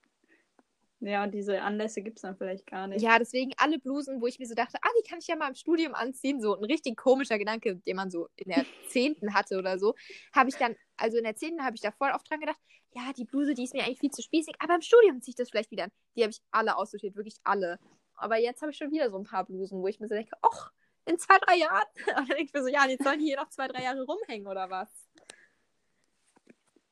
ja, 1.05 1.23
und 1.23 1.33
diese 1.33 1.61
Anlässe 1.61 2.01
gibt 2.01 2.17
es 2.17 2.21
dann 2.21 2.37
vielleicht 2.37 2.65
gar 2.65 2.87
nicht. 2.87 3.01
Ja, 3.01 3.19
deswegen 3.19 3.51
alle 3.57 3.77
Blusen, 3.77 4.21
wo 4.21 4.27
ich 4.27 4.39
mir 4.39 4.45
so 4.45 4.55
dachte, 4.55 4.77
ah, 4.81 4.89
die 4.97 5.09
kann 5.09 5.19
ich 5.19 5.27
ja 5.27 5.35
mal 5.35 5.49
im 5.49 5.55
Studium 5.55 5.93
anziehen. 5.93 6.41
So 6.41 6.55
ein 6.55 6.63
richtig 6.63 6.95
komischer 6.95 7.37
Gedanke, 7.37 7.75
den 7.75 7.95
man 7.97 8.09
so 8.09 8.29
in 8.37 8.49
der 8.49 8.65
Zehnten 8.89 9.33
hatte 9.33 9.57
oder 9.57 9.77
so. 9.79 9.95
Habe 10.33 10.49
ich 10.49 10.55
dann, 10.55 10.75
also 10.95 11.17
in 11.17 11.25
der 11.25 11.35
Zehnten 11.35 11.63
habe 11.63 11.75
ich 11.75 11.81
da 11.81 11.91
voll 11.91 12.11
oft 12.11 12.29
dran 12.29 12.39
gedacht, 12.39 12.59
ja, 12.91 13.11
die 13.17 13.25
Bluse, 13.25 13.53
die 13.53 13.63
ist 13.63 13.73
mir 13.73 13.83
eigentlich 13.83 13.99
viel 13.99 14.11
zu 14.11 14.21
spießig, 14.21 14.55
aber 14.59 14.75
im 14.75 14.81
Studium 14.81 15.21
ziehe 15.21 15.31
ich 15.31 15.35
das 15.35 15.49
vielleicht 15.49 15.71
wieder 15.71 15.85
an. 15.85 15.91
Die 16.15 16.21
habe 16.21 16.31
ich 16.31 16.41
alle 16.51 16.77
aussortiert, 16.77 17.15
wirklich 17.15 17.35
alle. 17.43 17.79
Aber 18.15 18.37
jetzt 18.37 18.61
habe 18.61 18.71
ich 18.71 18.77
schon 18.77 18.91
wieder 18.91 19.09
so 19.09 19.17
ein 19.17 19.23
paar 19.23 19.45
Blusen, 19.45 19.81
wo 19.81 19.87
ich 19.87 19.99
mir 19.99 20.07
so 20.07 20.15
denke, 20.15 20.35
ach, 20.41 20.71
in 21.05 21.17
zwei, 21.19 21.37
drei 21.39 21.57
Jahren. 21.57 21.87
Und 22.07 22.15
dann 22.15 22.25
denke 22.27 22.43
ich 22.43 22.53
mir 22.53 22.61
so, 22.61 22.69
ja, 22.69 22.85
jetzt 22.87 23.03
sollen 23.03 23.19
die 23.19 23.25
hier 23.25 23.37
noch 23.37 23.49
zwei, 23.49 23.67
drei 23.67 23.83
Jahre 23.83 24.03
rumhängen 24.03 24.47
oder 24.47 24.69
was? 24.69 24.89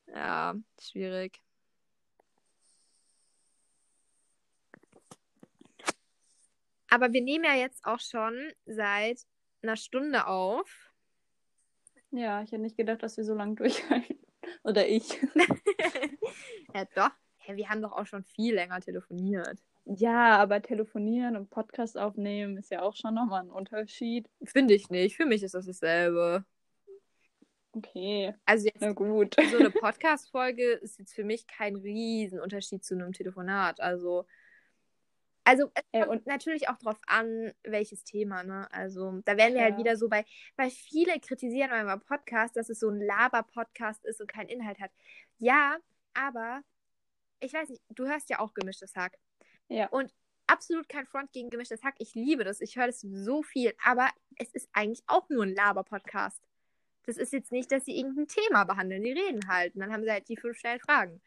Ja, 0.07 0.55
schwierig. 0.81 1.41
Aber 6.91 7.13
wir 7.13 7.21
nehmen 7.21 7.45
ja 7.45 7.55
jetzt 7.55 7.85
auch 7.85 8.01
schon 8.01 8.37
seit 8.65 9.21
einer 9.63 9.77
Stunde 9.77 10.27
auf. 10.27 10.69
Ja, 12.11 12.43
ich 12.43 12.51
hätte 12.51 12.61
nicht 12.61 12.75
gedacht, 12.75 13.01
dass 13.01 13.15
wir 13.15 13.23
so 13.23 13.33
lange 13.33 13.55
durchhalten. 13.55 14.19
Oder 14.63 14.87
ich. 14.87 15.09
ja, 16.75 16.85
doch. 16.93 17.11
Hä, 17.37 17.55
wir 17.55 17.69
haben 17.69 17.81
doch 17.81 17.93
auch 17.93 18.05
schon 18.05 18.25
viel 18.25 18.55
länger 18.55 18.81
telefoniert. 18.81 19.57
Ja, 19.85 20.37
aber 20.37 20.61
telefonieren 20.61 21.37
und 21.37 21.49
Podcast 21.49 21.97
aufnehmen 21.97 22.57
ist 22.57 22.69
ja 22.71 22.81
auch 22.81 22.95
schon 22.95 23.15
nochmal 23.15 23.43
ein 23.43 23.49
Unterschied. 23.49 24.29
Finde 24.43 24.73
ich 24.73 24.89
nicht. 24.89 25.15
Für 25.15 25.25
mich 25.25 25.43
ist 25.43 25.55
das 25.55 25.65
dasselbe. 25.65 26.43
Okay, 27.73 28.35
Also 28.45 28.65
jetzt 28.65 28.81
na 28.81 28.91
gut. 28.91 29.35
so 29.49 29.57
eine 29.57 29.71
Podcast-Folge 29.71 30.73
ist 30.73 30.99
jetzt 30.99 31.13
für 31.13 31.23
mich 31.23 31.47
kein 31.47 31.77
Riesenunterschied 31.77 32.83
zu 32.83 32.95
einem 32.95 33.13
Telefonat. 33.13 33.79
Also, 33.79 34.25
also 35.51 35.71
es 35.73 35.83
Äh, 35.91 35.99
kommt 35.99 36.11
und 36.11 36.27
natürlich 36.27 36.69
auch 36.69 36.77
drauf 36.77 36.97
an, 37.07 37.51
welches 37.63 38.03
Thema, 38.03 38.43
ne? 38.43 38.67
Also 38.71 39.21
da 39.25 39.37
werden 39.37 39.53
wir 39.55 39.61
halt 39.63 39.73
Ja. 39.73 39.77
wieder 39.79 39.97
so 39.97 40.07
bei, 40.09 40.25
weil 40.55 40.69
viele 40.71 41.19
kritisieren 41.19 41.69
beim 41.71 41.99
Podcast, 42.01 42.55
dass 42.55 42.69
es 42.69 42.79
so 42.79 42.89
ein 42.89 43.01
Laber-Podcast 43.01 44.05
ist 44.05 44.21
und 44.21 44.27
keinen 44.31 44.49
Inhalt 44.49 44.79
hat. 44.79 44.91
Ja, 45.37 45.77
aber 46.13 46.61
ich 47.39 47.53
weiß 47.53 47.69
nicht, 47.69 47.81
du 47.89 48.07
hörst 48.07 48.29
ja 48.29 48.39
auch 48.39 48.53
gemischtes 48.53 48.95
Hack. 48.95 49.17
ja, 49.67 49.87
Und 49.89 50.13
absolut 50.47 50.87
kein 50.89 51.05
Front 51.05 51.31
gegen 51.31 51.49
gemischtes 51.49 51.81
Hack. 51.83 51.95
Ich 51.97 52.13
liebe 52.13 52.43
das. 52.43 52.61
Ich 52.61 52.75
höre 52.75 52.87
das 52.87 52.99
so 53.01 53.41
viel. 53.41 53.73
Aber 53.85 54.09
es 54.37 54.51
ist 54.53 54.69
eigentlich 54.73 55.01
auch 55.07 55.27
nur 55.29 55.43
ein 55.43 55.55
Laber-Podcast. 55.55 56.41
Das 57.03 57.17
ist 57.17 57.33
jetzt 57.33 57.51
nicht, 57.51 57.71
dass 57.71 57.85
sie 57.85 57.97
irgendein 57.97 58.27
Thema 58.27 58.63
behandeln. 58.65 59.03
Die 59.03 59.11
reden 59.13 59.47
halt. 59.47 59.73
Und 59.75 59.81
dann 59.81 59.91
haben 59.91 60.03
sie 60.03 60.11
halt 60.11 60.27
die 60.29 60.37
fünf 60.37 60.57
schnellen 60.57 60.79
Fragen. 60.81 61.21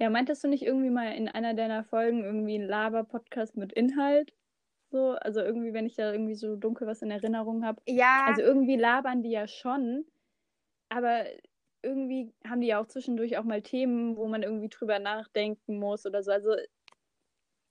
Ja, 0.00 0.10
meintest 0.10 0.42
du 0.44 0.48
nicht 0.48 0.64
irgendwie 0.64 0.90
mal 0.90 1.14
in 1.14 1.28
einer 1.28 1.54
deiner 1.54 1.84
Folgen 1.84 2.24
irgendwie 2.24 2.56
ein 2.58 2.66
Laber-Podcast 2.66 3.56
mit 3.56 3.72
Inhalt? 3.72 4.32
So, 4.90 5.12
also 5.12 5.40
irgendwie, 5.40 5.72
wenn 5.72 5.86
ich 5.86 5.96
da 5.96 6.12
irgendwie 6.12 6.34
so 6.34 6.56
dunkel 6.56 6.86
was 6.86 7.02
in 7.02 7.10
Erinnerung 7.10 7.64
habe. 7.64 7.82
Ja, 7.86 8.26
Also 8.26 8.42
irgendwie 8.42 8.76
labern 8.76 9.22
die 9.22 9.30
ja 9.30 9.46
schon, 9.48 10.06
aber 10.90 11.24
irgendwie 11.82 12.32
haben 12.46 12.60
die 12.62 12.68
ja 12.68 12.80
auch 12.80 12.86
zwischendurch 12.86 13.38
auch 13.38 13.44
mal 13.44 13.62
Themen, 13.62 14.16
wo 14.16 14.28
man 14.28 14.42
irgendwie 14.42 14.68
drüber 14.68 14.98
nachdenken 14.98 15.78
muss 15.78 16.06
oder 16.06 16.22
so. 16.22 16.32
Also 16.32 16.56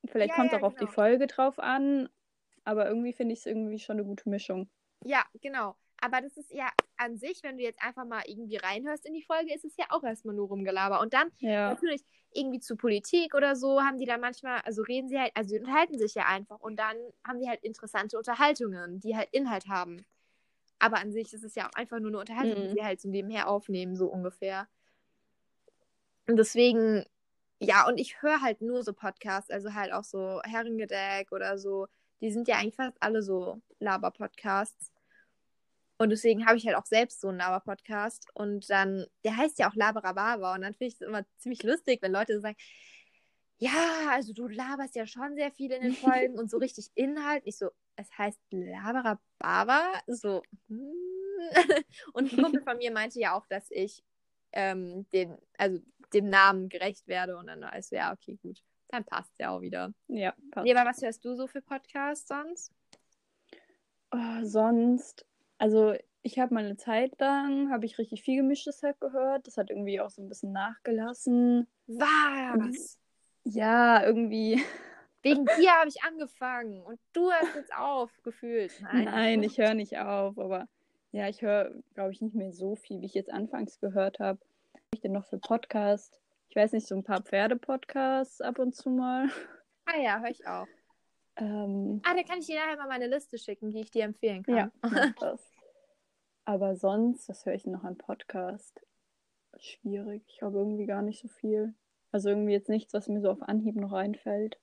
vielleicht 0.06 0.34
Ja, 0.36 0.36
kommt 0.36 0.52
es 0.52 0.54
ja, 0.54 0.60
auch 0.60 0.64
auf 0.68 0.76
die 0.76 0.86
genau. 0.86 0.94
Folge 0.94 1.26
drauf 1.28 1.58
an, 1.60 2.10
aber 2.66 2.88
irgendwie 2.88 3.14
finde 3.14 3.34
ich 3.34 3.40
es 3.40 3.46
irgendwie 3.46 3.80
schon 3.80 3.98
eine 3.98 4.06
gute 4.06 4.30
Mischung. 4.30 4.70
ja, 5.06 5.24
genau. 5.42 5.76
Aber 6.02 6.22
das 6.22 6.38
ist 6.38 6.52
ja 6.52 6.70
an 7.00 7.18
sich, 7.18 7.42
wenn 7.44 7.58
du 7.58 7.64
jetzt 7.64 7.82
einfach 7.84 8.06
mal 8.06 8.24
irgendwie 8.28 8.58
reinhörst 8.58 9.06
in 9.06 9.14
die 9.14 9.24
Folge, 9.24 9.54
ist 9.54 9.66
es 9.66 9.78
ja 9.78 9.86
auch 9.90 10.04
erstmal 10.04 10.36
nur 10.36 10.48
rumgelaber. 10.48 11.02
Und 11.02 11.14
dann 11.14 11.32
Ja. 11.40 11.70
natürlich 11.70 12.04
irgendwie 12.34 12.60
zu 12.60 12.76
Politik 12.76 13.34
oder 13.36 13.56
so 13.56 13.82
haben 13.82 13.98
die 13.98 14.06
dann 14.06 14.22
manchmal, 14.22 14.62
also 14.66 14.84
reden 14.84 15.10
sie 15.10 15.20
halt, 15.20 15.32
also 15.36 15.50
sie 15.50 15.60
unterhalten 15.60 15.98
sich 15.98 16.14
ja 16.16 16.26
einfach 16.28 16.60
und 16.60 16.78
dann 16.78 16.96
haben 17.28 17.40
die 17.40 17.50
halt 17.50 17.64
interessante 17.64 18.18
Unterhaltungen, 18.18 19.00
die 19.00 19.16
halt 19.18 19.30
Inhalt 19.32 19.68
haben. 19.68 20.06
Aber 20.80 20.98
an 21.00 21.12
sich 21.12 21.34
ist 21.34 21.44
es 21.44 21.56
ja 21.56 21.68
auch 21.68 21.74
einfach 21.76 22.00
nur 22.00 22.10
eine 22.10 22.20
Unterhaltung, 22.20 22.62
die 22.62 22.68
Mhm. 22.68 22.76
sie 22.76 22.84
halt 22.84 23.02
so 23.02 23.10
nebenher 23.10 23.50
aufnehmen, 23.50 23.96
so 23.96 24.08
ungefähr. 24.08 24.68
Und 26.28 26.38
deswegen, 26.38 27.06
ja, 27.60 27.88
und 27.88 27.98
ich 28.00 28.22
höre 28.22 28.42
halt 28.42 28.62
nur 28.62 28.84
so 28.84 28.94
Podcasts, 28.94 29.50
also 29.52 29.74
halt 29.74 29.92
auch 29.94 30.04
so 30.04 30.42
Herrengedeck 30.44 31.32
oder 31.32 31.58
so. 31.58 31.88
Die 32.22 32.32
sind 32.32 32.48
ja 32.48 32.58
eigentlich 32.58 32.76
fast 32.76 32.98
alle 33.02 33.22
so 33.24 33.62
Laber-Podcasts. 33.80 34.92
Und 36.00 36.12
deswegen 36.12 36.46
habe 36.46 36.58
ich 36.58 36.66
halt 36.66 36.78
auch 36.78 36.86
selbst 36.86 37.20
so 37.20 37.28
einen 37.28 37.40
Laber-Podcast. 37.40 38.28
Und 38.34 38.70
dann, 38.70 39.06
der 39.26 39.36
heißt 39.36 39.60
ja 39.60 39.70
auch 39.70 39.76
Laberababa. 39.76 40.56
Und 40.56 40.62
dann 40.62 40.74
finde 40.74 40.88
ich 40.88 40.94
es 40.94 41.02
immer 41.02 41.26
ziemlich 41.38 41.62
lustig, 41.64 42.02
wenn 42.02 42.14
Leute 42.14 42.36
so 42.36 42.40
sagen, 42.40 42.56
ja, 43.58 44.08
also 44.12 44.32
du 44.32 44.48
laberst 44.48 44.96
ja 44.96 45.06
schon 45.06 45.36
sehr 45.36 45.52
viel 45.52 45.72
in 45.74 45.82
den 45.82 45.94
Folgen 46.24 46.40
und 46.40 46.50
so 46.50 46.58
richtig 46.58 46.88
Inhalt. 46.96 47.44
Ich 47.46 47.58
so, 47.58 47.70
es 47.98 48.10
heißt 48.18 48.40
Laberababa. 48.50 49.92
So, 50.08 50.42
hm. 50.70 50.94
Und 52.14 52.32
ein 52.32 52.42
Kumpel 52.42 52.62
von 52.62 52.78
mir 52.78 52.92
meinte 52.92 53.20
ja 53.20 53.38
auch, 53.38 53.46
dass 53.48 53.70
ich 53.70 54.02
ähm, 54.54 55.06
den, 55.12 55.38
also 55.58 55.80
dem 56.14 56.30
Namen 56.30 56.70
gerecht 56.70 57.08
werde. 57.08 57.38
Und 57.38 57.48
dann 57.48 57.60
war 57.60 57.76
es 57.76 57.90
so, 57.90 57.98
ja, 57.98 58.14
okay, 58.14 58.38
gut. 58.42 58.62
Dann 58.88 59.04
passt 59.04 59.34
ja 59.38 59.52
auch 59.52 59.62
wieder. 59.62 59.94
Ja, 60.08 60.34
passt. 60.52 60.64
Nee, 60.64 60.74
aber 60.74 60.90
was 60.90 61.02
hörst 61.02 61.24
du 61.26 61.36
so 61.36 61.48
für 61.48 61.62
Podcasts 61.62 62.28
sonst? 62.28 62.72
Oh, 64.12 64.44
sonst, 64.44 65.26
also 65.60 65.94
ich 66.22 66.40
habe 66.40 66.54
mal 66.54 66.66
eine 66.66 66.78
Zeit 66.78 67.20
lang, 67.20 67.72
habe 67.72 67.86
ich 67.86 67.98
richtig 67.98 68.24
viel 68.24 68.42
gemischtes 68.42 68.82
Hack 68.84 69.00
gehört. 69.00 69.48
Das 69.48 69.58
hat 69.58 69.70
irgendwie 69.70 70.02
auch 70.02 70.10
so 70.10 70.22
ein 70.22 70.28
bisschen 70.28 70.52
nachgelassen. 70.52 71.68
Was? 71.88 72.98
Ja, 73.44 74.04
irgendwie. 74.04 74.62
Wegen 75.22 75.46
dir 75.46 75.72
habe 75.72 75.90
ich 75.90 76.02
angefangen 76.04 76.82
und 76.82 77.00
du 77.14 77.30
hörst 77.30 77.56
jetzt 77.56 77.76
auf, 77.76 78.10
gefühlt. 78.24 78.72
Nein, 78.82 79.44
ich 79.44 79.58
höre 79.58 79.74
nicht 79.74 79.98
auf, 79.98 80.38
aber 80.40 80.68
Ja, 81.12 81.28
ich 81.28 81.42
höre, 81.42 81.72
glaube 81.96 82.12
ich, 82.12 82.22
nicht 82.22 82.36
mehr 82.36 82.54
so 82.54 82.76
viel, 82.76 83.02
wie 83.02 83.08
ich 83.08 83.16
jetzt 83.16 83.32
anfangs 83.32 83.80
gehört 83.80 84.20
habe. 84.20 84.40
Was 84.74 84.82
habe 84.82 84.90
ich 84.94 85.02
denn 85.02 85.12
noch 85.12 85.26
für 85.26 85.40
Podcast? 85.40 86.20
Ich 86.50 86.56
weiß 86.56 86.72
nicht, 86.74 86.88
so 86.88 86.96
ein 86.96 87.04
paar 87.04 87.22
Pferde-Podcasts 87.22 88.42
ab 88.42 88.60
und 88.60 88.76
zu 88.76 88.90
mal. 88.90 89.30
Ah 89.86 90.00
ja, 90.00 90.20
höre 90.20 90.30
ich 90.30 90.46
auch. 90.48 90.68
Ähm, 91.40 92.02
Ah, 92.06 92.14
da 92.16 92.24
kann 92.24 92.40
ich 92.40 92.46
dir 92.48 92.60
nachher 92.60 92.78
mal 92.78 92.88
meine 92.88 93.08
Liste 93.08 93.38
schicken, 93.38 93.72
die 93.72 93.82
ich 93.82 93.92
dir 93.92 94.04
empfehlen 94.04 94.44
kann. 94.44 94.56
ja, 94.56 94.72
das. 95.20 95.42
Aber 96.46 96.76
sonst, 96.76 97.30
was 97.30 97.46
höre 97.46 97.54
ich 97.54 97.64
denn 97.64 97.74
noch 97.74 97.84
an 97.84 97.98
Podcast? 97.98 98.82
Schwierig. 99.58 100.24
Ich 100.28 100.42
habe 100.42 100.58
irgendwie 100.58 100.86
gar 100.86 101.02
nicht 101.02 101.22
so 101.22 101.28
viel. 101.28 101.74
Also 102.12 102.30
irgendwie 102.30 102.54
jetzt 102.54 102.70
nichts, 102.70 102.94
was 102.94 103.08
mir 103.08 103.22
so 103.22 103.30
auf 103.30 103.42
Anhieb 103.42 103.76
noch 103.76 103.94
einfällt. 103.94 104.60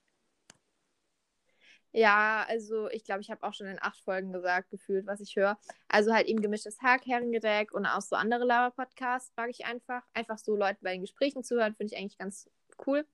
Ja, 1.93 2.45
also 2.47 2.89
ich 2.89 3.05
glaube, 3.05 3.21
ich 3.21 3.31
habe 3.31 3.43
auch 3.43 3.53
schon 3.53 3.67
in 3.67 3.81
acht 3.81 3.99
Folgen 4.01 4.31
gesagt, 4.33 4.69
gefühlt, 4.69 5.07
was 5.07 5.21
ich 5.21 5.35
höre. 5.35 5.57
Also 5.87 6.13
halt 6.13 6.27
eben 6.27 6.41
gemischtes 6.41 6.81
Hack, 6.81 7.05
Herrengedeck 7.07 7.73
und 7.73 7.85
auch 7.85 8.01
so 8.01 8.15
andere 8.15 8.43
Lava-Podcasts 8.43 9.33
mag 9.35 9.49
ich 9.49 9.65
einfach. 9.65 10.03
Einfach 10.13 10.37
so 10.37 10.55
Leute 10.55 10.79
bei 10.81 10.91
den 10.91 11.01
Gesprächen 11.01 11.43
zuhören, 11.43 11.73
finde 11.75 11.93
ich 11.93 11.99
eigentlich 11.99 12.17
ganz 12.17 12.49
cool. 12.85 13.05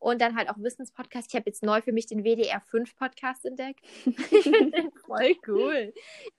Und 0.00 0.20
dann 0.20 0.34
halt 0.34 0.48
auch 0.48 0.56
Wissenspodcast. 0.56 1.28
Ich 1.28 1.36
habe 1.36 1.48
jetzt 1.48 1.62
neu 1.62 1.82
für 1.82 1.92
mich 1.92 2.06
den 2.06 2.24
WDR 2.24 2.60
5 2.60 2.96
Podcast 2.96 3.44
entdeckt. 3.44 3.84
ich 4.06 4.42
finde 4.42 4.70
den 4.70 4.90
voll 5.06 5.36
cool. 5.46 5.92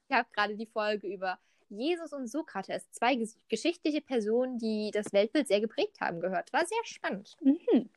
Ich 0.09 0.15
habe 0.15 0.27
gerade 0.33 0.55
die 0.57 0.65
Folge 0.65 1.07
über 1.07 1.39
Jesus 1.69 2.11
und 2.11 2.27
Sokrates, 2.27 2.91
zwei 2.91 3.15
ges 3.15 3.39
geschichtliche 3.47 4.01
Personen, 4.01 4.57
die 4.57 4.91
das 4.91 5.13
Weltbild 5.13 5.47
sehr 5.47 5.61
geprägt 5.61 6.01
haben, 6.01 6.19
gehört. 6.19 6.51
War 6.51 6.65
sehr 6.65 6.83
spannend. 6.83 7.37
Mhm. 7.39 7.89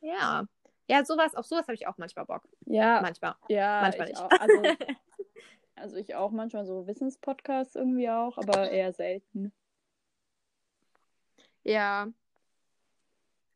Ja. 0.00 0.46
Ja, 0.90 1.04
sowas, 1.04 1.34
auf 1.34 1.46
sowas 1.46 1.66
habe 1.66 1.74
ich 1.74 1.86
auch 1.86 1.96
manchmal 1.98 2.24
Bock. 2.26 2.42
Ja, 2.66 3.00
Manchmal. 3.00 3.34
ja, 3.48 3.80
manchmal 3.82 4.08
ich 4.10 4.14
nicht. 4.14 4.22
auch. 4.22 4.30
Also, 4.40 4.62
also 5.76 5.96
ich 5.96 6.14
auch 6.16 6.32
manchmal 6.32 6.64
so 6.66 6.86
Wissenspodcasts 6.86 7.76
irgendwie 7.76 8.08
auch, 8.10 8.36
aber 8.36 8.70
eher 8.70 8.92
selten. 8.92 9.52
Ja. 11.62 12.08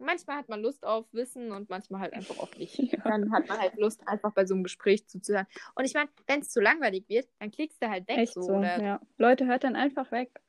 Manchmal 0.03 0.36
hat 0.36 0.48
man 0.48 0.61
Lust 0.61 0.84
auf 0.84 1.07
Wissen 1.12 1.53
und 1.53 1.70
manchmal 1.70 2.00
halt 2.00 2.12
einfach 2.12 2.38
auch 2.38 2.55
nicht. 2.57 2.78
Ja. 2.92 2.98
Dann 3.05 3.32
hat 3.32 3.48
man 3.48 3.59
halt 3.59 3.76
Lust, 3.78 4.07
einfach 4.07 4.32
bei 4.32 4.44
so 4.44 4.55
einem 4.55 4.64
Gespräch 4.64 5.07
zuzuhören. 5.09 5.46
Und 5.74 5.84
ich 5.84 5.94
meine, 5.94 6.11
wenn 6.26 6.40
es 6.40 6.50
zu 6.50 6.61
langweilig 6.61 7.09
wird, 7.09 7.28
dann 7.38 7.50
klickst 7.50 7.82
du 7.82 7.88
halt 7.88 8.07
weg. 8.09 8.18
Echt 8.18 8.34
so, 8.34 8.42
so, 8.42 8.53
oder? 8.55 8.82
ja. 8.82 9.00
Leute, 9.18 9.46
hört 9.46 9.64
dann 9.64 9.76
einfach 9.76 10.11
weg. 10.12 10.40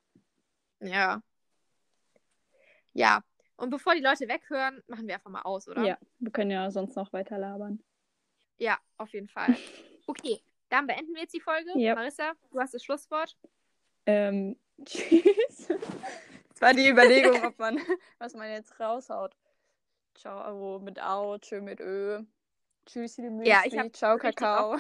ja. 0.80 1.22
Ja. 2.94 3.24
Und 3.56 3.70
bevor 3.70 3.96
die 3.96 4.02
Leute 4.02 4.28
weghören, 4.28 4.82
machen 4.88 5.08
wir 5.08 5.16
einfach 5.16 5.30
mal 5.30 5.42
aus, 5.44 5.68
oder? 5.68 5.84
Ja, 5.84 5.98
wir 6.20 6.32
können 6.32 6.52
ja 6.52 6.70
sonst 6.72 6.96
noch 6.96 7.14
weiter 7.14 7.38
labern. 7.38 7.82
Ja, 8.58 8.78
auf 8.98 9.14
jeden 9.14 9.30
Fall. 9.30 9.56
Okay, 10.06 10.42
dann 10.68 10.86
beenden 10.86 11.14
wir 11.14 11.22
jetzt 11.22 11.34
die 11.34 11.40
Folge. 11.40 11.72
Ja. 11.78 11.96
Marissa, 11.96 12.34
du 12.52 12.60
hast 12.60 12.74
das 12.74 12.84
Schlusswort. 12.84 13.38
Ähm, 14.06 14.60
tschüss. 14.86 15.68
Das 15.70 16.60
war 16.60 16.74
die 16.74 16.90
Überlegung, 16.90 17.42
ob 17.46 17.58
man, 17.58 17.80
was 18.18 18.34
man 18.34 18.52
jetzt 18.52 18.78
raushaut. 18.82 19.34
Ciao 20.16 20.80
mit 20.80 21.02
Au, 21.02 21.38
tschö 21.38 21.62
mit 21.62 21.80
Ö. 21.80 22.22
Tschüssi, 22.86 23.22
die 23.22 23.30
Müsli, 23.30 23.50
Ja, 23.50 23.62
ich 23.66 23.78
hab 23.78 23.96
ciao, 23.96 24.18
Kakao. 24.18 24.78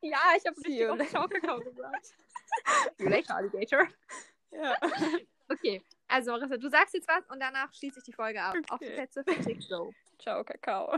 Ja, 0.00 0.18
ich 0.36 0.46
habe 0.46 0.56
richtig 0.56 1.16
auf 1.16 1.28
Kakao 1.30 1.60
gesagt. 1.60 2.14
Later, 2.98 3.36
Alligator. 3.36 3.88
Ja. 4.50 4.76
Okay, 5.50 5.82
also 6.08 6.32
Marissa, 6.32 6.58
du 6.58 6.68
sagst 6.68 6.92
jetzt 6.92 7.08
was 7.08 7.24
und 7.30 7.40
danach 7.40 7.72
schließe 7.72 8.00
ich 8.00 8.04
die 8.04 8.12
Folge 8.12 8.42
ab. 8.42 8.54
Auf 8.68 8.80
die 8.80 8.84
Okay. 8.84 8.94
Plätze, 8.96 9.24
fertig, 9.24 9.66
go. 9.66 9.94
Ciao, 10.18 10.44
Kakao. 10.44 10.94